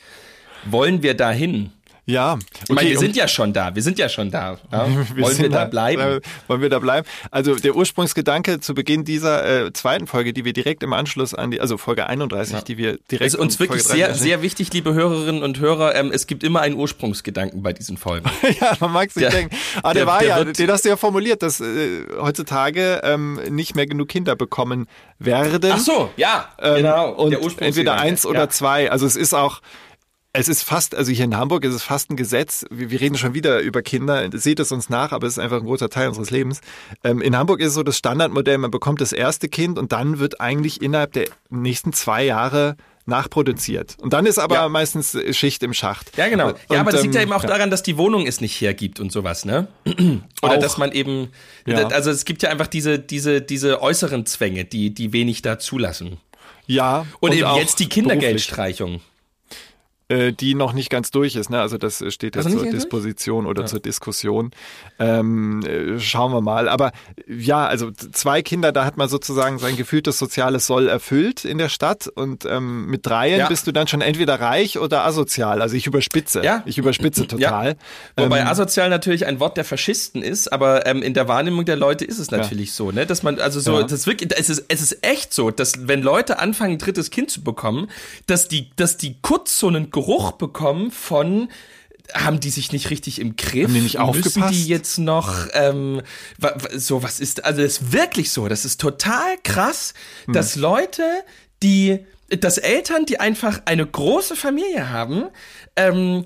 wollen 0.64 1.02
wir 1.02 1.14
dahin? 1.14 1.70
Ja, 2.04 2.36
Ich 2.64 2.68
meine, 2.70 2.88
wir 2.90 2.98
und- 2.98 3.04
sind 3.04 3.16
ja 3.16 3.28
schon 3.28 3.52
da, 3.52 3.74
wir 3.74 3.82
sind 3.82 3.98
ja 3.98 4.08
schon 4.08 4.30
da. 4.30 4.58
Ja? 4.72 4.86
Wir 4.88 4.96
wollen 4.96 5.16
wir 5.16 5.26
sind 5.28 5.52
da 5.52 5.64
bleiben? 5.66 6.02
Äh, 6.02 6.20
wollen 6.48 6.60
wir 6.60 6.68
da 6.68 6.78
bleiben? 6.80 7.06
Also 7.30 7.54
der 7.54 7.76
Ursprungsgedanke 7.76 8.58
zu 8.60 8.74
Beginn 8.74 9.04
dieser 9.04 9.66
äh, 9.66 9.72
zweiten 9.72 10.06
Folge, 10.08 10.32
die 10.32 10.44
wir 10.44 10.52
direkt 10.52 10.82
im 10.82 10.92
Anschluss 10.92 11.32
an 11.32 11.52
die, 11.52 11.60
also 11.60 11.78
Folge 11.78 12.06
31, 12.06 12.62
die 12.64 12.76
wir 12.76 12.98
direkt 13.10 13.28
Es 13.28 13.34
ist 13.34 13.40
uns 13.40 13.60
wirklich 13.60 13.82
Folge 13.82 13.96
sehr, 13.98 14.06
30 14.08 14.22
sehr 14.22 14.42
wichtig, 14.42 14.72
liebe 14.72 14.94
Hörerinnen 14.94 15.42
und 15.44 15.60
Hörer, 15.60 15.94
ähm, 15.94 16.10
es 16.12 16.26
gibt 16.26 16.42
immer 16.42 16.60
einen 16.60 16.74
Ursprungsgedanken 16.76 17.62
bei 17.62 17.72
diesen 17.72 17.96
Folgen. 17.96 18.28
ja, 18.60 18.72
man 18.80 18.92
mag 18.92 19.10
sich 19.12 19.28
denken. 19.28 19.54
Ah, 19.82 19.92
der, 19.92 20.02
der- 20.02 20.06
war 20.06 20.18
der 20.20 20.28
ja, 20.28 20.44
den 20.44 20.70
hast 20.70 20.84
du 20.84 20.88
ja 20.88 20.96
formuliert, 20.96 21.42
dass 21.42 21.60
äh, 21.60 22.04
heutzutage 22.20 23.00
ähm, 23.04 23.38
nicht 23.50 23.76
mehr 23.76 23.86
genug 23.86 24.08
Kinder 24.08 24.34
bekommen 24.34 24.86
werden. 25.18 25.60
Ach 25.72 25.78
so, 25.78 26.10
ja, 26.16 26.48
Ähm, 26.60 26.76
genau. 26.76 27.10
Und 27.12 27.30
der 27.30 27.38
Ursprungsgedanke. 27.42 27.66
entweder 27.66 27.94
eins 28.00 28.26
oder 28.26 28.40
ja. 28.40 28.48
zwei. 28.48 28.90
Also 28.90 29.06
es 29.06 29.14
ist 29.16 29.34
auch, 29.34 29.60
es 30.34 30.48
ist 30.48 30.62
fast, 30.62 30.94
also 30.94 31.12
hier 31.12 31.24
in 31.26 31.36
Hamburg 31.36 31.64
ist 31.64 31.74
es 31.74 31.82
fast 31.82 32.10
ein 32.10 32.16
Gesetz. 32.16 32.64
Wir, 32.70 32.90
wir 32.90 33.00
reden 33.00 33.18
schon 33.18 33.34
wieder 33.34 33.60
über 33.60 33.82
Kinder. 33.82 34.26
Seht 34.32 34.60
es 34.60 34.72
uns 34.72 34.88
nach, 34.88 35.12
aber 35.12 35.26
es 35.26 35.34
ist 35.34 35.38
einfach 35.38 35.58
ein 35.58 35.64
großer 35.66 35.90
Teil 35.90 36.08
unseres 36.08 36.30
Lebens. 36.30 36.60
Ähm, 37.04 37.20
in 37.20 37.36
Hamburg 37.36 37.60
ist 37.60 37.68
es 37.68 37.74
so 37.74 37.82
das 37.82 37.98
Standardmodell, 37.98 38.56
man 38.58 38.70
bekommt 38.70 39.00
das 39.02 39.12
erste 39.12 39.48
Kind 39.48 39.78
und 39.78 39.92
dann 39.92 40.18
wird 40.18 40.40
eigentlich 40.40 40.80
innerhalb 40.80 41.12
der 41.12 41.26
nächsten 41.50 41.92
zwei 41.92 42.24
Jahre 42.24 42.76
nachproduziert. 43.04 43.96
Und 44.00 44.12
dann 44.12 44.26
ist 44.26 44.38
aber 44.38 44.54
Ja. 44.54 44.68
meistens 44.68 45.18
Schicht 45.32 45.62
im 45.64 45.74
Schacht. 45.74 46.16
Ja, 46.16 46.28
genau. 46.28 46.48
Und, 46.48 46.56
Ja, 46.70 46.80
aber 46.80 46.92
das 46.92 47.02
liegt 47.02 47.14
ja 47.14 47.20
ähm, 47.20 47.28
eben 47.28 47.36
auch 47.36 47.44
daran, 47.44 47.70
dass 47.70 47.82
die 47.82 47.98
Wohnung 47.98 48.26
es 48.26 48.40
nicht 48.40 48.58
hergibt 48.60 49.00
und 49.00 49.10
sowas, 49.12 49.44
ne? 49.44 49.66
Oder 49.86 50.22
Auch. 50.42 50.58
dass 50.58 50.78
man 50.78 50.92
eben, 50.92 51.28
Ja. 51.66 51.88
also 51.88 52.10
es 52.10 52.24
gibt 52.24 52.42
ja 52.42 52.50
einfach 52.50 52.68
diese, 52.68 52.98
diese, 52.98 53.42
diese 53.42 53.82
äußeren 53.82 54.24
Zwänge, 54.24 54.64
die, 54.64 54.94
die 54.94 55.12
wenig 55.12 55.42
da 55.42 55.58
zulassen. 55.58 56.18
Ja. 56.66 57.04
Und, 57.20 57.34
eben 57.34 57.44
auch 57.44 57.58
jetzt 57.58 57.80
die 57.80 57.88
beruflich. 57.88 58.52
Äh, 60.12 60.32
die 60.32 60.54
noch 60.54 60.74
nicht 60.74 60.90
ganz 60.90 61.10
durch 61.10 61.36
ist. 61.36 61.48
Ne? 61.48 61.58
Also 61.58 61.78
das 61.78 62.02
äh, 62.02 62.10
steht 62.10 62.36
jetzt 62.36 62.44
Also 62.44 62.58
zur 62.58 62.64
ganz 62.66 62.72
durch? 62.72 62.82
Disposition 62.82 63.46
oder 63.46 63.64
zur 63.64 63.80
Diskussion. 63.80 64.50
Ähm, 64.98 65.62
äh, 65.64 65.98
schauen 66.00 66.32
wir 66.32 66.42
mal. 66.42 66.68
Aber 66.68 66.92
ja, 67.26 67.66
also 67.66 67.90
zwei 67.90 68.42
Kinder, 68.42 68.72
da 68.72 68.84
hat 68.84 68.98
man 68.98 69.08
sozusagen 69.08 69.58
sein 69.58 69.74
gefühltes 69.76 70.18
soziales 70.18 70.66
Soll 70.66 70.88
erfüllt 70.88 71.46
in 71.46 71.56
der 71.56 71.70
Stadt 71.70 72.08
und 72.08 72.44
ähm, 72.44 72.86
mit 72.88 73.06
dreien 73.06 73.38
Ja. 73.38 73.48
bist 73.48 73.66
du 73.66 73.72
dann 73.72 73.88
schon 73.88 74.02
entweder 74.02 74.38
reich 74.38 74.78
oder 74.78 75.04
asozial. 75.06 75.62
Also 75.62 75.76
ich 75.76 75.86
überspitze. 75.86 76.42
Ja. 76.44 76.62
Ich 76.66 76.76
überspitze 76.76 77.26
total. 77.26 77.76
Wobei 78.16 78.40
Ähm, 78.40 78.46
asozial 78.48 78.90
natürlich 78.90 79.24
ein 79.24 79.40
Wort 79.40 79.56
der 79.56 79.64
Faschisten 79.64 80.22
ist, 80.22 80.52
aber 80.52 80.84
ähm, 80.86 81.02
in 81.02 81.14
der 81.14 81.26
Wahrnehmung 81.26 81.64
der 81.64 81.76
Leute 81.76 82.04
ist 82.04 82.18
es 82.18 82.30
natürlich 82.30 82.72
so, 82.72 82.90
ne? 82.90 83.06
Dass 83.06 83.22
man, 83.22 83.38
also 83.40 83.60
so, 83.60 83.78
Ja. 83.78 83.84
das 83.84 84.06
wirklich, 84.06 84.30
es 84.38 84.50
ist, 84.50 84.64
es 84.68 84.82
ist 84.82 84.98
echt 85.06 85.32
so, 85.32 85.50
dass 85.50 85.88
wenn 85.88 86.02
Leute 86.02 86.38
anfangen, 86.38 86.72
ein 86.72 86.78
drittes 86.78 87.10
Kind 87.10 87.30
zu 87.30 87.42
bekommen, 87.42 87.88
dass 88.26 88.48
die, 88.48 88.68
dass 88.76 88.98
die 88.98 89.16
kurz 89.22 89.58
Geruch 90.02 90.32
bekommen 90.32 90.90
von 90.90 91.48
haben 92.12 92.40
die 92.40 92.50
sich 92.50 92.72
nicht 92.72 92.90
richtig 92.90 93.20
im 93.20 93.36
Griff? 93.36 93.68
Haben 93.68 93.74
die 93.74 93.80
nicht 93.80 93.98
Müssen 93.98 94.08
aufgepasst? 94.08 94.52
die 94.54 94.66
jetzt 94.66 94.98
noch 94.98 95.46
ähm, 95.52 96.02
so 96.74 97.02
was 97.02 97.20
ist 97.20 97.44
also 97.44 97.62
das 97.62 97.78
ist 97.78 97.92
wirklich 97.92 98.30
so, 98.32 98.48
das 98.48 98.64
ist 98.64 98.80
total 98.80 99.36
krass, 99.44 99.94
Hm. 100.26 100.34
dass 100.34 100.56
Leute, 100.56 101.04
die 101.62 102.00
dass 102.28 102.58
Eltern, 102.58 103.04
die 103.06 103.20
einfach 103.20 103.62
eine 103.66 103.86
große 103.86 104.36
Familie 104.36 104.90
haben, 104.90 105.26
ähm, 105.76 106.24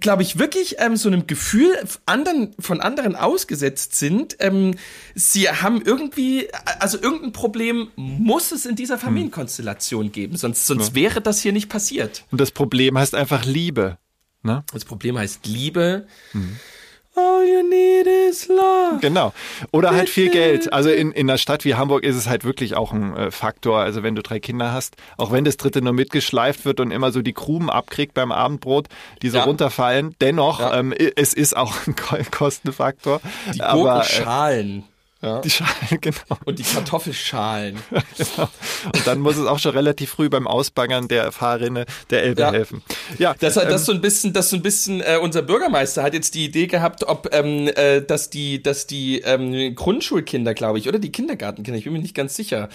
glaube 0.00 0.22
ich, 0.22 0.38
wirklich 0.38 0.76
ähm, 0.78 0.96
so 0.96 1.08
einem 1.08 1.26
Gefühl 1.26 1.76
anderen, 2.06 2.54
von 2.58 2.80
anderen 2.80 3.16
ausgesetzt 3.16 3.94
sind. 3.94 4.36
Ähm, 4.40 4.76
sie 5.14 5.48
haben 5.48 5.82
irgendwie, 5.82 6.48
also 6.78 7.00
irgendein 7.00 7.32
Problem 7.32 7.88
muss 7.96 8.52
es 8.52 8.66
in 8.66 8.76
dieser 8.76 8.98
Familienkonstellation 8.98 10.12
geben, 10.12 10.36
sonst, 10.36 10.66
sonst 10.66 10.94
wäre 10.94 11.20
das 11.20 11.40
hier 11.40 11.52
nicht 11.52 11.68
passiert. 11.68 12.24
und 12.30 12.40
das 12.40 12.50
Problem 12.50 12.98
heißt 12.98 13.14
einfach 13.14 13.44
Liebe. 13.44 13.98
Ne? 14.42 14.64
Das 14.72 14.84
Problem 14.84 15.18
heißt 15.18 15.46
Liebe. 15.46 16.06
All 17.16 17.44
you 17.46 17.62
need 17.66 18.06
is 18.06 18.46
love. 18.48 18.98
Genau. 19.00 19.32
Oder 19.72 19.92
halt 19.92 20.10
viel 20.10 20.30
Geld. 20.30 20.70
Also 20.72 20.90
in, 20.90 21.12
in 21.12 21.28
einer 21.30 21.38
Stadt 21.38 21.64
wie 21.64 21.74
Hamburg 21.74 22.04
ist 22.04 22.14
es 22.14 22.28
halt 22.28 22.44
wirklich 22.44 22.76
auch 22.76 22.92
ein 22.92 23.16
äh, 23.16 23.30
Faktor. 23.30 23.78
Also 23.80 24.02
wenn 24.02 24.14
du 24.14 24.22
drei 24.22 24.38
Kinder 24.38 24.72
hast, 24.72 24.96
auch 25.16 25.32
wenn 25.32 25.44
das 25.44 25.56
dritte 25.56 25.80
nur 25.80 25.94
mitgeschleift 25.94 26.64
wird 26.66 26.78
und 26.80 26.90
immer 26.90 27.12
so 27.12 27.22
die 27.22 27.32
Krumen 27.32 27.70
abkriegt 27.70 28.12
beim 28.14 28.32
Abendbrot, 28.32 28.88
die 29.22 29.30
so 29.30 29.38
Ja. 29.38 29.44
runterfallen, 29.44 30.14
dennoch, 30.20 30.60
Ja. 30.60 30.78
ähm, 30.78 30.92
es 30.92 31.32
ist 31.32 31.56
auch 31.56 31.74
ein 31.86 31.96
Ko- 31.96 32.16
Kostenfaktor. 32.30 33.20
Die 33.54 33.62
Aber, 33.62 33.78
äh, 33.80 33.82
Gurkenschalen. 33.82 34.84
Ja. 35.26 35.40
die 35.40 35.50
Schale, 35.50 35.70
genau. 36.00 36.16
Und 36.44 36.58
die 36.58 36.62
Kartoffelschalen. 36.62 37.76
genau. 37.90 38.48
Und 38.84 39.06
dann 39.06 39.18
muss 39.20 39.36
es 39.36 39.46
auch 39.46 39.58
schon 39.58 39.72
relativ 39.72 40.10
früh 40.10 40.28
beim 40.28 40.46
Ausbaggern 40.46 41.08
der 41.08 41.32
Fahrrinne 41.32 41.84
der 42.10 42.22
Elbe 42.22 42.42
Ja. 42.42 42.52
helfen. 42.52 42.82
Ja, 43.18 43.34
Das, 43.38 43.56
hat, 43.56 43.70
ähm, 43.70 43.78
so 43.78 43.92
ein 43.92 44.00
bisschen, 44.00 44.32
das 44.32 44.50
so 44.50 44.56
ein 44.56 44.62
bisschen, 44.62 45.00
äh, 45.00 45.18
unser 45.20 45.42
Bürgermeister 45.42 46.02
hat 46.02 46.14
jetzt 46.14 46.34
die 46.34 46.44
Idee 46.44 46.66
gehabt, 46.66 47.04
ob, 47.04 47.28
ähm, 47.34 47.68
äh, 47.74 48.00
dass 48.02 48.30
die, 48.30 48.62
dass 48.62 48.86
die 48.86 49.20
ähm, 49.20 49.74
Grundschulkinder, 49.74 50.54
glaube 50.54 50.78
ich, 50.78 50.88
oder 50.88 50.98
die 50.98 51.10
Kindergartenkinder, 51.12 51.78
ich 51.78 51.84
bin 51.84 51.92
mir 51.92 51.98
nicht 52.00 52.14
ganz 52.14 52.36
sicher. 52.36 52.68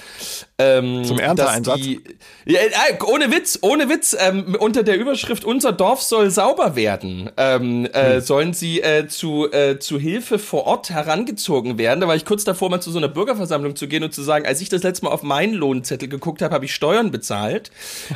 Ähm, 0.58 1.04
Zum 1.06 1.20
Ernteeinsatz? 1.20 1.80
die- 1.82 2.02
Ja, 2.46 2.60
äh, 2.62 3.02
ohne 3.06 3.32
Witz, 3.32 3.60
ohne 3.62 3.90
Witz, 3.90 4.16
ähm, 4.20 4.56
unter 4.60 4.84
der 4.84 4.98
Überschrift 4.98 5.46
Unser 5.46 5.72
Dorf 5.72 6.02
soll 6.02 6.30
sauber 6.30 6.76
werden, 6.76 7.30
ähm, 7.38 7.86
äh, 7.94 8.16
Hm. 8.16 8.22
sollen 8.22 8.54
sie 8.54 8.82
äh, 8.82 9.08
zu, 9.08 9.52
äh, 9.52 9.80
zu 9.80 10.00
Hilfe 10.00 10.40
vor 10.40 10.66
Ort 10.66 10.90
herangezogen 10.90 11.78
werden. 11.78 12.02
Da 12.02 12.08
war 12.08 12.16
ich 12.16 12.26
kurz 12.26 12.41
davor, 12.44 12.70
mal 12.70 12.82
zu 12.82 12.92
so 12.92 12.98
einer 12.98 13.08
Bürgerversammlung 13.08 13.76
zu 13.76 13.88
gehen 13.88 14.04
und 14.04 14.14
zu 14.14 14.22
sagen, 14.24 14.46
als 14.46 14.62
ich 14.62 14.70
das 14.70 14.84
letzte 14.84 15.06
Mal 15.06 15.12
auf 15.12 15.24
meinen 15.24 15.54
Lohnzettel 15.54 16.08
geguckt 16.08 16.42
habe, 16.42 16.54
habe 16.54 16.66
ich 16.66 16.74
Steuern 16.74 17.12
bezahlt. 17.12 17.72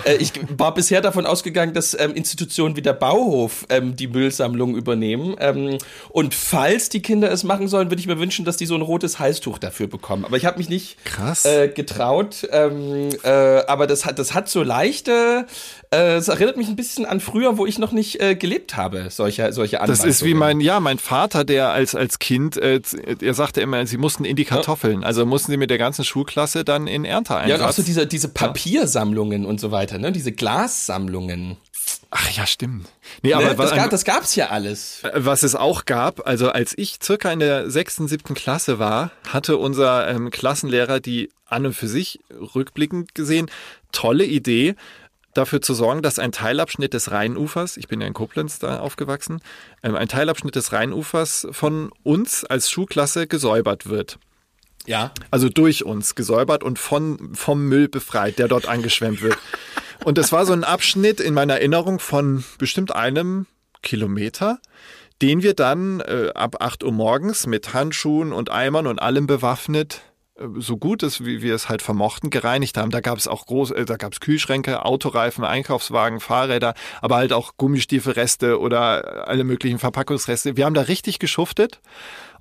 Äh, 0.06 0.16
ich 0.16 0.34
war 0.58 0.74
bisher 0.74 1.02
davon 1.02 1.26
ausgegangen, 1.26 1.74
dass 1.74 1.98
ähm, 2.00 2.14
Institutionen 2.14 2.76
wie 2.76 2.82
der 2.82 2.94
Bauhof 2.94 3.66
ähm, 3.70 3.96
die 3.96 4.08
Müllsammlung 4.08 4.76
übernehmen. 4.76 5.36
Ähm, 5.40 5.78
und 6.10 6.34
falls 6.34 6.90
die 6.90 7.02
Kinder 7.02 7.32
es 7.32 7.44
machen 7.44 7.68
sollen, 7.68 7.90
würde 7.90 8.00
ich 8.00 8.08
mir 8.08 8.20
wünschen, 8.20 8.46
dass 8.46 8.58
die 8.58 8.66
so 8.66 8.76
ein 8.76 8.82
rotes 8.82 9.20
Halstuch 9.20 9.58
dafür 9.58 9.88
bekommen. 9.88 10.26
Aber 10.26 10.38
ich 10.38 10.46
habe 10.46 10.58
mich 10.58 10.70
nicht 10.70 11.04
Krass. 11.06 11.46
äh, 11.46 11.68
getraut. 11.68 12.48
Ähm, 12.52 13.10
äh, 13.24 13.30
aber 13.30 13.88
das 13.88 14.06
hat, 14.06 14.20
das 14.20 14.34
hat 14.34 14.50
so 14.50 14.64
leichte. 14.64 15.46
Äh, 15.92 16.16
es 16.16 16.28
erinnert 16.28 16.58
mich 16.58 16.68
ein 16.68 16.76
bisschen 16.76 17.06
an 17.06 17.20
früher, 17.20 17.58
wo 17.58 17.66
ich 17.66 17.78
noch 17.80 17.92
nicht 17.92 18.20
äh, 18.22 18.36
gelebt 18.36 18.76
habe. 18.76 19.08
Solche, 19.10 19.52
solche 19.54 19.78
Das 19.78 20.04
ist 20.04 20.24
wie 20.24 20.34
Anweisungen. 20.34 20.38
mein, 20.40 20.60
ja, 20.62 20.80
mein 20.80 20.98
Vater, 21.00 21.44
der 21.44 21.70
als, 21.70 21.96
als 21.96 22.20
Kind, 22.20 22.58
äh, 22.58 22.82
er 23.22 23.34
sagte 23.34 23.62
immer, 23.62 23.86
sie 23.86 23.98
mussten 23.98 24.26
in 24.26 24.36
die 24.36 24.46
Kartoffeln. 24.46 25.04
Also 25.04 25.26
mussten 25.26 25.52
sie 25.52 25.58
mit 25.58 25.70
der 25.70 25.78
ganzen 25.78 26.04
Schulklasse 26.06 26.64
dann 26.66 26.88
in 26.88 27.06
Ernteeinsatz. 27.06 27.50
Ja, 27.50 27.56
und 27.64 27.70
auch 27.70 27.74
so 27.76 27.84
diese, 27.84 28.08
diese 28.08 28.30
Papiersammlungen 28.30 29.46
und 29.46 29.60
so 29.60 29.72
weiter, 29.72 29.98
ne? 29.98 30.12
Diese 30.12 30.32
Glassammlungen. 30.32 31.58
Ach 32.12 32.30
ja, 32.32 32.46
stimmt. 32.48 32.88
Nee, 33.22 33.30
Ne? 33.30 33.36
aber 33.36 33.46
das, 33.50 33.58
was, 33.58 33.76
gab, 33.76 33.90
das 33.90 34.04
gab's 34.06 34.36
ja 34.36 34.48
alles. 34.50 35.02
was 35.14 35.44
es 35.44 35.56
auch 35.56 35.86
gab, 35.86 36.26
also 36.28 36.50
als 36.50 36.74
ich 36.78 36.98
circa 37.04 37.32
in 37.32 37.40
der 37.40 37.70
sechsten, 37.70 38.08
siebten 38.08 38.34
Klasse 38.34 38.80
war, 38.80 39.12
hatte 39.28 39.58
unser 39.58 40.08
ähm, 40.10 40.32
Klassenlehrer 40.32 41.00
die 41.00 41.30
an 41.48 41.66
und 41.66 41.74
für 41.74 41.88
sich 41.88 42.20
rückblickend 42.56 43.14
gesehen 43.16 43.52
tolle 43.92 44.26
Idee, 44.26 44.76
dafür 45.36 45.62
zu 45.62 45.74
sorgen, 45.74 46.02
dass 46.02 46.18
ein 46.18 46.32
Teilabschnitt 46.32 46.94
des 46.94 47.12
Rheinufers, 47.12 47.78
ich 47.78 47.88
bin 47.88 48.02
ja 48.02 48.08
in 48.08 48.14
Koblenz 48.14 48.60
da 48.60 48.80
aufgewachsen, 48.80 49.42
ähm, 49.84 49.96
ein 49.96 50.08
Teilabschnitt 50.08 50.56
des 50.56 50.74
Rheinufers 50.74 51.48
von 51.52 51.92
uns 52.04 52.44
als 52.44 52.72
Schulklasse 52.72 53.28
gesäubert 53.28 53.88
wird. 53.88 54.18
Ja. 54.86 55.12
Also 55.32 55.50
durch 55.50 55.84
uns 55.84 56.16
gesäubert 56.16 56.64
und 56.64 56.80
von, 56.80 57.36
vom 57.36 57.66
Müll 57.66 57.88
befreit, 57.88 58.40
der 58.40 58.48
dort 58.48 58.68
angeschwemmt 58.68 59.22
wird. 59.22 59.38
Und 60.04 60.18
das 60.18 60.32
war 60.32 60.46
so 60.46 60.54
ein 60.54 60.64
Abschnitt 60.64 61.20
in 61.20 61.34
meiner 61.34 61.56
Erinnerung 61.56 62.00
von 62.00 62.44
bestimmt 62.58 62.96
einem 62.96 63.48
Kilometer, 63.82 64.60
den 65.22 65.44
wir 65.44 65.54
dann 65.54 66.02
äh, 66.02 66.32
ab 66.36 66.58
8 66.62 66.84
Uhr 66.84 66.92
morgens 66.92 67.48
mit 67.48 67.74
Handschuhen 67.74 68.32
und 68.34 68.52
Eimern 68.52 68.88
und 68.88 69.02
allem 69.02 69.28
bewaffnet 69.28 70.02
so 70.58 70.76
gut 70.76 71.02
es, 71.02 71.24
wie 71.24 71.42
wir 71.42 71.56
es 71.56 71.70
halt 71.70 71.82
vermochten, 71.82 72.30
gereinigt 72.30 72.78
haben. 72.78 72.92
Da 72.92 73.00
gab 73.00 73.18
es 73.18 73.28
auch 73.28 73.46
groß, 73.46 73.72
äh, 73.72 73.86
da 73.86 73.96
gab 73.96 74.12
es 74.12 74.20
Kühlschränke, 74.20 74.84
Autoreifen, 74.84 75.46
Einkaufswagen, 75.46 76.20
Fahrräder, 76.20 76.74
aber 77.02 77.16
halt 77.16 77.32
auch 77.32 77.54
Gummistiefelreste 77.58 78.60
oder 78.60 79.28
alle 79.30 79.46
möglichen 79.46 79.80
Verpackungsreste. 79.80 80.58
Wir 80.58 80.66
haben 80.66 80.74
da 80.74 80.82
richtig 80.82 81.20
geschuftet. 81.20 81.80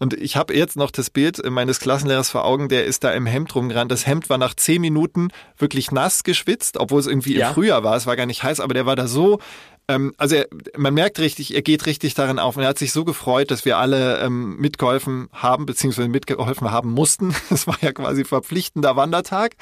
Und 0.00 0.12
ich 0.14 0.36
habe 0.36 0.54
jetzt 0.56 0.76
noch 0.76 0.90
das 0.90 1.08
Bild 1.08 1.40
meines 1.48 1.78
Klassenlehrers 1.78 2.28
vor 2.30 2.44
Augen, 2.44 2.68
der 2.68 2.84
ist 2.84 3.04
da 3.04 3.12
im 3.12 3.26
Hemd 3.26 3.54
rumgerannt. 3.54 3.92
Das 3.92 4.06
Hemd 4.08 4.28
war 4.28 4.38
nach 4.38 4.54
zehn 4.54 4.80
Minuten 4.80 5.28
wirklich 5.56 5.92
nass 5.92 6.24
geschwitzt, 6.24 6.78
obwohl 6.78 6.98
es 6.98 7.06
irgendwie 7.06 7.36
Ja. 7.36 7.48
im 7.48 7.54
Frühjahr 7.54 7.84
war. 7.84 7.94
Es 7.96 8.06
war 8.06 8.16
gar 8.16 8.26
nicht 8.26 8.42
heiß, 8.42 8.58
aber 8.58 8.74
der 8.74 8.86
war 8.86 8.96
da 8.96 9.06
so 9.06 9.38
ähm, 9.88 10.14
also 10.16 10.36
er, 10.36 10.46
man 10.76 10.94
merkt 10.94 11.18
richtig, 11.18 11.54
er 11.54 11.62
geht 11.62 11.86
richtig 11.86 12.14
darin 12.14 12.38
auf 12.38 12.56
und 12.56 12.62
er 12.62 12.68
hat 12.70 12.78
sich 12.78 12.92
so 12.92 13.04
gefreut, 13.04 13.50
dass 13.50 13.64
wir 13.64 13.76
alle 13.78 14.18
ähm, 14.20 14.56
mitgeholfen 14.56 15.28
haben, 15.32 15.66
beziehungsweise 15.66 16.08
mitgeholfen 16.08 16.70
haben 16.70 16.90
mussten. 16.90 17.34
Es 17.50 17.66
war 17.66 17.76
ja 17.82 17.92
quasi 17.92 18.24
verpflichtender 18.24 18.96
Wandertag. 18.96 19.56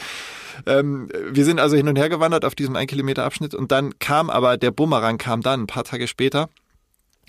Ähm, 0.66 1.08
wir 1.30 1.44
sind 1.44 1.58
also 1.60 1.76
hin 1.76 1.88
und 1.88 1.96
her 1.96 2.08
gewandert 2.08 2.44
auf 2.44 2.54
diesem 2.54 2.76
ein 2.76 2.86
Kilometer 2.86 3.24
Abschnitt 3.24 3.54
und 3.54 3.72
dann 3.72 3.98
kam 3.98 4.30
aber 4.30 4.56
der 4.56 4.70
Bumerang 4.70 5.18
kam 5.18 5.40
dann 5.42 5.62
ein 5.62 5.66
paar 5.66 5.84
Tage 5.84 6.06
später, 6.06 6.48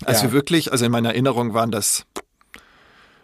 als 0.04 0.18
Ja. 0.22 0.28
wir 0.28 0.32
wirklich, 0.32 0.70
also 0.72 0.84
in 0.84 0.92
meiner 0.92 1.10
Erinnerung 1.10 1.54
waren 1.54 1.70
das 1.70 2.04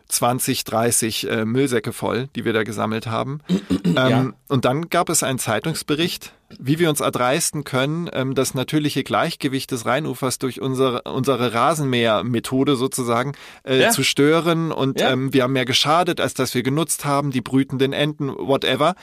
20, 0.09 0.64
30 0.64 1.30
äh, 1.30 1.44
Müllsäcke 1.44 1.92
voll, 1.92 2.28
die 2.35 2.44
wir 2.44 2.52
da 2.52 2.64
gesammelt 2.64 3.06
haben. 3.06 3.40
ähm, 3.85 4.35
Und 4.48 4.64
dann 4.64 4.88
gab 4.88 5.09
es 5.09 5.22
einen 5.22 5.38
Zeitungsbericht, 5.38 6.33
wie 6.58 6.78
wir 6.78 6.90
uns 6.90 7.00
erdreisten 7.00 7.64
können, 7.64 8.10
ähm, 8.12 8.34
das 8.34 8.54
natürliche 8.54 9.04
Gleichgewicht 9.04 9.70
des 9.70 9.86
Rheinufers 9.86 10.38
durch 10.38 10.60
unsere, 10.60 11.02
unsere 11.02 11.54
Rasenmähermethode 11.54 12.76
sozusagen 12.76 13.32
äh, 13.64 13.80
Ja. 13.80 13.90
zu 13.90 14.02
stören. 14.02 14.72
Und 14.72 15.00
Ja. 15.00 15.10
ähm, 15.12 15.32
wir 15.32 15.44
haben 15.44 15.52
mehr 15.52 15.64
geschadet, 15.64 16.20
als 16.20 16.34
dass 16.34 16.54
wir 16.54 16.62
genutzt 16.62 17.04
haben, 17.04 17.30
die 17.30 17.40
brütenden 17.40 17.92
Enten, 17.92 18.28
whatever. 18.30 18.94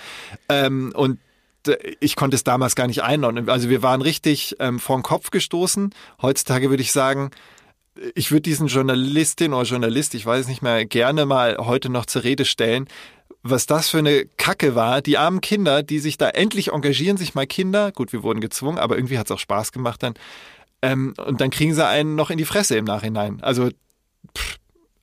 Ähm, 0.49 0.91
und 0.95 1.19
äh, 1.67 1.75
ich 1.99 2.15
konnte 2.15 2.35
es 2.35 2.43
damals 2.43 2.75
gar 2.75 2.87
nicht 2.87 3.03
einordnen. 3.03 3.49
Also 3.49 3.69
wir 3.69 3.81
waren 3.81 4.01
richtig 4.01 4.55
ähm, 4.59 4.79
vor 4.79 4.97
den 4.97 5.03
Kopf 5.03 5.31
gestoßen. 5.31 5.93
Heutzutage 6.21 6.69
würde 6.69 6.83
ich 6.83 6.91
sagen, 6.91 7.31
ich 8.13 8.31
würde 8.31 8.41
diesen 8.43 8.67
Journalistin 8.67 9.53
oder 9.53 9.63
Journalist, 9.63 10.13
ich 10.13 10.25
weiß 10.25 10.47
nicht 10.47 10.61
mehr, 10.61 10.85
gerne 10.85 11.25
mal 11.25 11.57
heute 11.57 11.89
noch 11.89 12.05
zur 12.05 12.23
Rede 12.23 12.45
stellen, 12.45 12.87
was 13.49 13.65
das 13.65 13.89
für 13.89 13.99
eine 13.99 14.25
Kacke 14.37 14.75
war. 14.75 15.01
Die 15.01 15.17
armen 15.17 15.41
Kinder, 15.41 15.83
die 15.83 15.99
sich 15.99 16.17
da 16.17 16.29
endlich 16.29 16.71
engagieren, 16.71 17.17
sich 17.17 17.35
mal 17.35 17.47
Kinder, 17.47 17.91
gut, 17.91 18.13
wir 18.13 18.23
wurden 18.23 18.41
gezwungen, 18.41 18.77
aber 18.77 18.95
irgendwie 18.95 19.17
hat 19.17 19.27
es 19.27 19.31
auch 19.31 19.39
Spaß 19.39 19.71
gemacht 19.71 20.03
dann. 20.03 20.13
Ähm, 20.81 21.13
und 21.25 21.41
dann 21.41 21.49
kriegen 21.49 21.73
sie 21.73 21.85
einen 21.85 22.15
noch 22.15 22.29
in 22.29 22.37
die 22.37 22.45
Fresse 22.45 22.77
im 22.77 22.85
Nachhinein. 22.85 23.41
Also, 23.41 23.69
pff, 24.37 24.57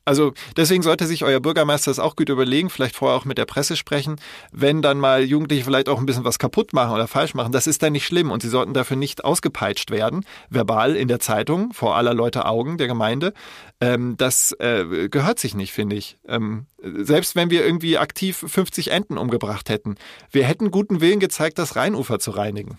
also 0.05 0.33
deswegen 0.57 0.83
sollte 0.83 1.07
sich 1.07 1.25
euer 1.25 1.41
Bürgermeister 1.41 1.91
das 1.91 1.99
auch 1.99 2.17
gut 2.17 2.29
überlegen, 2.29 2.71
vielleicht 2.71 2.97
vorher 2.97 3.17
auch 3.17 3.25
mit 3.25 3.39
der 3.39 3.47
Presse 3.47 3.77
sprechen, 3.77 4.17
wenn 4.53 4.83
dann 4.83 4.99
mal 4.99 5.23
Jugendliche 5.23 5.65
vielleicht 5.65 5.89
auch 5.89 5.99
ein 5.99 6.07
bisschen 6.07 6.25
was 6.25 6.39
kaputt 6.39 6.73
machen 6.73 6.93
oder 6.93 7.09
falsch 7.09 7.35
machen, 7.35 7.53
das 7.53 7.67
ist 7.67 7.83
dann 7.83 7.93
nicht 7.93 8.07
schlimm 8.07 8.31
und 8.31 8.43
sie 8.43 8.49
sollten 8.49 8.75
dafür 8.75 8.97
nicht 8.97 9.25
ausgepeitscht 9.25 9.91
werden, 9.91 10.25
verbal 10.51 10.97
in 10.97 11.09
der 11.09 11.21
Zeitung, 11.21 11.73
vor 11.73 11.97
aller 11.97 12.15
Leute 12.15 12.45
Augen 12.47 12.77
der 12.79 12.87
Gemeinde. 12.87 13.33
Ähm, 13.81 14.17
das 14.17 14.53
äh, 14.59 15.09
gehört 15.09 15.39
sich 15.39 15.55
nicht, 15.55 15.73
finde 15.73 15.97
ich. 15.97 16.19
Ähm, 16.29 16.67
selbst 16.83 17.35
wenn 17.35 17.51
wir 17.51 17.65
irgendwie 17.65 17.99
aktiv 17.99 18.45
50 18.47 18.91
Enten 18.91 19.19
umgebracht 19.19 19.69
hätten, 19.69 19.97
wir 20.31 20.45
hätten 20.45 20.71
guten 20.71 21.01
Willen 21.01 21.21
gezeigt, 21.21 21.59
das 21.59 21.77
Rheinufer 21.77 22.19
zu 22.19 22.31
reinigen. 22.31 22.79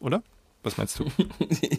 Oder? 0.00 0.22
Was 0.64 0.78
meinst 0.78 0.98
du? 0.98 1.04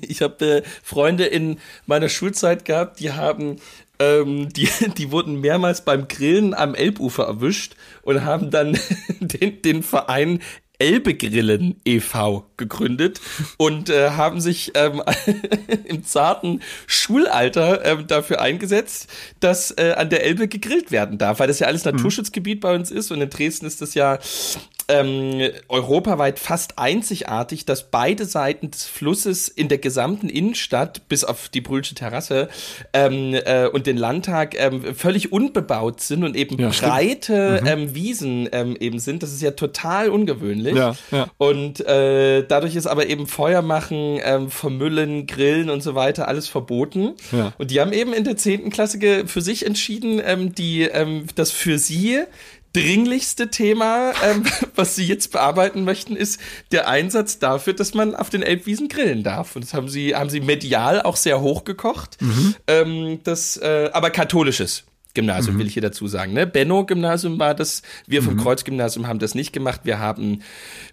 Ich 0.08 0.22
habe 0.22 0.46
äh, 0.46 0.64
Freunde 0.84 1.26
in 1.26 1.60
meiner 1.88 2.08
Schulzeit 2.08 2.64
gehabt, 2.64 3.00
die 3.00 3.12
haben, 3.12 3.58
ähm, 4.00 4.50
die, 4.50 4.70
die 4.98 5.12
wurden 5.12 5.42
mehrmals 5.42 5.84
beim 5.84 6.08
Grillen 6.08 6.54
am 6.54 6.76
Elbufer 6.76 7.26
erwischt 7.26 7.76
und 8.02 8.24
haben 8.24 8.52
dann 8.52 8.78
den, 9.20 9.62
den 9.62 9.84
Verein 9.84 10.40
Elbegrillen 10.78 11.80
e.V. 11.86 12.46
gegründet 12.58 13.22
und 13.58 13.90
äh, 13.90 14.12
haben 14.12 14.42
sich 14.42 14.74
ähm, 14.76 15.02
im 15.86 16.04
zarten 16.04 16.62
Schulalter 16.86 17.86
ähm, 17.86 18.08
dafür 18.08 18.42
eingesetzt, 18.42 19.10
dass 19.40 19.72
äh, 19.72 19.94
an 19.96 20.10
der 20.10 20.26
Elbe 20.26 20.48
gegrillt 20.48 20.92
werden 20.92 21.18
darf, 21.18 21.40
weil 21.40 21.48
das 21.48 21.60
ja 21.60 21.68
alles 21.68 21.86
Naturschutzgebiet 21.86 22.62
bei 22.62 22.76
uns 22.76 22.92
ist 22.92 23.12
und 23.12 23.22
in 23.22 23.30
Dresden 23.30 23.66
ist 23.66 23.82
das 23.82 23.94
ja 23.94 24.20
ähm, 24.88 25.50
europaweit 25.67 26.39
fast 26.39 26.78
einzigartig, 26.78 27.65
dass 27.65 27.89
beide 27.89 28.26
Seiten 28.26 28.71
des 28.71 28.86
Flusses 28.86 29.48
in 29.48 29.67
der 29.67 29.78
gesamten 29.78 30.30
Innenstadt, 30.30 31.08
bis 31.08 31.24
auf 31.24 31.50
die 31.50 31.62
Brühlsche 31.62 31.95
Terrasse 31.95 32.50
ähm, 32.93 33.34
äh, 33.34 33.67
und 33.67 33.88
den 33.88 33.98
Landtag, 33.98 34.56
ähm, 34.60 34.95
völlig 34.95 35.32
unbebaut 35.32 36.02
sind 36.02 36.24
und 36.24 36.36
eben 36.36 36.60
Ja, 36.60 36.69
breite 36.69 37.62
ähm, 37.65 37.95
Wiesen 37.95 38.50
ähm, 38.52 38.76
eben 38.80 39.00
sind. 39.00 39.24
Das 39.24 39.32
ist 39.32 39.41
ja 39.41 39.52
total 39.52 40.10
ungewöhnlich. 40.10 40.76
Ja, 40.76 40.95
ja. 41.12 41.28
Und 41.38 41.80
äh, 41.86 42.43
dadurch 42.48 42.76
ist 42.76 42.88
aber 42.88 43.08
eben 43.08 43.28
Feuer 43.28 43.62
machen, 43.62 44.19
ähm, 44.24 44.50
vermüllen, 44.50 45.28
grillen 45.28 45.69
und 45.69 45.82
so 45.82 45.95
weiter 45.95 46.28
alles 46.28 46.48
verboten. 46.48 47.13
Und 47.58 47.71
die 47.71 47.80
haben 47.82 47.93
eben 47.93 48.13
in 48.13 48.24
der 48.24 48.38
10. 48.38 48.69
Klasse 48.69 49.28
für 49.28 49.41
sich 49.41 49.65
entschieden, 49.65 50.54
die, 50.56 50.89
das 51.36 51.52
für 51.52 51.78
sie 51.78 52.24
dringlichste 52.76 53.50
Thema, 53.50 54.14
ähm, 54.24 54.44
was 54.76 54.96
sie 54.96 55.06
jetzt 55.06 55.32
bearbeiten 55.32 55.84
möchten, 55.84 56.16
ist 56.16 56.40
der 56.72 56.88
Einsatz 56.88 57.40
dafür, 57.40 57.74
dass 57.74 57.94
man 57.94 58.16
auf 58.16 58.30
den 58.30 58.44
Elbwiesen 58.44 58.90
grillen 58.90 59.24
darf. 59.24 59.56
Und 59.56 59.64
das 59.64 59.74
haben 59.74 59.88
sie, 59.88 60.16
haben 60.16 60.30
sie 60.30 60.42
medial 60.42 61.02
auch 61.02 61.16
sehr 61.16 61.42
hochgekocht. 61.42 62.18
Ähm, 62.68 63.20
das, 63.24 63.58
äh, 63.58 63.90
aber 63.94 64.10
katholisches. 64.10 64.84
Gymnasium, 65.15 65.58
will 65.58 65.67
ich 65.67 65.73
hier 65.73 65.82
dazu 65.82 66.08
sagen. 66.08 66.34
Ne? 66.34 66.45
Benno-Gymnasium 66.45 67.39
war 67.39 67.56
das. 67.56 67.82
Wir 68.06 68.21
vom 68.21 68.38
Kreuz-Gymnasium 68.38 69.08
haben 69.08 69.19
das 69.19 69.34
nicht 69.34 69.54
gemacht. 69.54 69.82
Wir 69.84 69.99
haben, 69.99 70.41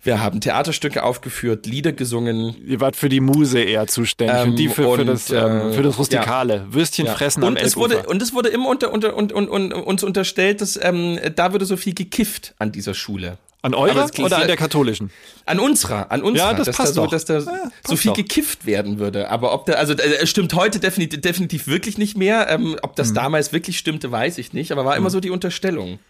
wir 0.02 0.20
haben 0.20 0.40
Theaterstücke 0.40 1.02
aufgeführt, 1.02 1.66
Lieder 1.66 1.92
gesungen. 1.92 2.54
Ihr 2.66 2.80
wart 2.80 2.96
für 2.96 3.08
die 3.08 3.20
Muse 3.20 3.60
eher 3.60 3.86
zuständig 3.86 4.36
Ähm, 4.36 4.50
und 4.50 4.56
die 4.56 4.68
für, 4.68 4.82
für, 4.82 4.88
und, 4.88 5.06
das, 5.06 5.30
ähm, 5.30 5.36
äh, 5.36 5.72
für 5.72 5.82
das 5.82 5.98
Rustikale. 5.98 6.66
Würstchen 6.70 7.06
Ja. 7.06 7.14
fressen 7.14 7.42
und 7.42 7.58
am 7.58 7.64
es 7.64 7.76
wurde 7.76 8.04
und 8.04 8.22
es 8.22 8.32
wurde 8.32 8.48
immer 8.48 8.68
unter, 8.68 8.92
unter, 8.92 9.16
und, 9.16 9.32
und, 9.32 9.48
und, 9.48 9.72
uns 9.72 10.02
unterstellt, 10.02 10.60
dass 10.60 10.78
ähm, 10.80 11.18
da 11.34 11.52
würde 11.52 11.64
so 11.64 11.76
viel 11.76 11.94
gekifft 11.94 12.54
an 12.58 12.72
dieser 12.72 12.94
Schule. 12.94 13.38
An 13.64 13.74
eurer 13.74 14.10
oder 14.18 14.38
an 14.38 14.46
der 14.48 14.56
katholischen? 14.56 15.10
An 15.46 15.60
unserer, 15.60 16.10
an 16.10 16.22
unserer, 16.22 16.50
Ja, 16.50 16.54
das 16.54 16.66
dass 16.66 16.76
passt 16.76 16.90
da 16.90 16.94
so, 16.94 17.02
doch. 17.04 17.10
dass 17.12 17.24
da 17.24 17.38
Ja, 17.38 17.70
so 17.86 17.94
viel 17.96 18.10
doch. 18.10 18.16
gekifft 18.16 18.66
werden 18.66 18.98
würde. 18.98 19.30
Aber 19.30 19.54
ob 19.54 19.66
da, 19.66 19.74
also 19.74 19.92
äh, 19.94 20.16
es 20.20 20.28
stimmt 20.30 20.52
heute 20.54 20.80
definitiv, 20.80 21.20
definitiv 21.20 21.66
wirklich 21.68 21.96
nicht 21.96 22.16
mehr. 22.16 22.48
Ähm, 22.50 22.76
ob 22.82 22.90
Mhm. 22.90 22.94
das 22.96 23.12
damals 23.12 23.52
wirklich 23.52 23.78
stimmte, 23.78 24.10
weiß 24.10 24.38
ich 24.38 24.52
nicht. 24.52 24.72
Aber 24.72 24.84
war 24.84 24.96
immer 24.96 25.10
so 25.10 25.20
die 25.20 25.30
Unterstellung. 25.30 26.00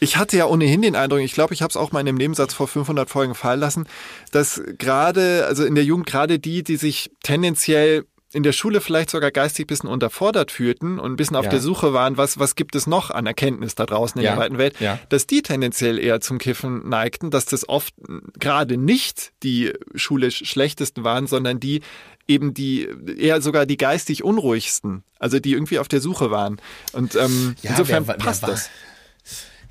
Ich 0.00 0.16
hatte 0.16 0.36
ja 0.36 0.46
ohnehin 0.46 0.82
den 0.82 0.94
Eindruck, 0.96 1.20
ich 1.20 1.34
glaube, 1.34 1.52
ich 1.52 1.60
habe 1.60 1.70
es 1.70 1.76
auch 1.76 1.90
mal 1.92 2.00
in 2.00 2.06
dem 2.06 2.14
Nebensatz 2.16 2.54
vor 2.54 2.68
500 2.68 3.10
Folgen 3.10 3.34
fallen 3.34 3.58
lassen, 3.60 3.86
dass 4.30 4.62
gerade, 4.78 5.44
also 5.46 5.64
in 5.64 5.74
der 5.74 5.84
Jugend 5.84 6.06
gerade 6.06 6.38
die, 6.38 6.62
die 6.62 6.76
sich 6.76 7.10
tendenziell 7.22 8.04
in 8.34 8.42
der 8.42 8.52
Schule 8.52 8.80
vielleicht 8.80 9.10
sogar 9.10 9.30
geistig 9.30 9.64
ein 9.64 9.66
bisschen 9.68 9.88
unterfordert 9.88 10.50
fühlten 10.50 10.98
und 10.98 11.12
ein 11.12 11.16
bisschen 11.16 11.36
auf 11.36 11.44
Ja. 11.44 11.50
der 11.52 11.60
Suche 11.60 11.92
waren, 11.92 12.16
was, 12.16 12.38
was 12.38 12.54
gibt 12.56 12.74
es 12.74 12.86
noch 12.86 13.10
an 13.10 13.26
Erkenntnis 13.26 13.74
da 13.74 13.86
draußen 13.86 14.18
in 14.20 14.24
Ja. 14.24 14.32
der 14.32 14.40
weiten 14.40 14.58
Welt, 14.58 14.80
Ja. 14.80 14.98
dass 15.08 15.26
die 15.26 15.42
tendenziell 15.42 15.98
eher 15.98 16.20
zum 16.20 16.38
Kiffen 16.38 16.88
neigten, 16.88 17.30
dass 17.30 17.44
das 17.46 17.68
oft 17.68 17.94
gerade 18.38 18.76
nicht 18.76 19.32
die 19.42 19.72
schulisch 19.94 20.42
schlechtesten 20.44 21.04
waren, 21.04 21.26
sondern 21.26 21.60
die 21.60 21.80
eben 22.26 22.54
die 22.54 22.88
eher 23.18 23.40
sogar 23.42 23.66
die 23.66 23.76
geistig 23.76 24.24
unruhigsten, 24.24 25.04
also 25.18 25.38
die 25.40 25.52
irgendwie 25.52 25.78
auf 25.78 25.88
der 25.88 26.00
Suche 26.00 26.30
waren. 26.30 26.60
Und 26.92 27.14
ähm, 27.16 27.54
insofern 27.62 28.06
wer- 28.06 28.14
wer 28.18 28.24
passt 28.24 28.42
war- 28.42 28.50
das. 28.50 28.70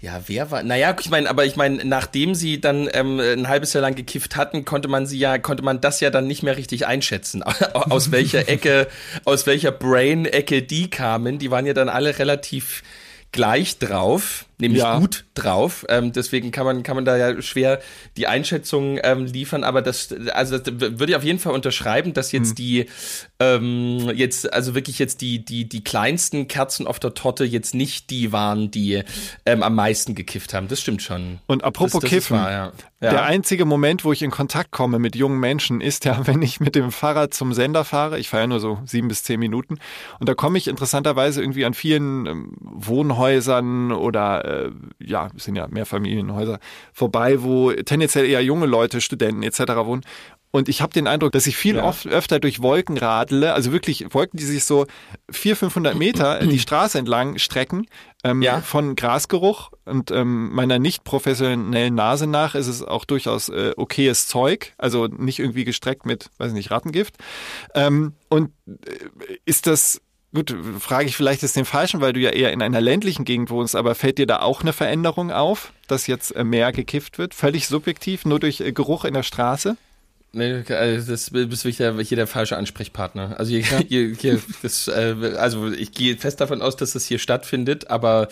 Ja, 0.03 0.21
wer 0.27 0.51
war? 0.51 0.63
Naja, 0.63 0.93
ich 0.99 1.09
meine, 1.09 1.29
aber 1.29 1.45
ich 1.45 1.55
meine, 1.55 1.85
nachdem 1.85 2.35
sie 2.35 2.59
dann 2.59 2.89
ähm, 2.91 3.21
ein 3.21 3.47
halbes 3.47 3.71
Jahr 3.71 3.83
lang 3.83 3.95
gekifft 3.95 4.35
hatten, 4.35 4.65
konnte 4.65 4.89
man 4.89 5.05
sie 5.05 5.17
ja, 5.17 5.37
konnte 5.37 5.63
man 5.63 5.79
das 5.79 6.01
ja 6.01 6.09
dann 6.09 6.27
nicht 6.27 6.43
mehr 6.43 6.57
richtig 6.57 6.85
einschätzen, 6.85 7.41
aus 7.73 8.11
welcher 8.11 8.49
Ecke, 8.49 8.89
aus 9.23 9.47
welcher 9.47 9.71
Brain-Ecke 9.71 10.61
die 10.61 10.89
kamen. 10.89 11.39
Die 11.39 11.51
waren 11.51 11.65
ja 11.65 11.73
dann 11.73 11.87
alle 11.87 12.19
relativ 12.19 12.83
gleich 13.31 13.79
drauf, 13.79 14.45
nämlich 14.63 14.81
Ja. 14.81 14.97
gut 14.97 15.25
drauf. 15.35 15.85
Ähm, 15.89 16.11
deswegen 16.13 16.51
kann 16.51 16.65
man 16.65 16.83
kann 16.83 16.95
man 16.95 17.05
da 17.05 17.15
ja 17.17 17.41
schwer 17.41 17.79
die 18.17 18.27
Einschätzung 18.27 18.99
ähm, 19.03 19.25
liefern. 19.25 19.63
Aber 19.63 19.81
das 19.81 20.13
also 20.33 20.57
das 20.57 20.73
würde 20.79 21.11
ich 21.11 21.15
auf 21.15 21.23
jeden 21.23 21.39
Fall 21.39 21.53
unterschreiben, 21.53 22.13
dass 22.13 22.31
jetzt 22.31 22.57
die 22.57 22.87
ähm, 23.39 24.09
jetzt 24.15 24.51
also 24.53 24.73
wirklich 24.75 24.99
jetzt 24.99 25.21
die 25.21 25.43
die 25.43 25.67
die 25.67 25.83
kleinsten 25.83 26.47
Kerzen 26.47 26.87
auf 26.87 26.99
der 26.99 27.13
Torte 27.13 27.43
jetzt 27.43 27.75
nicht 27.75 28.09
die 28.09 28.31
waren, 28.31 28.71
die 28.71 29.03
ähm, 29.45 29.63
am 29.63 29.75
meisten 29.75 30.15
gekifft 30.15 30.53
haben. 30.53 30.67
Das 30.67 30.81
stimmt 30.81 31.01
schon. 31.01 31.39
Und 31.47 31.63
apropos 31.63 31.93
das, 31.93 32.01
das 32.01 32.09
Kiffen, 32.09 32.37
wahr, 32.37 32.51
ja. 32.51 32.71
Ja. 33.01 33.09
der 33.09 33.23
einzige 33.25 33.65
Moment, 33.65 34.05
wo 34.05 34.13
ich 34.13 34.21
in 34.21 34.31
Kontakt 34.31 34.71
komme 34.71 34.97
mit 34.97 35.15
jungen 35.17 35.39
Menschen, 35.39 35.81
ist 35.81 36.05
ja, 36.05 36.21
wenn 36.27 36.41
ich 36.41 36.59
mit 36.59 36.75
dem 36.75 36.91
Fahrrad 36.91 37.33
zum 37.33 37.53
Sender 37.53 37.83
fahre. 37.83 38.17
Ich 38.17 38.29
fahre 38.29 38.43
ja 38.43 38.47
nur 38.47 38.59
so 38.61 38.79
sieben 38.85 39.09
bis 39.09 39.23
zehn 39.23 39.39
Minuten. 39.39 39.77
Und 40.19 40.29
da 40.29 40.35
komme 40.35 40.57
ich 40.57 40.67
interessanterweise 40.69 41.41
irgendwie 41.41 41.65
an 41.65 41.73
vielen 41.73 42.25
ähm, 42.25 42.53
Wohnhäusern 42.61 43.91
oder 43.91 44.45
äh, 44.53 44.71
ja, 44.99 45.29
es 45.35 45.43
sind 45.45 45.55
ja 45.55 45.67
Mehrfamilienhäuser 45.67 46.59
vorbei, 46.93 47.41
wo 47.43 47.71
tendenziell 47.71 48.25
eher 48.25 48.43
junge 48.43 48.65
Leute, 48.65 49.01
Studenten 49.01 49.43
etc. 49.43 49.59
wohnen. 49.85 50.01
Und 50.55 50.69
ich 50.69 50.83
habe 50.83 50.93
den 50.93 51.07
Eindruck, 51.07 51.31
dass 51.31 51.47
ich 51.47 51.57
viel 51.57 51.77
Ja. 51.77 51.83
oft 51.83 52.05
öfter 52.05 52.39
durch 52.39 52.61
Wolken 52.61 52.95
radele, 52.95 53.53
also 53.55 53.71
wirklich 53.71 54.13
Wolken, 54.13 54.37
die 54.37 54.45
sich 54.45 54.65
so 54.65 54.85
400, 55.31 55.57
500 55.57 55.95
Meter 55.95 56.39
die 56.45 56.59
Straße 56.59 56.99
entlang 56.99 57.39
strecken, 57.39 57.87
ähm, 58.23 58.43
Ja. 58.43 58.61
von 58.61 58.95
Grasgeruch 58.95 59.71
und 59.85 60.11
ähm, 60.11 60.53
meiner 60.53 60.77
nicht 60.77 61.03
professionellen 61.05 61.95
Nase 61.95 62.27
nach 62.27 62.53
ist 62.53 62.67
es 62.67 62.83
auch 62.83 63.03
durchaus 63.05 63.49
äh, 63.49 63.73
okayes 63.77 64.27
Zeug, 64.27 64.73
also 64.77 65.07
nicht 65.07 65.39
irgendwie 65.39 65.63
gestreckt 65.63 66.05
mit, 66.05 66.29
weiß 66.37 66.53
nicht, 66.53 66.69
Rattengift. 66.69 67.15
Ähm, 67.73 68.13
und 68.29 68.51
äh, 68.67 68.73
ist 69.45 69.65
das 69.65 70.02
Gut, 70.33 70.55
frage 70.79 71.05
ich 71.05 71.15
vielleicht 71.15 71.43
jetzt 71.43 71.55
den 71.55 71.65
Falschen, 71.65 72.01
weil 72.01 72.13
du 72.13 72.19
ja 72.19 72.31
eher 72.31 72.51
in 72.53 72.63
einer 72.63 72.81
ländlichen 72.81 73.23
Gegend 73.23 73.51
wohnst, 73.51 73.75
aber 73.75 73.93
fällt 73.93 74.17
dir 74.17 74.25
da 74.25 74.39
auch 74.39 74.61
eine 74.61 74.73
Veränderung 74.73 75.31
auf, 75.31 75.73
dass 75.87 76.07
jetzt 76.07 76.35
äh, 76.35 76.43
mehr 76.43 76.71
gekifft 76.71 77.19
wird? 77.19 77.35
Völlig 77.35 77.67
subjektiv, 77.67 78.25
nur 78.25 78.39
durch 78.39 78.59
äh, 78.59 78.71
Geruch 78.71 79.05
in 79.05 79.13
der 79.13 79.21
Straße? 79.21 79.77
Nee, 80.35 80.63
also 80.67 81.11
das 81.11 81.29
bist 81.29 81.63
wirklich 81.63 81.77
der, 81.77 81.95
hier 81.99 82.17
der 82.17 82.25
falsche 82.25 82.57
Ansprechpartner. 82.57 83.35
Also 83.37 83.51
hier, 83.51 83.63
hier, 83.87 84.15
hier 84.19 84.39
das, 84.63 84.87
äh, 84.87 85.15
also 85.37 85.71
ich 85.71 85.91
gehe 85.91 86.17
fest 86.17 86.41
davon 86.41 86.63
aus, 86.63 86.75
dass 86.75 86.93
das 86.93 87.05
hier 87.05 87.19
stattfindet, 87.19 87.91
aber 87.91 88.27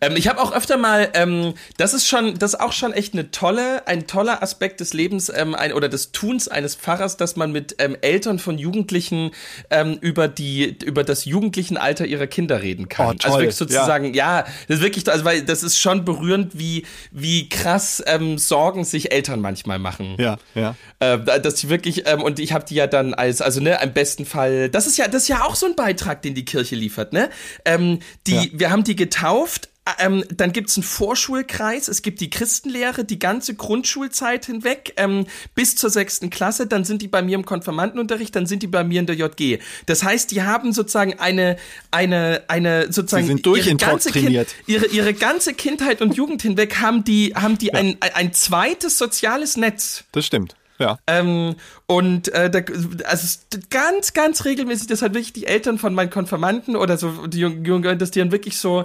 ähm, 0.00 0.16
ich 0.16 0.26
habe 0.28 0.40
auch 0.40 0.54
öfter 0.54 0.78
mal, 0.78 1.10
ähm, 1.12 1.52
das 1.76 1.92
ist 1.92 2.08
schon, 2.08 2.38
das 2.38 2.54
ist 2.54 2.60
auch 2.60 2.72
schon 2.72 2.94
echt 2.94 3.12
eine 3.12 3.30
tolle, 3.30 3.86
ein 3.86 4.06
toller 4.06 4.42
Aspekt 4.42 4.80
des 4.80 4.94
Lebens 4.94 5.30
ähm, 5.34 5.54
ein, 5.54 5.74
oder 5.74 5.90
des 5.90 6.12
Tuns 6.12 6.48
eines 6.48 6.76
Pfarrers, 6.76 7.18
dass 7.18 7.36
man 7.36 7.52
mit 7.52 7.76
ähm, 7.78 7.94
Eltern 8.00 8.38
von 8.38 8.56
Jugendlichen 8.56 9.32
ähm, 9.68 9.98
über 10.00 10.28
die, 10.28 10.78
über 10.82 11.04
das 11.04 11.26
jugendlichen 11.26 11.76
Alter 11.76 12.06
ihrer 12.06 12.26
Kinder 12.26 12.62
reden 12.62 12.88
kann. 12.88 13.06
Oh, 13.06 13.10
Also 13.10 13.28
toll, 13.28 13.40
wirklich 13.42 13.56
sozusagen, 13.56 14.14
ja. 14.14 14.46
das 14.66 14.78
ist 14.78 14.82
wirklich, 14.82 15.06
also 15.10 15.26
weil 15.26 15.42
das 15.42 15.62
ist 15.62 15.78
schon 15.78 16.06
berührend, 16.06 16.58
wie 16.58 16.86
wie 17.10 17.50
krass 17.50 18.02
ähm, 18.06 18.38
Sorgen 18.38 18.84
sich 18.84 19.12
Eltern 19.12 19.42
manchmal 19.42 19.78
machen. 19.78 20.16
Ja, 20.18 20.38
ja. 20.54 20.74
Äh, 21.00 21.18
dass 21.38 21.54
die 21.56 21.68
wirklich, 21.68 22.06
ähm, 22.06 22.22
und 22.22 22.38
ich 22.38 22.52
habe 22.52 22.64
die 22.64 22.74
ja 22.74 22.86
dann 22.86 23.14
als, 23.14 23.40
also 23.40 23.60
ne, 23.60 23.78
im 23.82 23.92
besten 23.92 24.26
Fall, 24.26 24.68
das 24.68 24.86
ist 24.86 24.96
ja, 24.96 25.08
das 25.08 25.22
ist 25.22 25.28
ja 25.28 25.44
auch 25.44 25.54
so 25.54 25.66
ein 25.66 25.76
Beitrag, 25.76 26.22
den 26.22 26.34
die 26.34 26.44
Kirche 26.44 26.74
liefert, 26.76 27.12
ne? 27.12 27.30
Ähm, 27.64 28.00
die, 28.26 28.34
Ja. 28.34 28.44
wir 28.52 28.70
haben 28.70 28.84
die 28.84 28.96
getauft, 28.96 29.68
ähm, 29.98 30.24
dann 30.34 30.52
gibt's 30.52 30.78
einen 30.78 30.84
Vorschulkreis, 30.84 31.88
es 31.88 32.00
gibt 32.00 32.20
die 32.20 32.30
Christenlehre 32.30 33.04
die 33.04 33.18
ganze 33.18 33.54
Grundschulzeit 33.54 34.46
hinweg 34.46 34.94
ähm, 34.96 35.26
bis 35.54 35.76
zur 35.76 35.90
sechsten 35.90 36.30
Klasse, 36.30 36.66
dann 36.66 36.84
sind 36.84 37.02
die 37.02 37.08
bei 37.08 37.20
mir 37.20 37.34
im 37.34 37.44
Konfirmandenunterricht, 37.44 38.34
dann 38.34 38.46
sind 38.46 38.62
die 38.62 38.66
bei 38.66 38.82
mir 38.82 39.00
in 39.00 39.06
der 39.06 39.16
JG. 39.16 39.58
Das 39.84 40.02
heißt, 40.02 40.30
die 40.30 40.42
haben 40.42 40.72
sozusagen 40.72 41.18
eine, 41.18 41.56
eine, 41.90 42.44
eine 42.48 42.90
sozusagen 42.92 43.26
ihre 43.28 43.76
ganze, 43.76 44.10
kind, 44.10 44.46
ihre, 44.66 44.86
ihre 44.86 45.12
ganze 45.12 45.52
Kindheit 45.52 46.00
und 46.00 46.16
Jugend 46.16 46.40
hinweg 46.40 46.80
haben 46.80 47.04
die, 47.04 47.34
haben 47.34 47.58
die 47.58 47.74
ein, 47.74 47.98
ein, 48.00 48.14
ein 48.14 48.32
zweites 48.32 48.96
soziales 48.96 49.58
Netz. 49.58 50.04
Das 50.12 50.24
stimmt. 50.24 50.56
Ja. 50.78 50.98
Ähm, 51.06 51.54
und 51.86 52.28
äh, 52.32 52.50
da, 52.50 52.60
also 53.04 53.38
ganz, 53.70 54.12
ganz 54.12 54.44
regelmäßig, 54.44 54.88
dass 54.88 55.02
halt 55.02 55.14
wirklich 55.14 55.32
die 55.32 55.46
Eltern 55.46 55.78
von 55.78 55.94
meinen 55.94 56.10
Konfirmanden 56.10 56.74
oder 56.76 56.96
so, 56.98 57.26
die 57.26 57.38
jungen, 57.40 57.98
dass 57.98 58.10
die 58.10 58.18
dann 58.18 58.32
wirklich 58.32 58.56
so, 58.58 58.80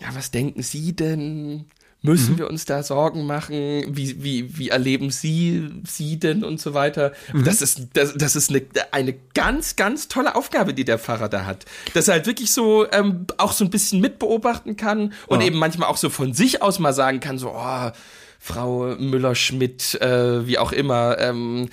ja, 0.00 0.08
was 0.14 0.30
denken 0.30 0.62
Sie 0.62 0.94
denn? 0.94 1.66
Müssen 2.00 2.34
Mhm. 2.34 2.38
wir 2.38 2.48
uns 2.48 2.64
da 2.64 2.84
Sorgen 2.84 3.26
machen? 3.26 3.82
Wie, 3.88 4.22
wie, 4.22 4.56
wie 4.56 4.68
erleben 4.68 5.10
Sie 5.10 5.68
sie 5.84 6.16
denn 6.20 6.44
und 6.44 6.60
so 6.60 6.72
weiter? 6.72 7.12
Mhm. 7.32 7.42
Das 7.42 7.60
ist, 7.60 7.88
das, 7.94 8.14
das 8.14 8.36
ist 8.36 8.50
eine, 8.50 8.62
eine 8.92 9.14
ganz, 9.34 9.74
ganz 9.74 10.06
tolle 10.06 10.36
Aufgabe, 10.36 10.74
die 10.74 10.84
der 10.84 11.00
Pfarrer 11.00 11.28
da 11.28 11.44
hat. 11.44 11.64
Dass 11.94 12.06
er 12.06 12.14
halt 12.14 12.26
wirklich 12.26 12.52
so 12.52 12.86
ähm, 12.92 13.26
auch 13.38 13.50
so 13.52 13.64
ein 13.64 13.70
bisschen 13.70 14.00
mitbeobachten 14.00 14.76
kann 14.76 15.12
und 15.26 15.40
eben 15.40 15.58
manchmal 15.58 15.88
auch 15.88 15.96
so 15.96 16.08
von 16.08 16.32
sich 16.34 16.62
aus 16.62 16.78
mal 16.78 16.92
sagen 16.92 17.18
kann, 17.18 17.36
so, 17.36 17.50
oh, 17.50 17.90
Frau 18.38 18.96
Müller-Schmidt, 18.96 20.00
äh, 20.00 20.46
wie 20.46 20.58
auch 20.58 20.72
immer, 20.72 21.18
ähm, 21.18 21.68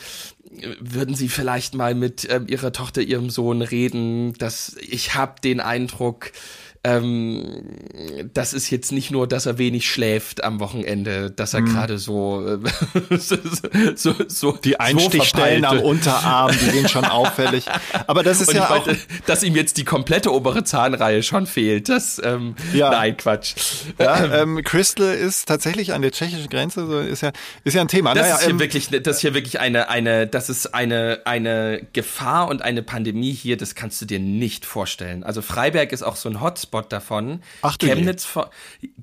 würden 0.80 1.15
Sie 1.15 1.30
vielleicht 1.30 1.75
mal 1.75 1.95
mit 1.95 2.28
ähm, 2.30 2.47
Ihrer 2.47 2.71
Tochter, 2.71 3.01
Ihrem 3.01 3.30
Sohn 3.30 3.62
reden, 3.62 4.34
dass 4.34 4.75
ich 4.80 5.15
habe 5.15 5.41
den 5.41 5.60
Eindruck, 5.60 6.32
ähm, 6.85 7.63
das 8.33 8.53
ist 8.53 8.69
jetzt 8.69 8.91
nicht 8.91 9.09
nur, 9.09 9.27
dass 9.27 9.47
er 9.47 9.57
wenig 9.57 9.89
schläft 9.89 10.43
am 10.43 10.59
Wochenende, 10.59 11.31
dass 11.31 11.55
er 11.55 11.63
gerade 11.63 11.97
so, 11.97 12.45
äh, 12.47 13.17
so, 13.95 14.13
so, 14.27 14.51
Die 14.63 14.79
Einstichstellen 14.79 15.63
so 15.63 15.69
am. 15.69 15.79
Unterarm, 15.79 16.51
die 16.51 16.69
sind 16.69 16.91
schon 16.91 17.05
auffällig. 17.05 17.65
Aber 18.05 18.21
das 18.21 18.39
ist 18.39 18.49
Und 18.49 18.55
ja 18.55 18.65
auch. 18.69 18.85
meinte, 18.85 18.97
dass 19.25 19.41
ihm 19.41 19.55
jetzt 19.55 19.77
die 19.77 19.83
komplette 19.83 20.31
obere 20.31 20.63
Zahnreihe 20.63 21.23
schon 21.23 21.47
fehlt. 21.47 21.89
Das, 21.89 22.21
ähm, 22.23 22.55
Ja. 22.71 22.91
nein, 22.91 23.17
Quatsch. 23.17 23.55
Ja, 23.99 24.41
ähm, 24.41 24.61
Crystal 24.63 25.11
ist 25.15 25.47
tatsächlich 25.47 25.91
an 25.93 26.03
der 26.03 26.11
tschechischen 26.11 26.49
Grenze, 26.49 26.85
so 26.85 26.99
ist 26.99 27.21
ja, 27.21 27.31
ist 27.63 27.73
ja 27.73 27.81
ein 27.81 27.87
Thema. 27.87 28.13
Das 28.13 28.23
naja, 28.23 28.35
ist 28.35 28.41
hier 28.43 28.49
ähm, 28.51 28.59
wirklich, 28.59 28.89
das 28.89 29.15
ist 29.15 29.21
hier 29.21 29.33
wirklich 29.33 29.59
eine, 29.59 29.89
eine, 29.89 30.27
das 30.27 30.49
ist 30.49 30.75
eine, 30.75 31.21
eine 31.25 31.87
Gefahr 31.93 32.47
und 32.47 32.61
eine 32.61 32.83
Pandemie 32.83 33.33
hier, 33.33 33.57
das 33.57 33.73
kannst 33.73 33.99
du 34.03 34.05
dir 34.05 34.19
nicht 34.19 34.65
vorstellen. 34.67 35.23
Also 35.23 35.41
Freiberg 35.41 35.91
ist 35.91 36.03
auch 36.03 36.15
so 36.15 36.29
ein 36.29 36.41
Hotspot 36.41 36.74
davon. 36.83 37.41
Ach 37.61 37.77
du. 37.77 37.85
Chemnitz 37.88 38.25
vor, 38.25 38.49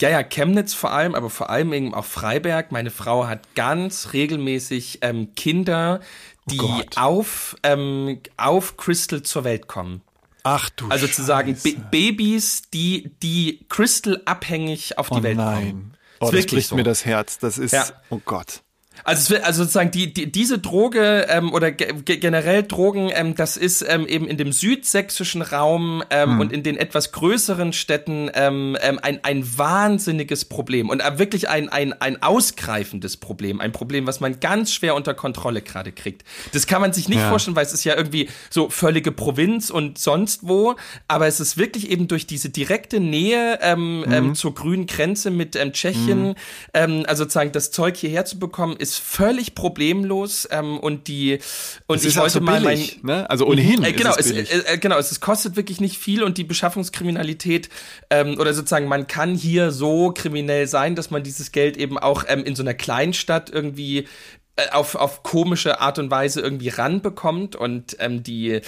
ja, 0.01 0.09
ja, 0.11 0.23
Chemnitz 0.23 0.75
vor 0.75 0.93
allem, 0.93 1.15
aber 1.15 1.31
vor 1.31 1.51
allem 1.51 1.73
eben 1.73 1.95
auch 1.95 2.05
Freiberg. 2.05 2.73
Meine 2.73 2.91
Frau 2.91 3.27
hat 3.27 3.55
ganz 3.55 4.13
regelmäßig 4.13 4.99
ähm, 5.03 5.35
Kinder, 5.35 6.01
die 6.47 6.61
Oh 6.61 6.81
auf, 6.97 7.57
ähm, 7.63 8.21
auf 8.37 8.77
Crystal 8.77 9.23
zur 9.23 9.45
Welt 9.45 9.69
kommen. 9.69 10.03
ach 10.45 10.71
du 10.71 10.89
Also 10.89 11.07
zu 11.07 11.23
sagen, 11.23 11.57
Babys, 11.91 12.63
die, 12.73 13.13
die 13.23 13.65
Crystal 13.69 14.21
abhängig 14.25 14.99
auf 14.99 15.09
die 15.09 15.19
Oh 15.19 15.23
Welt 15.23 15.37
nein. 15.37 15.55
kommen. 15.71 15.95
Oh, 16.21 16.27
Ist 16.27 16.35
das 16.35 16.47
bricht 16.47 16.69
so. 16.69 16.77
mir 16.77 16.83
das 16.85 17.05
Herz. 17.05 17.39
Das 17.39 17.59
ist, 17.59 17.73
Ja. 17.73 17.85
oh 18.11 18.21
Gott. 18.25 18.63
Also, 19.05 19.35
also 19.37 19.63
sozusagen 19.63 19.91
die, 19.91 20.13
die, 20.15 20.31
diese 20.31 20.59
Droge 20.59 21.27
ähm, 21.29 21.53
oder 21.53 21.73
ge 21.73 21.93
ge- 22.05 22.19
generell 22.19 22.63
Drogen, 22.63 23.11
ähm, 23.13 23.35
das 23.35 23.57
ist 23.57 23.85
ähm, 23.89 24.07
eben 24.07 24.29
in 24.29 24.37
dem 24.37 24.53
südsächsischen 24.53 25.43
Raum 25.43 26.05
ähm, 26.11 26.39
und 26.41 26.53
in 26.53 26.63
den 26.63 26.77
etwas 26.77 27.11
größeren 27.11 27.73
Städten 27.73 28.31
ähm, 28.35 28.77
ähm, 28.81 29.01
ein, 29.03 29.19
ein 29.25 29.59
wahnsinniges 29.59 30.45
Problem 30.45 30.89
und 30.89 31.01
äh, 31.01 31.19
wirklich 31.19 31.49
ein, 31.49 31.69
ein, 31.69 32.01
ein 32.01 32.23
ausgreifendes 32.23 33.17
Problem, 33.17 33.61
ein 33.61 33.73
Problem, 33.73 34.07
was 34.07 34.21
man 34.21 34.39
ganz 34.41 34.73
schwer 34.73 34.95
unter 34.95 35.15
Kontrolle 35.15 35.63
gerade 35.63 35.91
kriegt. 35.91 36.23
Das 36.53 36.67
kann 36.67 36.81
man 36.81 36.93
sich 36.93 37.09
nicht 37.09 37.19
Ja. 37.19 37.29
vorstellen, 37.29 37.57
weil 37.57 37.65
es 37.67 37.73
ist 37.73 37.85
ja 37.85 37.97
irgendwie 37.97 38.29
so 38.51 38.69
völlige 38.71 39.11
Provinz 39.11 39.71
und 39.71 39.99
sonst 39.99 40.47
wo, 40.47 40.77
aber 41.09 41.27
es 41.27 41.41
ist 41.41 41.57
wirklich 41.57 41.91
eben 41.91 42.07
durch 42.09 42.27
diese 42.27 42.51
direkte 42.51 43.01
Nähe 43.01 43.59
ähm, 43.63 44.01
Mhm. 44.03 44.13
ähm, 44.13 44.35
zur 44.35 44.55
grünen 44.55 44.87
Grenze 44.87 45.31
mit 45.31 45.57
ähm, 45.57 45.73
Tschechien, 45.73 46.35
ähm, 46.75 47.05
also 47.09 47.25
sozusagen 47.25 47.53
das 47.53 47.71
Zeug 47.71 47.97
hierher 47.97 48.25
zu 48.25 48.39
bekommen, 48.39 48.77
ist 48.83 48.99
völlig 48.99 49.55
problemlos 49.55 50.47
ähm, 50.51 50.79
und 50.79 51.09
die 51.09 51.39
und 51.87 51.97
Es 51.97 52.03
ich 52.03 52.09
ist 52.09 52.17
auch 52.19 52.23
wollte 52.23 52.33
so 52.35 52.41
mal 52.41 52.61
mein 52.61 52.85
ne? 53.03 53.31
Also 53.31 53.47
ohnehin 53.47 53.83
äh, 53.85 53.93
genau, 53.93 54.15
ist 54.17 54.31
es 54.31 54.51
äh, 54.51 54.75
äh, 54.75 54.79
genau, 54.79 54.99
es, 54.99 55.21
kostet 55.21 55.57
wirklich 55.57 55.81
nicht 55.81 55.99
viel 55.99 56.23
und 56.23 56.37
die 56.37 56.45
Beschaffungskriminalität 56.45 57.69
ähm, 58.11 58.39
oder 58.39 58.53
sozusagen 58.53 58.89
man 58.89 59.07
kann 59.07 59.35
hier 59.35 59.71
so 59.71 60.11
kriminell 60.11 60.67
sein, 60.67 60.97
dass 60.97 61.11
man 61.11 61.23
dieses 61.23 61.53
Geld 61.53 61.77
eben 61.77 61.97
auch 61.97 62.25
ähm, 62.27 62.45
in 62.45 62.57
so 62.57 62.63
einer 62.63 62.75
Kleinstadt 62.75 63.49
irgendwie 63.49 64.09
auf, 64.73 64.97
auf 64.97 65.23
komische 65.23 65.81
Art 65.81 65.99
und 65.99 66.11
Weise 66.11 66.43
irgendwie 66.43 66.69
ranbekommt 66.69 67.57
und 67.57 67.97
ähm, 68.01 68.23
die, 68.23 68.61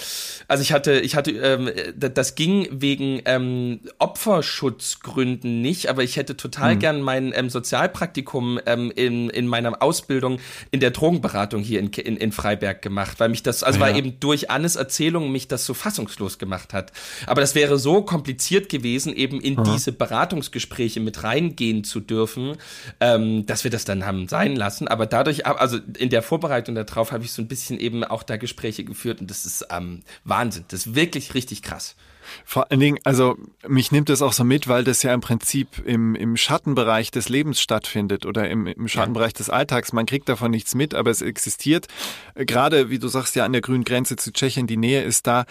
also 0.47 0.63
ich 0.63 0.73
hatte, 0.73 0.99
ich 0.99 1.15
hatte, 1.15 1.31
ähm, 1.31 1.69
das 1.95 2.33
ging 2.33 2.67
wegen 2.71 3.21
ähm, 3.25 3.81
Opferschutzgründen 3.99 5.61
nicht, 5.61 5.87
aber 5.87 6.03
ich 6.03 6.17
hätte 6.17 6.35
total 6.35 6.75
gern 6.75 7.01
mein 7.01 7.33
ähm, 7.35 7.51
Sozialpraktikum 7.51 8.59
ähm, 8.65 8.91
in, 8.95 9.29
in 9.29 9.45
meiner 9.45 9.81
Ausbildung 9.83 10.39
in 10.71 10.79
der 10.79 10.89
Drogenberatung 10.89 11.61
hier 11.61 11.79
in, 11.79 11.89
in, 11.89 12.17
in 12.17 12.31
Freiberg 12.31 12.81
gemacht, 12.81 13.19
weil 13.19 13.29
mich 13.29 13.43
das, 13.43 13.61
also 13.61 13.79
weil 13.79 13.95
eben 13.95 14.19
durch 14.19 14.49
Annes 14.49 14.77
Erzählung 14.77 15.31
mich 15.31 15.47
das 15.47 15.65
so 15.65 15.75
fassungslos 15.75 16.39
gemacht 16.39 16.73
hat. 16.73 16.93
Aber 17.27 17.41
das 17.41 17.53
wäre 17.53 17.77
so 17.77 18.01
kompliziert 18.01 18.69
gewesen, 18.69 19.15
eben 19.15 19.39
in 19.39 19.63
diese 19.63 19.91
Beratungsgespräche 19.91 20.99
mit 20.99 21.23
reingehen 21.23 21.83
zu 21.83 21.99
dürfen, 21.99 22.57
ähm, 22.99 23.45
dass 23.45 23.63
wir 23.63 23.71
das 23.71 23.85
dann 23.85 24.05
haben 24.05 24.27
sein 24.27 24.55
lassen. 24.55 24.87
Aber 24.87 25.05
dadurch, 25.05 25.45
also 25.45 25.74
in 25.97 26.09
der 26.09 26.21
Vorbereitung 26.21 26.75
darauf 26.75 27.11
habe 27.11 27.23
ich 27.23 27.31
so 27.31 27.41
ein 27.41 27.47
bisschen 27.47 27.79
eben 27.79 28.03
auch 28.03 28.23
da 28.23 28.37
Gespräche 28.37 28.83
geführt 28.83 29.21
und 29.21 29.29
das 29.29 29.45
ist 29.45 29.67
ähm, 29.71 30.03
Wahnsinn. 30.23 30.65
Das 30.69 30.85
ist 30.85 30.95
wirklich 30.95 31.33
richtig 31.33 31.61
krass. 31.61 31.95
Vor 32.43 32.71
allen 32.71 32.79
Dingen, 32.79 32.99
also 33.03 33.37
mich 33.67 33.91
nimmt 33.91 34.09
das 34.09 34.21
auch 34.21 34.33
so 34.33 34.43
mit, 34.43 34.67
weil 34.67 34.83
das 34.83 35.03
ja 35.03 35.13
im 35.13 35.21
Prinzip 35.21 35.85
im, 35.85 36.15
im 36.15 36.37
Schattenbereich 36.37 37.11
des 37.11 37.29
Lebens 37.29 37.61
stattfindet 37.61 38.25
oder 38.25 38.49
im, 38.49 38.67
im 38.67 38.87
Schattenbereich 38.87 39.33
des 39.33 39.49
Alltags. 39.49 39.93
Man 39.93 40.05
kriegt 40.05 40.29
davon 40.29 40.51
nichts 40.51 40.75
mit, 40.75 40.93
aber 40.95 41.11
es 41.11 41.21
existiert. 41.21 41.87
Äh, 42.33 42.45
Gerade, 42.45 42.89
wie 42.89 42.99
du 42.99 43.07
sagst, 43.07 43.35
ja 43.35 43.45
an 43.45 43.53
der 43.53 43.61
grünen 43.61 43.83
Grenze 43.83 44.15
zu 44.15 44.31
Tschechien, 44.31 44.67
die 44.67 44.77
Nähe 44.77 45.03
ist 45.03 45.27
da. 45.27 45.45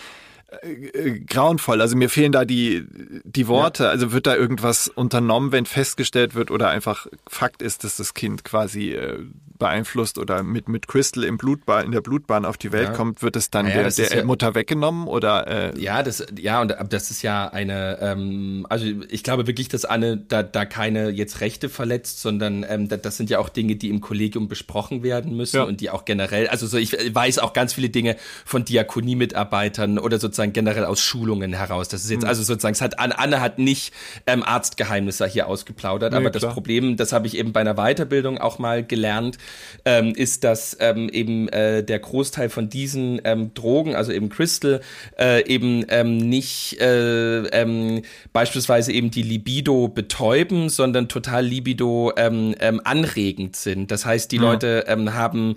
Äh, 0.62 1.20
grauenvoll. 1.20 1.80
Also 1.80 1.96
mir 1.96 2.08
fehlen 2.08 2.32
da 2.32 2.44
die, 2.44 2.84
die 3.24 3.48
Worte. 3.48 3.84
Ja. 3.84 3.90
Also 3.90 4.12
wird 4.12 4.26
da 4.26 4.36
irgendwas 4.36 4.88
unternommen, 4.88 5.52
wenn 5.52 5.66
festgestellt 5.66 6.34
wird 6.34 6.50
oder 6.50 6.68
einfach 6.70 7.06
Fakt 7.28 7.62
ist, 7.62 7.84
dass 7.84 7.96
das 7.96 8.14
Kind 8.14 8.44
quasi 8.44 8.92
äh, 8.92 9.18
beeinflusst 9.58 10.18
oder 10.18 10.42
mit, 10.42 10.68
mit 10.68 10.88
Crystal 10.88 11.24
im 11.24 11.38
Blutbahn, 11.38 11.86
in 11.86 11.92
der 11.92 12.00
Blutbahn 12.00 12.44
auf 12.44 12.56
die 12.56 12.72
Welt 12.72 12.88
ja. 12.88 12.92
kommt, 12.92 13.22
wird 13.22 13.36
es 13.36 13.50
dann 13.50 13.66
ja, 13.66 13.74
der, 13.74 13.90
der 13.90 14.18
ja, 14.18 14.24
Mutter 14.24 14.54
weggenommen 14.54 15.06
oder? 15.06 15.46
Äh 15.74 15.80
ja, 15.80 16.02
das, 16.02 16.26
ja, 16.38 16.60
und 16.60 16.74
das 16.90 17.10
ist 17.10 17.22
ja 17.22 17.48
eine, 17.48 17.98
ähm, 18.00 18.66
also 18.68 18.86
ich 19.08 19.22
glaube 19.22 19.46
wirklich, 19.46 19.68
dass 19.68 19.84
Anne 19.84 20.16
da, 20.16 20.42
da 20.42 20.64
keine 20.64 21.10
jetzt 21.10 21.40
Rechte 21.40 21.68
verletzt, 21.68 22.20
sondern 22.20 22.64
ähm, 22.68 22.88
das 22.88 23.16
sind 23.16 23.30
ja 23.30 23.38
auch 23.38 23.48
Dinge, 23.48 23.76
die 23.76 23.90
im 23.90 24.00
Kollegium 24.00 24.48
besprochen 24.48 25.02
werden 25.02 25.36
müssen 25.36 25.60
und 25.60 25.80
die 25.80 25.90
auch 25.90 26.04
generell, 26.04 26.48
also 26.48 26.66
so 26.66 26.76
ich 26.76 26.92
weiß 26.92 27.38
auch 27.38 27.52
ganz 27.52 27.74
viele 27.74 27.90
Dinge 27.90 28.16
von 28.44 28.64
Diakonie-Mitarbeitern 28.64 29.98
oder 29.98 30.18
sozusagen 30.18 30.43
generell 30.52 30.84
aus 30.84 31.00
Schulungen 31.00 31.52
heraus. 31.52 31.88
Das 31.88 32.04
ist 32.04 32.10
jetzt, 32.10 32.22
mhm. 32.22 32.28
also 32.28 32.42
sozusagen, 32.42 32.74
es 32.74 32.80
hat, 32.80 32.98
Anne 32.98 33.40
hat 33.40 33.58
nicht 33.58 33.92
ähm, 34.26 34.42
Arztgeheimnisse 34.42 35.26
hier 35.26 35.48
ausgeplaudert, 35.48 36.12
nee, 36.12 36.18
aber 36.18 36.30
klar. 36.30 36.40
das 36.40 36.52
Problem, 36.52 36.96
das 36.96 37.12
habe 37.12 37.26
ich 37.26 37.36
eben 37.36 37.52
bei 37.52 37.60
einer 37.60 37.74
Weiterbildung 37.74 38.38
auch 38.38 38.58
mal 38.58 38.84
gelernt, 38.84 39.38
ähm, 39.84 40.12
ist, 40.14 40.44
dass 40.44 40.76
ähm, 40.80 41.08
eben 41.08 41.48
äh, 41.48 41.82
der 41.82 41.98
Großteil 41.98 42.48
von 42.48 42.68
diesen 42.68 43.20
ähm, 43.24 43.54
Drogen, 43.54 43.94
also 43.94 44.12
eben 44.12 44.28
Crystal, 44.28 44.80
äh, 45.18 45.46
eben 45.46 45.84
ähm, 45.88 46.16
nicht 46.16 46.80
äh, 46.80 47.38
ähm, 47.48 48.02
beispielsweise 48.32 48.92
eben 48.92 49.10
die 49.10 49.22
Libido 49.22 49.88
betäuben, 49.88 50.68
sondern 50.68 51.08
total 51.08 51.44
Libido 51.44 52.12
ähm, 52.16 52.54
ähm, 52.60 52.80
anregend 52.84 53.56
sind. 53.56 53.90
Das 53.90 54.04
heißt, 54.04 54.32
die 54.32 54.36
ja. 54.36 54.42
Leute 54.42 54.84
ähm, 54.88 55.14
haben 55.14 55.56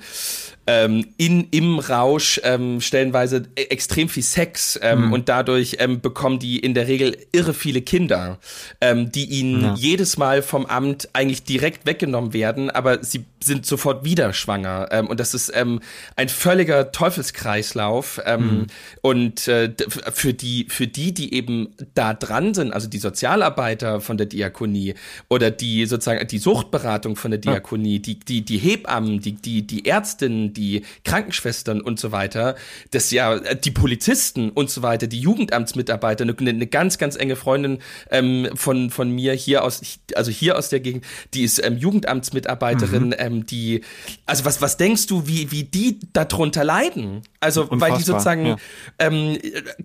ähm, 0.68 1.06
in, 1.18 1.48
im 1.52 1.80
Rausch 1.80 2.40
ähm, 2.44 2.82
stellenweise 2.82 3.44
e, 3.56 3.64
extrem 3.64 4.10
viel 4.10 4.24
Sex 4.24 4.77
ähm, 4.82 5.08
mhm. 5.08 5.14
und 5.14 5.30
dadurch 5.30 5.78
ähm, 5.80 6.02
bekommen 6.02 6.40
die 6.40 6.60
in 6.60 6.74
der 6.74 6.88
Regel 6.88 7.18
irre 7.32 7.54
viele 7.54 7.82
Kinder, 7.82 8.40
ähm, 8.82 9.12
die 9.12 9.26
ihnen 9.26 9.62
ja. 9.62 9.76
jedes 9.76 10.18
Mal 10.18 10.42
vom 10.42 10.66
Amt 10.66 11.10
eigentlich 11.14 11.44
direkt 11.44 11.86
weggenommen 11.86 12.34
werden, 12.34 12.70
aber 12.70 13.04
sie 13.04 13.26
sind 13.44 13.66
sofort 13.66 14.04
wieder 14.04 14.34
schwanger 14.34 14.90
ähm, 14.92 15.08
und 15.08 15.20
das 15.20 15.34
ist 15.34 15.52
ähm, 15.56 15.80
ein 16.16 16.30
völliger 16.30 16.92
Teufelskreislauf 16.92 18.22
ähm, 18.26 18.42
mhm. 18.42 18.68
und 19.02 19.48
äh, 19.48 19.74
für 20.14 20.34
die 20.34 20.68
für 20.70 20.88
die 20.88 21.14
die 21.14 21.34
eben 21.34 21.74
da 21.94 22.14
dran 22.14 22.54
sind 22.54 22.74
also 22.74 22.88
die 22.88 22.98
Sozialarbeiter 22.98 24.02
von 24.02 24.18
der 24.18 24.26
Diakonie 24.26 24.96
oder 25.30 25.52
die 25.52 25.86
sozusagen 25.86 26.28
die 26.28 26.38
Suchtberatung 26.40 27.16
von 27.16 27.32
der 27.32 27.40
Diakonie 27.40 27.96
ja. 27.96 28.00
die 28.00 28.20
die 28.20 28.46
die 28.46 28.58
Hebammen 28.58 29.20
die 29.22 29.34
die 29.34 29.66
die 29.66 29.86
Ärztinnen 29.86 30.54
die 30.54 30.84
Krankenschwestern 31.04 31.82
und 31.82 32.00
so 32.00 32.12
weiter 32.12 32.56
das 32.92 33.12
ja 33.12 33.36
äh, 33.36 33.56
die 33.56 33.72
Polizisten 33.72 34.50
und 34.50 34.67
so 34.70 34.82
weiter 34.82 35.08
die 35.08 35.20
Jugendamtsmitarbeiter 35.20 36.24
eine, 36.24 36.36
eine 36.38 36.68
ganz 36.68 36.98
ganz 36.98 37.16
enge 37.16 37.36
Freundin 37.36 37.80
ähm, 38.12 38.50
von 38.56 38.90
von 38.90 39.10
mir 39.10 39.34
hier 39.34 39.64
aus 39.64 39.82
also 40.16 40.32
hier 40.32 40.58
aus 40.58 40.70
der 40.70 40.80
Gegend 40.80 41.06
die 41.34 41.44
ist 41.44 41.64
ähm, 41.64 41.78
Jugendamtsmitarbeiterin 41.78 43.08
mhm. 43.08 43.16
ähm, 43.18 43.46
die, 43.46 43.82
also 44.26 44.46
was, 44.46 44.62
was 44.62 44.78
denkst 44.78 45.08
du, 45.08 45.28
wie, 45.28 45.52
wie 45.52 45.64
die 45.64 46.00
darunter 46.14 46.64
leiden? 46.64 47.22
Also, 47.40 47.64
Unfassbar, 47.64 47.90
weil 47.90 47.98
die 47.98 48.04
sozusagen 48.04 48.46
ja. 48.46 48.58
ähm, 49.00 49.38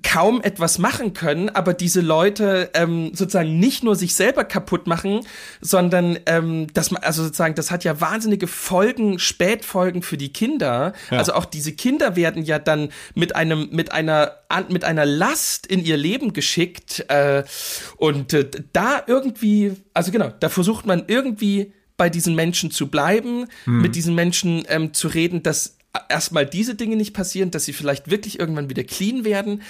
kaum 0.02 0.40
etwas 0.42 0.78
machen 0.78 1.12
können, 1.12 1.48
aber 1.50 1.74
diese 1.74 2.00
Leute 2.00 2.70
ähm, 2.74 3.10
sozusagen 3.14 3.58
nicht 3.58 3.84
nur 3.84 3.96
sich 3.96 4.14
selber 4.14 4.44
kaputt 4.44 4.86
machen, 4.86 5.20
sondern 5.60 6.18
ähm, 6.26 6.68
das, 6.72 6.94
also 6.94 7.24
sozusagen, 7.24 7.54
das 7.54 7.70
hat 7.70 7.84
ja 7.84 8.00
wahnsinnige 8.00 8.46
Folgen, 8.46 9.18
Spätfolgen 9.18 10.02
für 10.02 10.16
die 10.16 10.32
Kinder. 10.32 10.92
Ja. 11.10 11.18
Also 11.18 11.34
auch 11.34 11.44
diese 11.44 11.72
Kinder 11.72 12.16
werden 12.16 12.44
ja 12.44 12.58
dann 12.58 12.90
mit 13.14 13.36
einem, 13.36 13.68
mit 13.70 13.92
einer, 13.92 14.32
mit 14.70 14.84
einer 14.84 15.06
Last 15.06 15.66
in 15.66 15.84
ihr 15.84 15.96
Leben 15.96 16.32
geschickt 16.32 17.04
äh, 17.08 17.44
und 17.96 18.32
äh, 18.32 18.48
da 18.72 19.02
irgendwie, 19.06 19.72
also 19.94 20.12
genau, 20.12 20.30
da 20.40 20.48
versucht 20.48 20.86
man 20.86 21.04
irgendwie 21.06 21.72
bei 21.96 22.10
diesen 22.10 22.34
Menschen 22.34 22.70
zu 22.70 22.88
bleiben, 22.88 23.46
mhm. 23.66 23.82
mit 23.82 23.94
diesen 23.94 24.14
Menschen 24.14 24.64
ähm, 24.68 24.92
zu 24.94 25.08
reden, 25.08 25.42
dass 25.42 25.76
erstmal 26.08 26.46
diese 26.46 26.74
Dinge 26.74 26.96
nicht 26.96 27.12
passieren, 27.12 27.50
dass 27.50 27.66
sie 27.66 27.74
vielleicht 27.74 28.10
wirklich 28.10 28.40
irgendwann 28.40 28.70
wieder 28.70 28.82
clean 28.82 29.24
werden, 29.24 29.62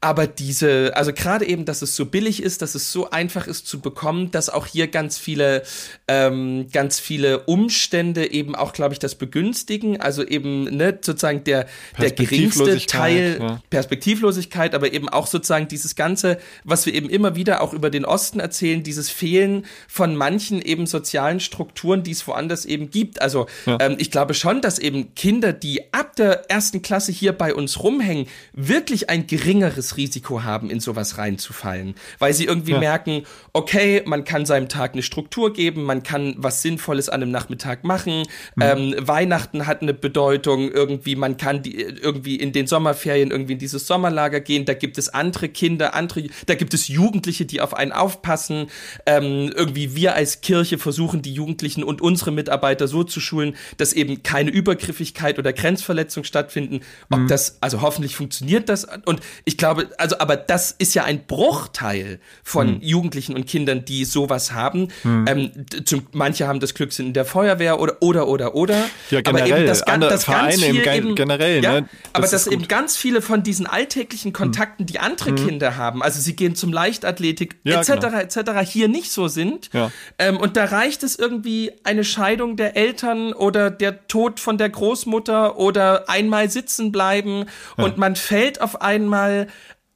aber 0.00 0.26
diese, 0.26 0.92
also 0.96 1.12
gerade 1.12 1.46
eben, 1.46 1.66
dass 1.66 1.82
es 1.82 1.94
so 1.94 2.06
billig 2.06 2.42
ist, 2.42 2.62
dass 2.62 2.74
es 2.74 2.90
so 2.90 3.10
einfach 3.10 3.46
ist 3.46 3.68
zu 3.68 3.80
bekommen, 3.80 4.32
dass 4.32 4.50
auch 4.50 4.66
hier 4.66 4.88
ganz 4.88 5.18
viele, 5.18 5.62
ähm, 6.08 6.66
ganz 6.72 6.98
viele 6.98 7.44
Umstände 7.44 8.32
eben 8.32 8.56
auch, 8.56 8.72
glaube 8.72 8.92
ich, 8.92 8.98
das 8.98 9.14
begünstigen, 9.14 10.00
also 10.00 10.26
eben, 10.26 10.64
ne, 10.64 10.98
sozusagen 11.00 11.44
der, 11.44 11.66
der 11.96 12.10
geringste 12.10 12.84
Teil 12.86 13.38
ja. 13.40 13.62
Perspektivlosigkeit, 13.70 14.74
aber 14.74 14.92
eben 14.92 15.08
auch 15.08 15.28
sozusagen 15.28 15.68
dieses 15.68 15.94
Ganze, 15.94 16.38
was 16.64 16.86
wir 16.86 16.94
eben 16.94 17.08
immer 17.08 17.36
wieder 17.36 17.60
auch 17.60 17.72
über 17.72 17.90
den 17.90 18.04
Osten 18.04 18.40
erzählen, 18.40 18.82
dieses 18.82 19.10
Fehlen 19.10 19.64
von 19.86 20.16
manchen 20.16 20.60
eben 20.60 20.86
sozialen 20.86 21.38
Strukturen, 21.38 22.02
die 22.02 22.10
es 22.10 22.26
woanders 22.26 22.64
eben 22.64 22.90
gibt. 22.90 23.22
Also 23.22 23.46
ja. 23.64 23.78
ähm, 23.80 23.94
ich 23.98 24.10
glaube 24.10 24.34
schon, 24.34 24.60
dass 24.60 24.80
eben 24.80 25.14
Kinder, 25.14 25.52
die 25.52 25.67
die 25.68 25.92
ab 25.92 26.16
der 26.16 26.50
ersten 26.50 26.80
Klasse 26.80 27.12
hier 27.12 27.34
bei 27.34 27.54
uns 27.54 27.82
rumhängen, 27.82 28.26
wirklich 28.54 29.10
ein 29.10 29.26
geringeres 29.26 29.98
Risiko 29.98 30.42
haben, 30.42 30.70
in 30.70 30.80
sowas 30.80 31.18
reinzufallen. 31.18 31.94
Weil 32.18 32.32
sie 32.32 32.46
irgendwie 32.46 32.72
ja. 32.72 32.78
merken, 32.78 33.24
okay, 33.52 34.02
man 34.06 34.24
kann 34.24 34.46
seinem 34.46 34.70
Tag 34.70 34.94
eine 34.94 35.02
Struktur 35.02 35.52
geben, 35.52 35.84
man 35.84 36.02
kann 36.02 36.34
was 36.38 36.62
Sinnvolles 36.62 37.10
an 37.10 37.20
einem 37.20 37.32
Nachmittag 37.32 37.84
machen. 37.84 38.22
Mhm. 38.56 38.62
Ähm, 38.62 38.94
Weihnachten 38.98 39.66
hat 39.66 39.82
eine 39.82 39.92
Bedeutung, 39.92 40.70
irgendwie, 40.70 41.16
man 41.16 41.36
kann 41.36 41.62
die, 41.62 41.74
irgendwie 41.74 42.36
in 42.36 42.52
den 42.52 42.66
Sommerferien 42.66 43.30
irgendwie 43.30 43.52
in 43.52 43.58
dieses 43.58 43.86
Sommerlager 43.86 44.40
gehen. 44.40 44.64
Da 44.64 44.72
gibt 44.72 44.96
es 44.96 45.10
andere 45.10 45.50
Kinder, 45.50 45.92
andere, 45.94 46.28
da 46.46 46.54
gibt 46.54 46.72
es 46.72 46.88
Jugendliche, 46.88 47.44
die 47.44 47.60
auf 47.60 47.74
einen 47.74 47.92
aufpassen. 47.92 48.68
Ähm, 49.04 49.52
irgendwie 49.54 49.94
wir 49.94 50.14
als 50.14 50.40
Kirche 50.40 50.78
versuchen, 50.78 51.20
die 51.20 51.34
Jugendlichen 51.34 51.84
und 51.84 52.00
unsere 52.00 52.32
Mitarbeiter 52.32 52.88
so 52.88 53.04
zu 53.04 53.20
schulen, 53.20 53.54
dass 53.76 53.92
eben 53.92 54.22
keine 54.22 54.50
Übergriffigkeit 54.50 55.38
oder 55.38 55.52
Grenzverletzung 55.58 56.24
stattfinden. 56.24 56.80
Ob 57.10 57.20
mhm. 57.20 57.28
das, 57.28 57.58
also 57.60 57.82
hoffentlich 57.82 58.16
funktioniert 58.16 58.68
das. 58.68 58.86
Und 59.04 59.20
ich 59.44 59.58
glaube, 59.58 59.90
also, 59.98 60.18
aber 60.18 60.36
das 60.36 60.72
ist 60.78 60.94
ja 60.94 61.04
ein 61.04 61.26
Bruchteil 61.26 62.20
von 62.42 62.76
mhm. 62.76 62.80
Jugendlichen 62.80 63.34
und 63.34 63.46
Kindern, 63.46 63.84
die 63.84 64.04
sowas 64.04 64.52
haben. 64.52 64.88
Mhm. 65.02 65.24
Ähm, 65.28 65.50
zum, 65.84 66.06
manche 66.12 66.46
haben 66.46 66.60
das 66.60 66.74
Glück, 66.74 66.92
sind 66.92 67.08
in 67.08 67.12
der 67.12 67.24
Feuerwehr 67.24 67.80
oder, 67.80 67.96
oder, 68.00 68.28
oder, 68.28 68.54
oder. 68.54 68.84
Ja, 69.10 69.20
generell. 69.20 69.52
Aber 69.52 69.58
eben 69.58 69.66
das, 69.66 69.80
das 69.80 70.26
ganz 70.26 70.62
viel 70.62 70.86
eben, 70.86 71.14
generell, 71.14 71.62
ja, 71.62 71.72
ne? 71.72 71.82
Das 71.82 71.90
aber 72.12 72.26
dass 72.28 72.46
eben 72.46 72.68
ganz 72.68 72.96
viele 72.96 73.20
von 73.22 73.42
diesen 73.42 73.66
alltäglichen 73.66 74.32
Kontakten, 74.32 74.86
die 74.86 74.98
andere 74.98 75.32
mhm. 75.32 75.36
Kinder 75.36 75.76
haben, 75.76 76.02
also 76.02 76.20
sie 76.20 76.36
gehen 76.36 76.54
zum 76.54 76.72
Leichtathletik, 76.72 77.56
ja, 77.64 77.80
etc., 77.80 77.92
genau. 77.92 78.18
etc., 78.18 78.70
hier 78.70 78.88
nicht 78.88 79.10
so 79.10 79.28
sind. 79.28 79.70
Ja. 79.72 79.90
Ähm, 80.18 80.36
und 80.36 80.56
da 80.56 80.66
reicht 80.66 81.02
es 81.02 81.16
irgendwie 81.16 81.72
eine 81.84 82.04
Scheidung 82.04 82.56
der 82.56 82.76
Eltern 82.76 83.32
oder 83.32 83.70
der 83.70 84.06
Tod 84.08 84.40
von 84.40 84.58
der 84.58 84.68
Großmutter 84.68 85.47
oder 85.56 86.08
einmal 86.08 86.50
sitzen 86.50 86.92
bleiben 86.92 87.46
ja. 87.76 87.84
und 87.84 87.98
man 87.98 88.16
fällt 88.16 88.60
auf 88.60 88.80
einmal 88.80 89.48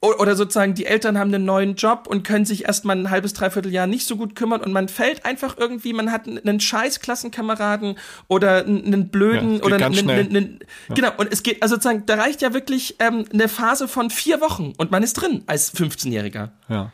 oder 0.03 0.35
sozusagen 0.35 0.75
die 0.75 0.87
Eltern 0.87 1.17
haben 1.17 1.33
einen 1.33 1.45
neuen 1.45 1.77
Job 1.77 2.09
und 2.09 2.25
können 2.25 2.45
sich 2.45 2.65
erstmal 2.65 2.97
ein 2.97 3.11
halbes, 3.11 3.35
dreiviertel 3.35 3.73
Jahr 3.73 3.87
nicht 3.87 4.07
so 4.07 4.17
gut 4.17 4.35
kümmern 4.35 4.61
und 4.61 4.73
man 4.73 4.89
fällt 4.89 5.25
einfach 5.25 5.57
irgendwie, 5.57 5.93
man 5.93 6.11
hat 6.11 6.27
einen 6.27 6.59
scheiß 6.59 6.99
Klassenkameraden 6.99 7.97
oder 8.27 8.65
einen 8.67 9.11
blöden 9.11 9.59
ja, 9.59 9.63
oder 9.63 9.77
einen, 9.77 10.11
einen, 10.11 10.37
einen 10.37 10.59
ja. 10.89 10.95
genau 10.97 11.13
und 11.19 11.33
es 11.33 11.45
geht 11.45 11.63
also 11.63 11.77
sozusagen 11.77 12.05
da 12.07 12.17
reicht 12.17 12.43
ja 12.43 12.53
wirklich 12.53 12.97
ähm, 12.99 13.27
eine 13.33 13.49
Phase 13.49 13.87
von 13.87 14.11
vier 14.11 14.41
Wochen 14.41 14.73
und 14.77 14.91
man 14.91 15.05
ist 15.05 15.15
drin 15.15 15.45
als 15.47 15.73
15-Jähriger. 15.73 16.51
Ja. 16.69 16.93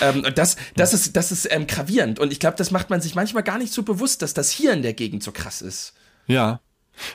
Ähm, 0.00 0.24
und 0.24 0.36
das, 0.36 0.56
das 0.76 0.92
ist, 0.92 1.16
das 1.16 1.32
ist 1.32 1.50
ähm, 1.50 1.66
gravierend. 1.66 2.18
Und 2.18 2.32
ich 2.32 2.38
glaube, 2.38 2.56
das 2.58 2.70
macht 2.70 2.90
man 2.90 3.00
sich 3.00 3.14
manchmal 3.14 3.42
gar 3.42 3.56
nicht 3.56 3.72
so 3.72 3.82
bewusst, 3.82 4.20
dass 4.20 4.34
das 4.34 4.50
hier 4.50 4.72
in 4.72 4.82
der 4.82 4.92
Gegend 4.92 5.22
so 5.22 5.32
krass 5.32 5.62
ist. 5.62 5.94
Ja, 6.26 6.60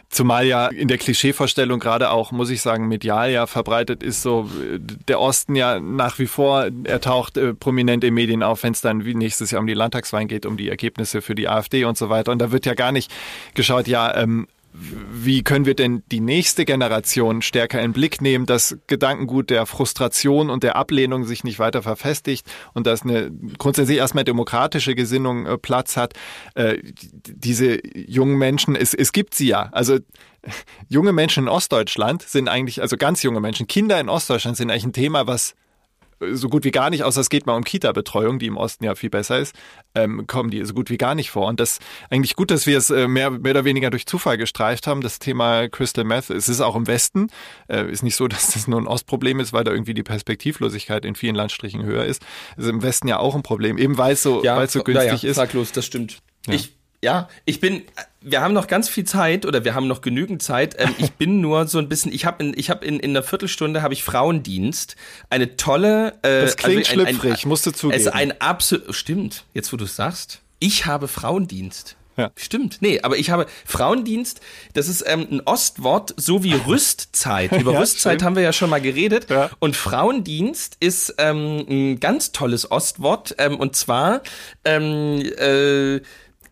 Zumal 0.09 0.45
ja 0.45 0.67
in 0.67 0.87
der 0.87 0.97
Klischeevorstellung 0.97 1.79
gerade 1.79 2.11
auch, 2.11 2.31
muss 2.31 2.49
ich 2.49 2.61
sagen, 2.61 2.87
medial 2.87 3.31
ja 3.31 3.47
verbreitet 3.47 4.03
ist, 4.03 4.21
so 4.21 4.49
der 5.07 5.19
Osten 5.19 5.55
ja 5.55 5.79
nach 5.79 6.19
wie 6.19 6.27
vor, 6.27 6.67
er 6.83 7.01
taucht 7.01 7.37
äh, 7.37 7.53
prominent 7.53 8.03
in 8.03 8.13
Medien 8.13 8.43
auf, 8.43 8.63
wenn 8.63 8.73
es 8.73 8.81
dann 8.81 9.05
wie 9.05 9.15
nächstes 9.15 9.51
Jahr 9.51 9.61
um 9.61 9.67
die 9.67 9.73
Landtagswahlen 9.73 10.27
geht, 10.27 10.45
um 10.45 10.57
die 10.57 10.69
Ergebnisse 10.69 11.21
für 11.21 11.35
die 11.35 11.47
AfD 11.47 11.85
und 11.85 11.97
so 11.97 12.09
weiter. 12.09 12.31
Und 12.31 12.39
da 12.39 12.51
wird 12.51 12.65
ja 12.65 12.73
gar 12.73 12.91
nicht 12.91 13.11
geschaut, 13.53 13.87
ja, 13.87 14.15
ähm, 14.15 14.47
wie 14.77 15.43
können 15.43 15.65
wir 15.65 15.75
denn 15.75 16.03
die 16.11 16.19
nächste 16.19 16.65
Generation 16.65 17.41
stärker 17.41 17.81
in 17.81 17.93
Blick 17.93 18.21
nehmen, 18.21 18.45
dass 18.45 18.77
Gedankengut 18.87 19.49
der 19.49 19.65
Frustration 19.65 20.49
und 20.49 20.63
der 20.63 20.75
Ablehnung 20.75 21.23
sich 21.23 21.43
nicht 21.43 21.59
weiter 21.59 21.81
verfestigt 21.81 22.45
und 22.73 22.87
dass 22.87 23.03
eine 23.03 23.31
grundsätzlich 23.57 23.97
erstmal 23.97 24.23
demokratische 24.23 24.95
Gesinnung 24.95 25.45
äh, 25.45 25.57
Platz 25.57 25.97
hat. 25.97 26.13
Äh, 26.55 26.77
diese 27.27 27.79
jungen 27.95 28.37
Menschen, 28.37 28.75
es, 28.75 28.93
es 28.93 29.11
gibt 29.11 29.35
sie 29.35 29.47
ja. 29.47 29.69
Also 29.71 29.99
junge 30.89 31.11
Menschen 31.11 31.45
in 31.45 31.49
Ostdeutschland 31.49 32.21
sind 32.21 32.47
eigentlich, 32.47 32.81
also 32.81 32.97
ganz 32.97 33.23
junge 33.23 33.39
Menschen, 33.39 33.67
Kinder 33.67 33.99
in 33.99 34.09
Ostdeutschland 34.09 34.57
sind 34.57 34.69
eigentlich 34.69 34.85
ein 34.85 34.93
Thema, 34.93 35.27
was 35.27 35.55
so 36.31 36.49
gut 36.49 36.63
wie 36.63 36.71
gar 36.71 36.89
nicht, 36.89 37.03
außer 37.03 37.21
es 37.21 37.29
geht 37.29 37.45
mal 37.45 37.55
um 37.55 37.63
Kita-Betreuung, 37.63 38.39
die 38.39 38.47
im 38.47 38.57
Osten 38.57 38.85
ja 38.85 38.95
viel 38.95 39.09
besser 39.09 39.39
ist, 39.39 39.55
ähm, 39.93 40.27
kommen 40.27 40.49
die 40.49 40.63
so 40.63 40.73
gut 40.73 40.89
wie 40.89 40.97
gar 40.97 41.15
nicht 41.15 41.31
vor. 41.31 41.47
Und 41.47 41.59
das 41.59 41.79
eigentlich 42.09 42.35
gut, 42.35 42.51
dass 42.51 42.65
wir 42.65 42.77
es 42.77 42.89
äh, 42.89 43.07
mehr, 43.07 43.31
mehr 43.31 43.51
oder 43.51 43.65
weniger 43.65 43.89
durch 43.89 44.05
Zufall 44.05 44.37
gestreift 44.37 44.87
haben, 44.87 45.01
das 45.01 45.19
Thema 45.19 45.67
Crystal 45.67 46.03
Meth. 46.05 46.29
Es 46.29 46.49
ist 46.49 46.61
auch 46.61 46.75
im 46.75 46.87
Westen, 46.87 47.27
äh, 47.67 47.89
ist 47.89 48.03
nicht 48.03 48.15
so, 48.15 48.27
dass 48.35 48.53
das 48.53 48.67
nur 48.67 48.79
ein 48.79 48.87
Ostproblem 48.87 49.39
ist, 49.39 49.53
weil 49.53 49.63
da 49.63 49.71
irgendwie 49.71 49.93
die 49.93 50.03
Perspektivlosigkeit 50.03 51.05
in 51.05 51.15
vielen 51.15 51.35
Landstrichen 51.35 51.83
höher 51.83 52.05
ist. 52.05 52.23
ist 52.57 52.67
im 52.67 52.81
Westen 52.81 53.07
ja 53.07 53.19
auch 53.19 53.35
ein 53.35 53.43
Problem, 53.43 53.77
eben 53.77 53.97
weil 53.97 54.13
es 54.13 54.23
so, 54.23 54.43
Ja, 54.43 54.57
weil 54.57 54.65
es 54.65 54.73
so 54.73 54.83
günstig 54.83 55.23
ja, 55.23 55.29
ist. 55.29 55.37
Fraglos, 55.37 55.71
das 55.71 55.85
stimmt. 55.85 56.19
Ja. 56.47 56.53
Ich, 56.53 56.75
ja, 57.05 57.29
ich 57.45 57.59
bin, 57.59 57.83
wir 58.19 58.41
haben 58.41 58.53
noch 58.55 58.65
ganz 58.67 58.89
viel 58.89 59.03
Zeit 59.05 59.45
oder 59.45 59.63
wir 59.63 59.75
haben 59.75 59.87
noch 59.87 60.01
genügend 60.01 60.41
Zeit. 60.41 60.75
Ähm, 60.79 60.93
ich 60.97 61.11
bin 61.13 61.39
nur 61.47 61.67
so 61.67 61.77
ein 61.77 61.87
bisschen, 61.87 62.11
ich 62.11 62.25
habe 62.25 62.43
in, 62.43 62.53
ich 62.57 62.69
habe 62.71 62.83
in, 62.83 62.99
in 62.99 63.11
einer 63.11 63.21
Viertelstunde 63.23 63.81
habe 63.83 63.93
ich 63.93 64.03
Frauendienst. 64.03 64.95
Eine 65.29 65.55
tolle. 65.55 66.13
Äh, 66.23 66.41
Das 66.41 66.57
klingt 66.57 66.89
also 66.89 67.01
ein- 67.01 67.07
ein- 67.07 67.15
schlüpfrig, 67.19 67.45
musst 67.45 67.65
du 67.67 67.69
Es 67.69 67.77
zugeben. 67.77 67.99
ist 68.01 68.07
ein 68.07 68.41
absolut, 68.41 68.95
stimmt, 68.95 69.45
jetzt 69.53 69.71
wo 69.71 69.77
du 69.77 69.85
es 69.85 69.95
sagst. 69.95 70.41
Ich 70.59 70.85
habe 70.87 71.07
Frauendienst. 71.07 71.95
Ja. 72.17 72.31
Stimmt, 72.37 72.77
nee, 72.79 73.01
aber 73.01 73.17
ich 73.17 73.29
habe 73.29 73.45
Frauendienst, 73.65 74.39
das 74.73 74.87
ist 74.87 75.03
ähm, 75.05 75.27
ein 75.29 75.41
Ostwort, 75.41 76.13
so 76.15 76.43
wie 76.45 76.53
Rüstzeit. 76.67 77.51
Über 77.51 77.73
Ja, 77.73 77.79
Rüstzeit 77.81 78.13
stimmt. 78.13 78.23
haben 78.23 78.35
wir 78.37 78.43
ja 78.43 78.53
schon 78.53 78.69
mal 78.69 78.79
geredet. 78.79 79.29
Ja. 79.29 79.49
Und 79.59 79.75
Frauendienst 79.75 80.77
ist 80.79 81.13
ähm, 81.17 81.65
ein 81.69 81.99
ganz 81.99 82.31
tolles 82.31 82.71
Ostwort. 82.71 83.35
Ähm, 83.37 83.57
und 83.59 83.75
zwar 83.75 84.21
ähm, 84.63 85.19
äh, 85.37 85.99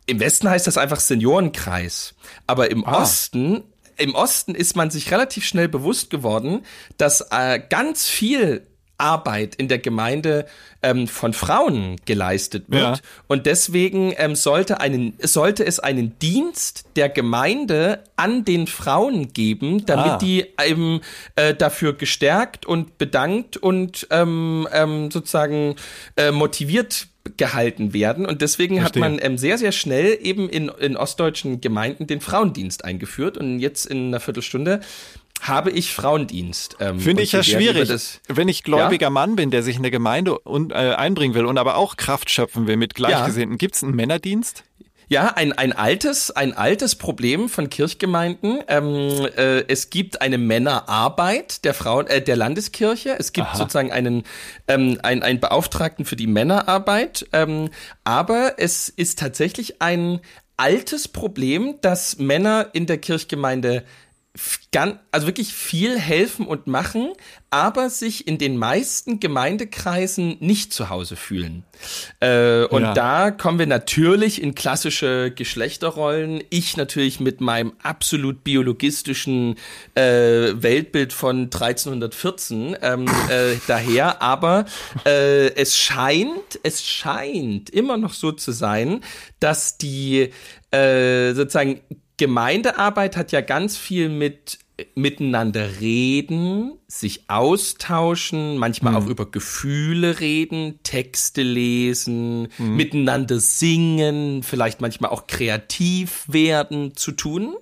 im 0.05 0.19
Westen 0.19 0.49
heißt 0.49 0.67
das 0.67 0.77
einfach 0.77 0.99
Seniorenkreis. 0.99 2.13
Aber 2.47 2.71
im 2.71 2.85
Ah. 2.85 3.01
Osten, 3.01 3.63
im 3.97 4.15
Osten 4.15 4.55
ist 4.55 4.75
man 4.75 4.89
sich 4.89 5.11
relativ 5.11 5.45
schnell 5.45 5.67
bewusst 5.67 6.09
geworden, 6.09 6.65
dass 6.97 7.21
äh, 7.31 7.59
ganz 7.69 8.07
viel 8.07 8.67
Arbeit 9.03 9.55
in 9.55 9.67
der 9.67 9.79
Gemeinde 9.79 10.45
ähm, 10.81 11.07
von 11.07 11.33
Frauen 11.33 11.97
geleistet 12.05 12.65
wird. 12.69 12.97
Ja. 12.97 13.03
Und 13.27 13.45
deswegen 13.45 14.13
ähm, 14.17 14.35
sollte, 14.35 14.79
einen, 14.79 15.13
sollte 15.21 15.65
es 15.65 15.79
einen 15.79 16.17
Dienst 16.19 16.85
der 16.95 17.09
Gemeinde 17.09 18.03
an 18.15 18.45
den 18.45 18.67
Frauen 18.67 19.33
geben, 19.33 19.85
damit 19.85 20.05
Ah. 20.05 20.17
die 20.17 20.45
eben 20.65 21.01
äh, 21.35 21.53
dafür 21.53 21.93
gestärkt 21.93 22.65
und 22.65 22.97
bedankt 22.97 23.57
und 23.57 24.07
ähm, 24.09 24.67
ähm, 24.71 25.11
sozusagen 25.11 25.75
äh, 26.15 26.31
motiviert 26.31 27.07
gehalten 27.37 27.93
werden. 27.93 28.25
Und 28.25 28.41
deswegen 28.41 28.77
Verstehe. 28.79 29.03
hat 29.03 29.11
man 29.11 29.19
ähm, 29.21 29.37
sehr, 29.37 29.57
sehr 29.57 29.71
schnell 29.71 30.17
eben 30.21 30.49
in, 30.49 30.67
in 30.67 30.97
ostdeutschen 30.97 31.61
Gemeinden 31.61 32.05
den 32.05 32.19
Frauendienst 32.21 32.83
eingeführt. 32.83 33.37
Und 33.37 33.59
jetzt 33.59 33.85
in 33.85 34.07
einer 34.07 34.19
Viertelstunde 34.19 34.81
habe 35.43 35.71
ich 35.71 35.93
Frauendienst. 35.93 36.77
Ähm, 36.79 36.99
Finde 36.99 37.21
ich 37.23 37.31
ja 37.31 37.43
schwierig, 37.43 37.87
das- 37.89 38.19
wenn 38.27 38.47
ich 38.47 38.63
gläubiger 38.63 39.09
Mann 39.09 39.35
bin, 39.35 39.51
der 39.51 39.63
sich 39.63 39.75
in 39.77 39.83
der 39.83 39.91
Gemeinde 39.91 40.39
un, 40.47 40.71
äh, 40.71 40.73
einbringen 40.95 41.35
will 41.35 41.45
und 41.45 41.57
aber 41.57 41.75
auch 41.77 41.95
Kraft 41.97 42.29
schöpfen 42.29 42.67
will 42.67 42.77
mit 42.77 42.95
Gleichgesinnten. 42.95 43.57
Gibt's 43.57 43.83
einen 43.83 43.95
Männerdienst? 43.95 44.63
Ja, 45.09 45.33
ein, 45.35 45.51
ein 45.51 45.73
altes, 45.73 46.31
ein 46.31 46.53
altes 46.53 46.95
Problem 46.95 47.49
von 47.49 47.69
Kirchgemeinden. 47.69 48.59
Ähm, 48.67 49.27
äh, 49.37 49.59
es 49.67 49.89
gibt 49.89 50.21
eine 50.21 50.37
Männerarbeit 50.37 51.65
der 51.65 51.73
Frauen, 51.73 52.07
äh, 52.07 52.21
der 52.21 52.35
Landeskirche. 52.35 53.15
Es 53.19 53.33
gibt 53.33 53.47
sozusagen 53.55 53.91
einen, 53.91 54.23
ähm, 54.67 54.99
ein, 55.03 55.21
einen 55.21 55.39
Beauftragten 55.39 56.05
für 56.05 56.15
die 56.15 56.25
Männerarbeit. 56.27 57.27
Ähm, 57.33 57.69
aber 58.05 58.53
es 58.57 58.89
ist 58.89 59.19
tatsächlich 59.19 59.81
ein 59.81 60.19
altes 60.57 61.07
Problem, 61.09 61.75
dass 61.81 62.17
Männer 62.17 62.69
in 62.73 62.85
der 62.85 62.97
Kirchgemeinde 62.97 63.83
also 65.11 65.27
wirklich 65.27 65.53
viel 65.53 65.99
helfen 65.99 66.47
und 66.47 66.65
machen, 66.65 67.13
aber 67.51 67.91
sich 67.91 68.27
in 68.27 68.39
den 68.39 68.57
meisten 68.57 69.19
Gemeindekreisen 69.19 70.37
nicht 70.39 70.73
zu 70.73 70.89
Hause 70.89 71.15
fühlen. 71.15 71.63
Äh, 72.19 72.63
und 72.65 72.81
Ja. 72.81 72.93
da 72.95 73.29
kommen 73.31 73.59
wir 73.59 73.67
natürlich 73.67 74.41
in 74.41 74.55
klassische 74.55 75.29
Geschlechterrollen. 75.29 76.43
Ich 76.49 76.77
natürlich 76.77 77.19
mit 77.19 77.41
meinem 77.41 77.73
absolut 77.83 78.43
biologistischen 78.43 79.55
äh, 79.93 80.01
Weltbild 80.55 81.13
von 81.13 81.43
1314 81.43 82.75
ähm, 82.81 83.05
äh, 83.29 83.57
daher, 83.67 84.23
aber 84.23 84.65
äh, 85.05 85.53
es 85.53 85.77
scheint, 85.77 86.59
es 86.63 86.83
scheint 86.83 87.69
immer 87.69 87.97
noch 87.97 88.13
so 88.13 88.31
zu 88.31 88.51
sein, 88.51 89.01
dass 89.39 89.77
die 89.77 90.31
äh, 90.71 91.33
sozusagen 91.33 91.81
Gemeindearbeit 92.23 93.17
hat 93.17 93.33
ja 93.33 93.41
ganz 93.41 93.75
viel 93.75 94.07
mit 94.07 94.59
miteinander 94.95 95.79
reden, 95.81 96.73
sich 96.87 97.25
austauschen, 97.27 98.57
manchmal 98.57 98.95
auch 98.95 99.05
über 99.05 99.29
Gefühle 99.29 100.19
reden, 100.19 100.79
Texte 100.81 101.43
lesen, 101.43 102.47
miteinander 102.57 103.39
singen, 103.39 104.41
vielleicht 104.41 104.81
manchmal 104.81 105.11
auch 105.11 105.27
kreativ 105.27 106.25
werden 106.27 106.95
zu 106.95 107.11
tun. 107.11 107.55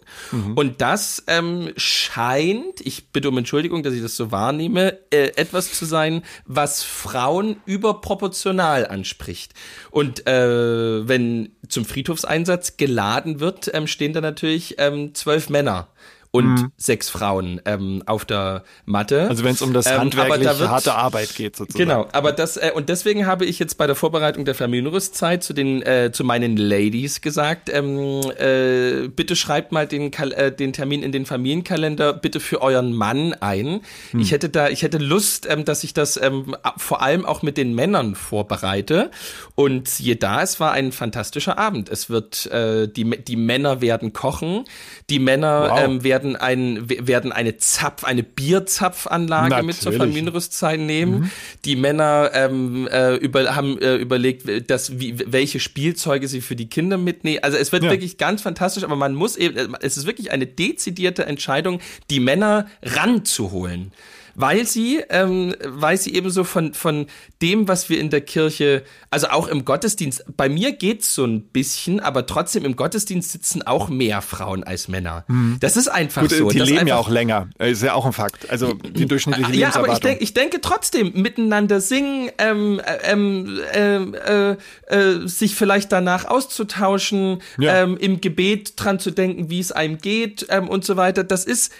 Und 0.55 0.82
das 0.82 1.24
ähm, 1.28 1.72
scheint, 1.76 2.80
ich 2.82 3.09
bitte 3.09 3.30
um 3.30 3.38
Entschuldigung, 3.38 3.84
dass 3.84 3.93
ich 3.93 4.01
das 4.01 4.16
so 4.16 4.32
wahrnehme, 4.32 4.97
äh, 5.12 5.32
etwas 5.36 5.74
zu 5.74 5.86
sein, 5.86 6.24
was 6.45 6.84
Frauen 6.84 7.57
überproportional 7.66 8.88
anspricht. 8.88 9.53
Und 9.91 10.28
äh, 10.28 11.07
wenn 11.07 11.51
zum 11.68 11.84
Friedhofseinsatz 11.84 12.78
geladen 12.78 13.41
wird, 13.41 13.70
ähm, 13.74 13.88
stehen 13.88 14.14
da 14.14 14.22
natürlich 14.22 14.76
ähm, 14.78 15.14
zwölf 15.14 15.49
Männer 15.49 15.89
und 16.34 16.69
sechs 16.77 17.09
Frauen 17.09 17.59
ähm, 17.65 18.03
auf 18.05 18.23
der 18.23 18.63
Matte. 18.86 19.23
Mhm. 19.23 19.29
Also 19.29 19.43
wenn 19.43 19.51
es 19.51 19.61
um 19.61 19.73
das 19.73 19.86
Ähm, 19.86 19.91
aber 19.93 20.01
handwerklich 20.01 20.47
da 20.47 20.59
wird- 20.59 20.69
harte 20.69 20.95
Arbeit 20.95 21.36
geht 21.36 21.57
sozusagen. 21.57 21.84
Genau, 21.89 22.07
aber 22.13 22.32
das 22.32 22.55
äh, 22.55 22.71
und 22.73 22.88
deswegen 22.88 23.25
habe 23.25 23.43
ich 23.45 23.59
jetzt 23.59 23.77
bei 23.77 23.86
der 23.86 23.95
Vorbereitung 23.97 24.45
der 24.45 24.55
Familienrüstzeit 24.55 25.43
zu 25.43 25.51
den 25.53 25.82
äh, 25.82 26.11
zu 26.13 26.23
meinen 26.23 26.55
Ladies 26.55 27.19
gesagt, 27.19 27.69
ähm, 27.69 28.21
äh, 28.39 29.09
bitte 29.09 29.36
schreibt 29.36 29.73
mal 29.73 29.88
den 29.88 30.09
Kal 30.11 30.32
äh, 30.32 30.51
den 30.55 30.71
Termin 30.71 31.03
in 31.03 31.11
den 31.11 31.25
Familienkalender 31.25 32.13
bitte 32.13 32.39
für 32.39 32.61
euren 32.61 32.93
Mann 32.93 33.34
ein. 33.41 33.82
Ich 34.17 34.32
hätte 34.32 34.47
da 34.47 34.69
ich 34.69 34.84
hätte 34.84 34.99
Lust, 34.99 35.47
ähm, 35.49 35.65
dass 35.65 35.84
ich 35.84 35.93
das 35.93 36.15
ähm, 36.15 36.55
vor 36.77 37.01
allem 37.01 37.25
auch 37.25 37.41
mit 37.41 37.57
den 37.57 37.75
Männern 37.75 38.15
vorbereite 38.15 39.11
und 39.55 39.89
siehe 39.89 40.15
da, 40.15 40.41
es 40.41 40.59
war 40.61 40.71
ein 40.71 40.93
fantastischer 40.93 41.57
Abend. 41.57 41.89
Es 41.89 42.09
wird 42.09 42.45
äh, 42.47 42.88
die 42.88 43.03
die 43.21 43.36
Männer 43.36 43.82
werden 43.82 44.13
kochen, 44.13 44.63
die 45.09 45.19
Männer 45.19 45.41
Wow. 45.71 45.79
ähm, 45.84 46.03
werden 46.03 46.20
ein 46.36 46.89
werden 46.89 47.32
eine 47.32 47.57
Zapf 47.57 48.03
eine 48.03 48.24
Bierzapfanlage 48.24 49.63
mit 49.63 49.76
zur 49.76 49.91
Natürlich. 49.91 49.97
Familienrüstzeit 50.13 50.80
nehmen. 50.80 51.32
Die 51.65 51.76
Männer 51.76 52.32
ähm, 52.34 52.88
äh, 52.91 53.15
über, 53.15 53.55
haben 53.55 53.78
äh, 53.80 53.95
überlegt, 53.95 54.69
dass, 54.69 54.99
wie, 54.99 55.15
welche 55.26 55.59
Spielzeuge 55.59 56.28
sie 56.28 56.41
für 56.41 56.55
die 56.55 56.69
Kinder 56.69 56.97
mitnehmen. 56.97 57.39
Also 57.43 57.57
es 57.57 57.72
wird 57.72 57.84
Ja. 57.84 57.91
wirklich 57.91 58.17
ganz 58.17 58.41
fantastisch, 58.41 58.84
aber 58.84 58.95
man 58.95 59.13
muss 59.15 59.36
eben, 59.36 59.57
äh, 59.57 59.67
es 59.82 59.97
ist 59.97 60.05
wirklich 60.05 60.32
eine 60.32 60.47
dezidierte 60.47 61.26
Entscheidung, 61.26 61.80
die 62.09 62.19
Männer 62.19 62.67
ranzuholen. 62.84 63.91
Weil 64.36 64.65
sie, 64.65 65.01
ähm, 65.09 65.53
weil 65.65 65.97
sie 65.97 66.13
eben 66.15 66.29
so 66.29 66.43
von, 66.43 66.73
von 66.73 67.07
dem, 67.41 67.67
was 67.67 67.89
wir 67.89 67.99
in 67.99 68.09
der 68.09 68.21
Kirche, 68.21 68.84
also 69.09 69.27
auch 69.27 69.47
im 69.47 69.65
Gottesdienst, 69.65 70.25
bei 70.38 70.49
mir 70.49 70.71
geht's 70.71 71.13
so 71.13 71.25
ein 71.25 71.41
bisschen, 71.41 71.99
aber 71.99 72.25
trotzdem 72.25 72.65
im 72.65 72.75
Gottesdienst 72.75 73.32
sitzen 73.32 73.61
auch 73.61 73.89
mehr 73.89 74.21
Frauen 74.21 74.63
als 74.63 74.88
Männer. 74.88 75.25
Das 75.59 75.77
ist 75.77 75.88
einfach. 75.88 76.21
Gut, 76.21 76.32
so. 76.32 76.49
die 76.49 76.59
Das 76.59 76.69
leben 76.69 76.88
ja 76.88 76.97
auch 76.97 77.09
länger. 77.09 77.49
Äh, 77.59 77.71
Ist 77.71 77.84
ja 77.84 77.93
auch 77.93 78.05
ein 78.05 78.13
Fakt. 78.13 78.49
Also 78.49 78.73
die 78.73 79.05
durchschnittliche 79.05 79.53
ja, 79.53 79.75
aber 79.75 79.91
ich, 79.93 79.99
denk, 79.99 80.21
ich 80.21 80.34
denke 80.34 80.61
trotzdem, 80.61 81.11
miteinander 81.13 81.82
singen, 81.82 82.29
ähm, 82.38 82.82
ähm, 83.03 83.59
ähm, 83.73 84.13
äh, 84.15 84.51
äh, 84.88 85.27
sich 85.27 85.55
vielleicht 85.55 85.91
danach 85.91 86.25
auszutauschen, 86.25 87.41
Ja. 87.57 87.84
ähm, 87.84 87.97
im 87.97 88.21
Gebet 88.21 88.73
dran 88.77 88.99
zu 88.99 89.11
denken, 89.11 89.49
wie 89.49 89.59
es 89.59 89.71
einem 89.71 89.97
geht 89.97 90.47
ähm, 90.49 90.67
und 90.69 90.86
so 90.86 90.95
weiter. 90.97 91.23
Das 91.23 91.45
ist 91.45 91.71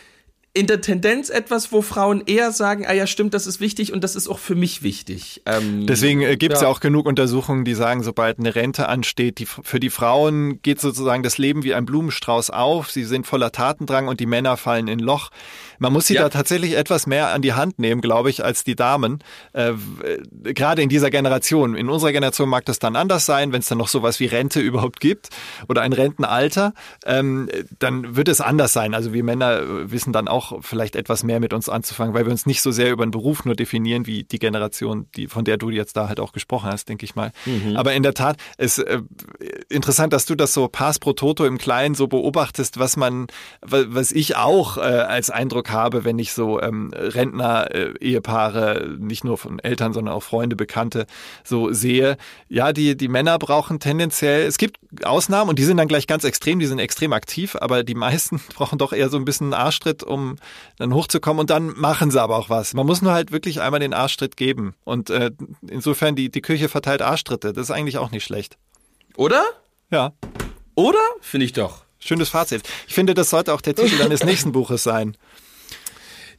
in 0.54 0.68
der 0.68 0.82
Tendenz 0.82 1.30
etwas, 1.30 1.72
wo 1.72 1.82
Frauen 1.82 2.24
eher 2.26 2.52
sagen, 2.52 2.86
ah 2.86 2.92
ja, 2.92 3.08
stimmt, 3.08 3.34
das 3.34 3.48
ist 3.48 3.62
wichtig 3.62 3.94
und 3.94 4.04
das 4.04 4.18
ist 4.18 4.28
auch 4.28 4.40
für 4.40 4.56
mich 4.56 4.84
wichtig. 4.84 5.42
Ähm, 5.46 5.88
Deswegen 5.88 6.22
äh, 6.22 6.36
gibt 6.36 6.56
es 6.56 6.62
ja. 6.62 6.68
Ja. 6.68 6.74
auch 6.74 6.82
genug 6.82 7.06
Untersuchungen, 7.06 7.64
die 7.64 7.74
sagen, 7.74 8.04
sobald 8.04 8.38
eine 8.38 8.54
Rente 8.54 8.90
ansteht, 8.90 9.40
die, 9.40 9.46
für 9.46 9.80
die 9.80 9.90
Frauen 9.90 10.62
geht 10.62 10.82
sozusagen 10.82 11.24
das 11.24 11.38
Leben 11.38 11.64
wie 11.64 11.74
ein 11.74 11.86
Blumenstrauß 11.86 12.50
auf. 12.50 12.92
Sie 12.92 13.06
sind 13.06 13.28
voller 13.28 13.54
Tatendrang 13.54 14.10
und 14.10 14.20
die 14.20 14.26
Männer 14.26 14.58
fallen 14.58 14.90
in 14.90 15.00
ein 15.00 15.04
Loch. 15.04 15.30
Man 15.82 15.94
muss 15.94 16.06
sie 16.06 16.14
Ja. 16.14 16.22
da 16.22 16.30
tatsächlich 16.30 16.78
etwas 16.78 17.08
mehr 17.08 17.30
an 17.34 17.42
die 17.42 17.54
Hand 17.54 17.80
nehmen, 17.80 18.02
glaube 18.02 18.30
ich, 18.30 18.46
als 18.46 18.64
die 18.64 18.76
Damen. 18.76 19.20
Äh, 19.54 19.72
w- 19.74 20.54
Gerade 20.54 20.84
in 20.84 20.90
dieser 20.90 21.10
Generation. 21.10 21.76
In 21.76 21.90
unserer 21.90 22.12
Generation 22.12 22.48
mag 22.50 22.66
das 22.66 22.78
dann 22.78 22.96
anders 22.96 23.26
sein, 23.26 23.52
wenn 23.52 23.62
es 23.62 23.68
dann 23.68 23.80
noch 23.80 23.88
sowas 23.88 24.20
wie 24.20 24.28
Rente 24.28 24.60
überhaupt 24.62 25.00
gibt 25.00 25.30
oder 25.68 25.82
ein 25.82 25.92
Rentenalter. 25.94 26.74
Ähm, 27.04 27.50
dann 27.80 28.16
wird 28.16 28.28
es 28.28 28.42
anders 28.42 28.74
sein. 28.74 28.94
Also 28.94 29.12
wir 29.12 29.24
Männer 29.24 29.60
äh, 29.60 29.92
wissen 29.92 30.14
dann 30.14 30.28
auch, 30.28 30.60
vielleicht 30.64 30.96
etwas 30.96 31.24
mehr 31.24 31.40
mit 31.40 31.52
uns 31.52 31.68
anzufangen, 31.68 32.14
weil 32.14 32.26
wir 32.26 32.32
uns 32.32 32.46
nicht 32.46 32.62
so 32.62 32.70
sehr 32.72 32.92
über 32.92 33.04
den 33.06 33.12
Beruf 33.12 33.44
nur 33.46 33.56
definieren, 33.56 34.06
wie 34.06 34.24
die 34.24 34.38
Generation, 34.40 35.08
die, 35.16 35.28
von 35.28 35.46
der 35.46 35.58
du 35.58 35.72
jetzt 35.72 35.98
da 35.98 36.08
halt 36.08 36.20
auch 36.20 36.32
gesprochen 36.32 36.70
hast, 36.72 36.90
denke 36.90 37.06
ich 37.06 37.16
mal. 37.16 37.32
Mhm. 37.48 37.76
Aber 37.76 37.94
in 37.94 38.04
der 38.04 38.14
Tat, 38.14 38.38
es 38.58 38.78
äh, 38.78 39.02
interessant, 39.70 40.14
dass 40.14 40.26
du 40.26 40.36
das 40.36 40.54
so 40.54 40.68
Pass 40.68 41.00
pro 41.00 41.14
Toto 41.14 41.44
im 41.46 41.58
Kleinen 41.58 41.96
so 41.96 42.06
beobachtest, 42.08 42.78
was 42.78 42.98
man, 42.98 43.26
was 43.62 44.12
ich 44.12 44.36
auch 44.36 44.78
äh, 44.78 44.82
als 44.82 45.30
Eindruck 45.32 45.71
habe, 45.72 46.04
wenn 46.04 46.20
ich 46.20 46.34
so 46.34 46.62
ähm, 46.62 46.92
Rentner, 46.94 47.74
äh, 47.74 47.94
Ehepaare, 48.00 48.96
nicht 49.00 49.24
nur 49.24 49.38
von 49.38 49.60
Eltern, 49.60 49.94
sondern 49.94 50.14
auch 50.14 50.24
Freunde, 50.24 50.56
Bekannte 50.56 51.06
so 51.44 51.72
sehe. 51.72 52.18
Ja, 52.50 52.74
die, 52.74 52.96
die 52.96 53.08
Männer 53.08 53.40
brauchen 53.40 53.80
tendenziell, 53.80 54.46
es 54.46 54.58
gibt 54.58 54.80
Ausnahmen 55.04 55.50
und 55.50 55.60
die 55.60 55.64
sind 55.64 55.78
dann 55.78 55.88
gleich 55.88 56.08
ganz 56.08 56.24
extrem, 56.24 56.60
die 56.60 56.66
sind 56.66 56.80
extrem 56.80 57.14
aktiv, 57.14 57.56
aber 57.60 57.84
die 57.84 57.96
meisten 57.96 58.40
brauchen 58.56 58.78
doch 58.78 58.94
eher 58.94 59.10
so 59.10 59.18
ein 59.18 59.26
bisschen 59.26 59.54
einen 59.54 59.62
Arschtritt, 59.62 60.04
um 60.04 60.38
dann 60.78 60.94
hochzukommen 60.94 61.40
und 61.40 61.50
dann 61.50 61.74
machen 61.78 62.12
sie 62.12 62.22
aber 62.22 62.38
auch 62.38 62.50
was. 62.50 62.74
Man 62.74 62.86
muss 62.86 63.02
nur 63.02 63.14
halt 63.14 63.32
wirklich 63.32 63.62
einmal 63.62 63.80
den 63.80 63.94
Arschtritt 63.94 64.38
geben 64.38 64.76
und 64.84 65.10
äh, 65.10 65.32
insofern 65.70 66.16
die, 66.16 66.30
die 66.30 66.42
Küche 66.42 66.70
verteilt 66.70 67.02
Arschtritte, 67.02 67.54
das 67.54 67.64
ist 67.64 67.72
eigentlich 67.72 67.98
auch 67.98 68.12
nicht 68.12 68.24
schlecht. 68.24 68.58
Oder? 69.18 69.44
Ja, 69.92 70.14
Oder? 70.76 71.00
Finde 71.22 71.46
ich 71.46 71.54
doch. 71.54 71.84
schönes 72.00 72.30
Fazit. 72.30 72.64
Ich 72.88 72.94
finde, 72.94 73.14
das 73.14 73.30
sollte 73.30 73.54
auch 73.54 73.62
der 73.62 73.76
Titel 73.76 73.98
deines 74.00 74.24
nächsten 74.24 74.52
Buches 74.52 74.84
sein. 74.84 75.18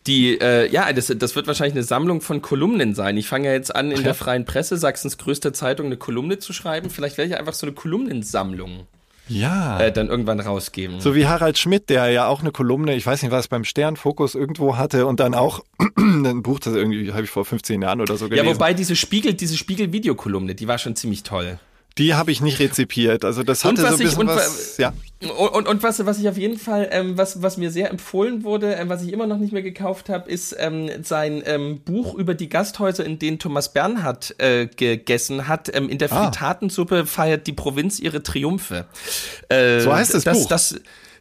Die, 0.07 0.41
äh, 0.41 0.69
ja, 0.71 0.93
das, 0.93 1.13
das 1.17 1.37
wird 1.37 1.47
wahrscheinlich 1.47 1.75
eine 1.75 1.85
Sammlung 1.85 2.21
von 2.21 2.43
Kolumnen 2.43 2.95
sein. 2.95 3.17
Ich 3.17 3.29
fange 3.29 3.47
ja 3.49 3.53
jetzt 3.55 3.75
an, 3.75 3.93
in 3.93 4.03
der 4.03 4.15
Freien 4.15 4.45
Presse, 4.45 4.77
Sachsens 4.77 5.17
größter 5.17 5.53
Zeitung, 5.53 5.87
eine 5.87 5.97
Kolumne 5.97 6.39
zu 6.39 6.53
schreiben. 6.53 6.91
Vielleicht 6.91 7.19
werde 7.19 7.31
ich 7.31 7.39
einfach 7.39 7.53
so 7.53 7.67
eine 7.67 7.75
Kolumnensammlung 7.75 8.87
Ja. 9.29 9.79
äh, 9.79 9.93
dann 9.93 10.09
irgendwann 10.09 10.41
rausgeben. 10.41 11.01
So 11.01 11.15
wie 11.15 11.27
Harald 11.27 11.57
Schmidt, 11.57 11.89
der 11.89 12.09
ja 12.09 12.27
auch 12.27 12.41
eine 12.41 12.51
Kolumne, 12.51 12.97
ich 12.97 13.07
weiß 13.07 13.23
nicht, 13.23 13.31
was 13.31 13.47
beim 13.47 13.63
Stern 13.65 13.95
Fokus 13.97 14.35
irgendwo 14.35 14.77
hatte 14.77 15.07
und 15.07 15.21
dann 15.21 15.35
auch 15.35 15.61
ein 15.97 16.43
Buch, 16.43 16.59
das 16.59 16.75
irgendwie 16.75 17.13
habe 17.13 17.23
ich 17.23 17.31
vor 17.31 17.45
15 17.45 17.81
Jahren 17.81 18.01
oder 18.01 18.17
so 18.17 18.25
ja, 18.25 18.31
gelesen. 18.31 18.55
wobei 18.57 18.75
diese 18.75 18.97
Spiegel, 18.97 19.35
diese 19.35 19.57
Spiegel-Videokolumne, 19.57 20.57
die 20.57 20.67
war 20.67 20.79
schon 20.79 20.97
ziemlich 20.97 21.23
toll. 21.23 21.61
Die 21.99 22.15
habe 22.15 22.31
ich 22.33 22.41
nicht 22.41 22.59
rezipiert. 22.59 23.25
Also 23.25 23.43
das 23.43 23.65
Und 23.65 23.79
hatte 23.79 23.81
so 23.83 23.87
ein 23.89 23.93
ich- 23.95 23.99
bisschen 24.01 24.21
und 24.21 24.27
was. 24.29 24.77
Ja. 24.79 24.93
Und, 25.39 25.49
und, 25.51 25.69
und 25.69 25.83
was, 25.85 26.05
was 26.05 26.19
ich 26.19 26.29
auf 26.29 26.37
jeden 26.37 26.59
Fall, 26.59 26.89
ähm, 26.91 27.17
was, 27.17 27.43
was 27.43 27.57
mir 27.57 27.71
sehr 27.71 27.91
empfohlen 27.91 28.43
wurde, 28.43 28.73
ähm, 28.75 28.89
was 28.89 29.03
ich 29.03 29.13
immer 29.13 29.29
noch 29.29 29.39
nicht 29.39 29.53
mehr 29.53 29.63
gekauft 29.63 30.09
habe, 30.09 30.29
ist 30.29 30.57
ähm, 30.59 30.91
sein 31.05 31.43
ähm, 31.47 31.81
Buch 31.81 32.15
über 32.15 32.35
die 32.35 32.49
Gasthäuser, 32.49 33.05
in 33.05 33.21
denen 33.21 33.39
Thomas 33.39 33.73
Bernhard 33.73 34.35
äh, 34.39 34.67
gegessen 34.67 35.47
hat. 35.47 35.71
Ähm, 35.75 35.89
in 35.89 35.99
der 35.99 36.11
Ah. 36.13 36.25
Fritatensuppe 36.25 37.07
feiert 37.07 37.47
die 37.47 37.53
Provinz 37.53 38.01
ihre 38.01 38.23
Triumphe. 38.25 38.87
Äh, 39.49 39.81
So 39.81 39.93
heißt 39.95 40.13
das 40.15 40.25
Buch? 40.25 40.49
Das, 40.49 40.75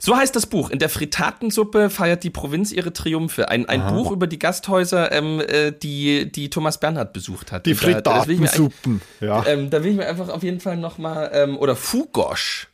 so 0.03 0.15
heißt 0.17 0.35
das 0.35 0.47
Buch. 0.47 0.71
In 0.71 0.79
der 0.79 0.89
Fritatensuppe 0.89 1.91
feiert 1.91 2.23
die 2.23 2.31
Provinz 2.31 2.71
ihre 2.71 2.91
Triumphe. 2.91 3.49
Ein, 3.49 3.69
ein 3.69 3.85
Buch 3.93 4.11
über 4.11 4.25
die 4.25 4.39
Gasthäuser, 4.39 5.11
ähm, 5.11 5.39
äh, 5.39 5.71
die, 5.71 6.31
die 6.31 6.49
Thomas 6.49 6.79
Bernhard 6.79 7.13
besucht 7.13 7.51
hat. 7.51 7.67
Die 7.67 7.73
Und 7.73 7.83
da- 7.83 8.01
das 8.01 8.27
will 8.27 8.33
ich 8.35 8.39
mir 8.41 8.47
eigentlich- 8.51 8.73
Fritatensuppen. 8.73 9.01
Ja. 9.19 9.45
ähm, 9.45 9.69
da 9.69 9.83
will 9.83 9.91
ich 9.91 9.97
mir 9.97 10.07
einfach 10.07 10.29
auf 10.29 10.41
jeden 10.41 10.59
Fall 10.59 10.77
nochmal, 10.77 11.29
ähm, 11.33 11.57
oder 11.57 11.75
Fugosch. 11.75 12.67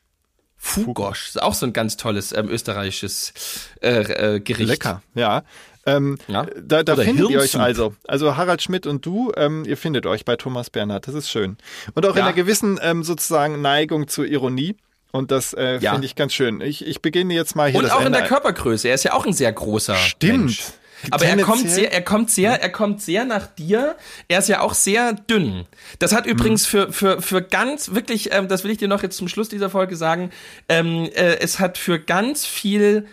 Fugosch, 0.60 1.28
ist 1.30 1.42
auch 1.42 1.54
so 1.54 1.66
ein 1.66 1.74
ganz 1.74 1.98
tolles 1.98 2.34
ähm, 2.34 2.50
österreichisches 2.50 3.34
äh, 3.82 4.36
äh, 4.36 4.40
Gericht. 4.40 4.70
Lecker, 4.70 5.02
ja. 5.14 5.44
Ähm, 5.86 6.18
Ja. 6.28 6.46
Da, 6.62 6.84
da 6.84 6.96
findet 6.96 7.30
ihr 7.30 7.38
euch 7.40 7.52
Hirnsoup. 7.52 7.62
also. 7.62 7.94
Also 8.08 8.36
Harald 8.38 8.62
Schmidt 8.62 8.86
und 8.88 9.06
du, 9.06 9.32
ähm, 9.38 9.64
ihr 9.66 9.78
findet 9.78 10.06
euch 10.06 10.26
bei 10.26 10.36
Thomas 10.36 10.70
Bernhard. 10.70 11.08
Das 11.08 11.16
ist 11.16 11.30
schön. 11.30 11.58
Und 11.94 12.06
auch 12.06 12.12
in 12.12 12.18
Ja. 12.18 12.24
einer 12.26 12.34
gewissen 12.34 12.80
ähm, 12.82 13.04
sozusagen 13.04 13.62
Neigung 13.62 14.08
zur 14.08 14.26
Ironie. 14.26 14.76
Und 15.12 15.32
das 15.32 15.54
äh, 15.54 15.78
Ja. 15.80 15.92
finde 15.94 16.06
ich 16.06 16.16
ganz 16.16 16.34
schön. 16.34 16.62
Ich, 16.62 16.86
ich 16.86 17.02
beginne 17.02 17.34
jetzt 17.34 17.56
mal 17.56 17.70
hier 17.70 17.80
Und 17.80 17.92
auch 17.92 18.02
in 18.02 18.08
Ende. 18.08 18.20
der 18.20 18.28
Körpergröße. 18.28 18.88
Er 18.90 18.96
ist 18.96 19.04
ja 19.04 19.14
auch 19.14 19.26
ein 19.26 19.34
sehr 19.34 19.52
großer 19.52 19.96
Stimmt. 19.96 20.38
Mensch. 20.40 20.64
Aber 21.12 21.26
er 21.26 21.38
kommt 21.44 21.70
sehr, 21.70 21.94
er 21.94 22.02
kommt 22.02 22.32
sehr, 22.32 22.60
er 22.62 22.72
kommt 22.72 23.02
sehr 23.04 23.24
nach 23.24 23.46
dir. 23.46 23.96
Er 24.28 24.40
ist 24.40 24.50
ja 24.50 24.62
auch 24.62 24.74
sehr 24.74 25.14
dünn. 25.14 25.66
Das 26.00 26.12
hat 26.12 26.26
übrigens 26.26 26.66
für 26.66 26.92
für 26.92 27.22
für 27.22 27.44
ganz 27.44 27.94
wirklich, 27.94 28.34
ähm, 28.34 28.48
das 28.48 28.64
will 28.64 28.72
ich 28.72 28.80
dir 28.80 28.88
noch 28.88 29.04
jetzt 29.04 29.16
zum 29.16 29.28
Schluss 29.28 29.48
dieser 29.48 29.70
Folge 29.70 29.96
sagen. 29.96 30.32
Ähm, 30.70 31.08
äh, 31.14 31.38
es 31.40 31.60
hat 31.60 31.78
für 31.78 32.00
ganz 32.00 32.48
viel 32.48 33.06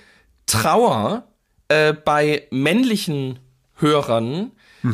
Trauer 0.47 1.29
äh, 1.69 1.93
bei 1.93 2.47
männlichen 2.51 3.39
Hörern 3.77 4.53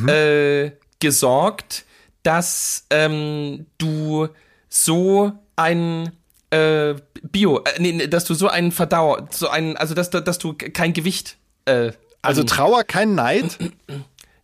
äh, 0.08 0.72
gesorgt, 0.98 1.84
dass 2.24 2.86
ähm, 2.90 3.66
du 3.78 4.28
so 4.68 5.32
ein 5.54 6.10
äh, 6.50 6.94
Bio, 7.22 7.58
äh, 7.64 7.80
nee, 7.80 8.06
dass 8.06 8.24
du 8.24 8.34
so 8.34 8.48
einen 8.48 8.72
Verdauer, 8.72 9.28
so 9.30 9.48
einen, 9.48 9.76
also 9.76 9.94
dass, 9.94 10.10
du- 10.10 10.20
dass 10.22 10.38
du 10.38 10.54
kein 10.54 10.92
Gewicht 10.92 11.36
äh, 11.66 11.92
Also 12.22 12.42
Trauer, 12.44 12.84
kein 12.84 13.14
Neid. 13.14 13.58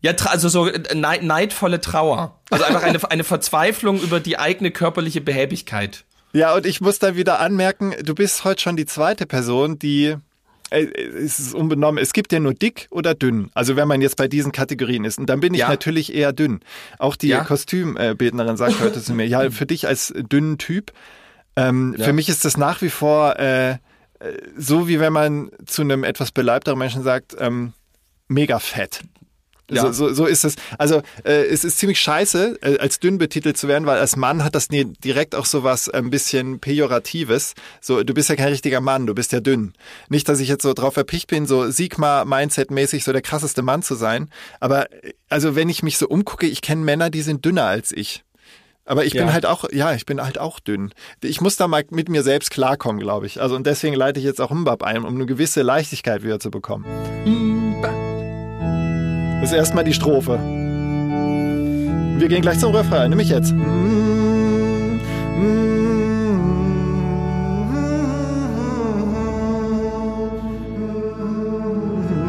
ja, 0.01 0.13
also 0.27 0.49
so 0.49 0.69
äh, 0.69 0.95
neid, 0.95 1.23
neidvolle 1.23 1.81
Trauer. 1.81 2.39
Also 2.51 2.65
einfach 2.65 2.83
eine, 2.83 3.11
eine 3.11 3.25
Verzweiflung 3.25 4.01
über 4.01 4.21
die 4.21 4.39
eigene 4.39 4.71
körperliche 4.71 5.21
Behäbigkeit. 5.21 6.05
Ja, 6.33 6.55
und 6.55 6.67
ich 6.67 6.81
muss 6.81 6.99
da 6.99 7.17
wieder 7.17 7.41
anmerken, 7.41 7.95
du 8.03 8.15
bist 8.15 8.45
heute 8.45 8.61
schon 8.63 8.77
die 8.77 8.87
zweite 8.87 9.27
Person, 9.27 9.79
die 9.79 10.15
äh, 10.71 10.85
es 10.85 11.39
ist 11.39 11.55
unbenommen. 11.55 12.03
Es 12.03 12.13
gibt 12.13 12.33
ja 12.33 12.41
nur 12.41 12.53
dick 12.53 12.89
oder 12.91 13.15
dünn. 13.15 13.51
Also 13.55 13.77
wenn 13.77 13.89
man 13.89 14.01
jetzt 14.03 14.17
bei 14.17 14.29
diesen 14.29 14.53
Kategorien 14.53 15.05
ist. 15.05 15.19
Und 15.19 15.27
dann 15.27 15.41
bin 15.41 15.55
ich 15.55 15.61
Ja. 15.61 15.69
natürlich 15.69 16.15
eher 16.15 16.33
dünn. 16.33 16.61
Auch 16.99 17.17
die 17.17 17.29
Ja. 17.29 17.43
Kostümbildnerin 17.45 18.57
sagt 18.57 18.81
heute 18.81 19.03
zu 19.03 19.15
mir, 19.15 19.27
ja, 19.27 19.51
für 19.51 19.67
dich 19.67 19.87
als 19.87 20.13
dünnen 20.17 20.59
Typ, 20.59 20.93
ähm, 21.57 21.95
Ja. 21.99 22.05
für 22.05 22.13
mich 22.13 22.29
ist 22.29 22.45
das 22.45 22.57
nach 22.57 22.83
wie 22.83 22.91
vor 22.91 23.39
äh, 23.39 23.73
äh, 23.73 23.77
so, 24.57 24.89
wie 24.89 25.01
wenn 25.01 25.13
man 25.13 25.51
zu 25.67 25.83
einem 25.83 26.05
etwas 26.05 26.31
beleibteren 26.33 26.79
Menschen 26.79 27.03
sagt, 27.03 27.37
ähm, 27.39 27.73
mega 28.29 28.59
fett. 28.59 29.03
Ja. 29.69 29.83
So, 29.83 29.91
so, 29.93 30.15
so 30.15 30.27
ist 30.27 30.45
es. 30.45 30.55
Also 30.79 31.03
äh, 31.25 31.45
es 31.47 31.65
ist 31.65 31.79
ziemlich 31.79 31.99
scheiße, 31.99 32.59
äh, 32.63 32.79
als 32.79 33.01
dünn 33.01 33.19
betitelt 33.19 33.57
zu 33.57 33.67
werden, 33.67 33.85
weil 33.85 33.99
als 33.99 34.15
Mann 34.15 34.45
hat 34.45 34.55
das 34.55 34.69
direkt 34.69 35.35
auch 35.35 35.45
so 35.45 35.65
was 35.65 35.89
ein 35.89 36.09
bisschen 36.11 36.61
Pejoratives. 36.61 37.55
So, 37.81 38.05
du 38.05 38.15
bist 38.15 38.29
ja 38.29 38.37
kein 38.37 38.49
richtiger 38.51 38.81
Mann, 38.81 39.09
du 39.09 39.15
bist 39.15 39.33
ja 39.33 39.41
dünn. 39.41 39.73
Nicht, 40.09 40.29
dass 40.29 40.39
ich 40.39 40.49
jetzt 40.49 40.63
so 40.63 40.73
drauf 40.73 40.95
verpicht 40.95 41.27
bin, 41.27 41.47
so 41.47 41.69
Sigma-Mindset-mäßig 41.69 43.03
so 43.03 43.13
der 43.13 43.23
krasseste 43.23 43.63
Mann 43.63 43.83
zu 43.83 43.97
sein. 43.97 44.31
Aber 44.61 44.93
äh, 44.93 45.15
also 45.29 45.57
wenn 45.57 45.69
ich 45.69 45.83
mich 45.83 45.99
so 45.99 46.07
umgucke, 46.07 46.47
ich 46.47 46.63
kenne 46.63 46.85
Männer, 46.85 47.11
die 47.11 47.23
sind 47.23 47.45
dünner 47.45 47.65
als 47.65 47.91
ich. 47.91 48.23
Aber 48.87 49.05
ich 49.05 49.13
bin 49.13 49.27
Ja. 49.27 49.33
halt 49.33 49.45
auch, 49.47 49.65
ja, 49.73 49.93
ich 49.95 50.07
bin 50.07 50.23
halt 50.23 50.39
auch 50.39 50.61
dünn. 50.61 50.93
Ich 51.23 51.41
muss 51.41 51.57
da 51.57 51.67
mal 51.67 51.85
mit 51.91 52.09
mir 52.09 52.23
selbst 52.23 52.51
klarkommen, 52.53 53.01
glaube 53.01 53.27
ich. 53.27 53.43
Also 53.43 53.57
und 53.57 53.67
deswegen 53.67 53.97
leite 53.97 54.21
ich 54.21 54.25
jetzt 54.25 54.41
auch 54.41 54.51
Mbab 54.53 54.85
ein, 54.85 54.99
um 55.05 55.15
eine 55.17 55.27
gewisse 55.27 55.63
Leichtigkeit 55.63 56.23
wieder 56.23 56.39
zu 56.39 56.51
bekommen. 56.53 56.85
Das 59.41 59.51
ist 59.51 59.57
erstmal 59.57 59.85
die 59.85 59.93
Strophe. 59.93 60.39
Wir 62.19 62.29
gehen 62.29 62.41
gleich 62.43 62.59
zum 62.59 62.75
Refrain, 62.75 63.11
nämlich 63.11 63.29
jetzt. 63.29 63.53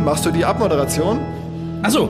Machst 0.04 0.26
du 0.26 0.32
die 0.32 0.46
Abmoderation? 0.46 1.20
Achso. 1.84 2.10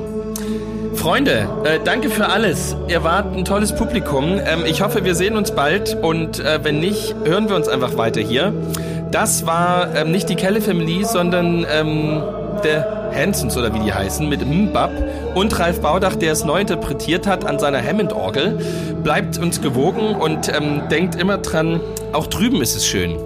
Freunde, 0.97 1.47
äh, 1.63 1.79
danke 1.83 2.09
für 2.09 2.27
alles. 2.27 2.75
Ihr 2.87 3.03
wart 3.03 3.33
ein 3.35 3.45
tolles 3.45 3.73
Publikum. 3.73 4.39
Ähm, 4.43 4.65
ich 4.65 4.81
hoffe, 4.81 5.05
wir 5.05 5.15
sehen 5.15 5.37
uns 5.37 5.51
bald 5.51 5.95
und 5.95 6.39
äh, 6.39 6.59
wenn 6.63 6.79
nicht, 6.79 7.15
hören 7.23 7.47
wir 7.49 7.55
uns 7.55 7.67
einfach 7.67 7.97
weiter 7.97 8.19
hier. 8.19 8.51
Das 9.11 9.45
war 9.45 9.95
ähm, 9.95 10.11
nicht 10.11 10.27
die 10.27 10.35
Kelle 10.35 10.59
Family, 10.59 11.05
sondern 11.05 11.65
ähm, 11.71 12.23
der 12.63 13.11
Hansons 13.15 13.55
oder 13.55 13.73
wie 13.73 13.79
die 13.79 13.93
heißen 13.93 14.27
mit 14.27 14.45
Mbab 14.45 14.91
und 15.35 15.57
Ralf 15.59 15.81
Baudach, 15.81 16.15
der 16.15 16.33
es 16.33 16.43
neu 16.43 16.61
interpretiert 16.61 17.27
hat 17.27 17.45
an 17.45 17.59
seiner 17.59 17.81
Hammond-Orgel. 17.81 18.57
Bleibt 19.03 19.37
uns 19.37 19.61
gewogen 19.61 20.15
und 20.15 20.49
ähm, 20.49 20.81
denkt 20.89 21.15
immer 21.15 21.37
dran, 21.37 21.79
auch 22.11 22.27
drüben 22.27 22.61
ist 22.61 22.75
es 22.75 22.85
schön. 22.85 23.17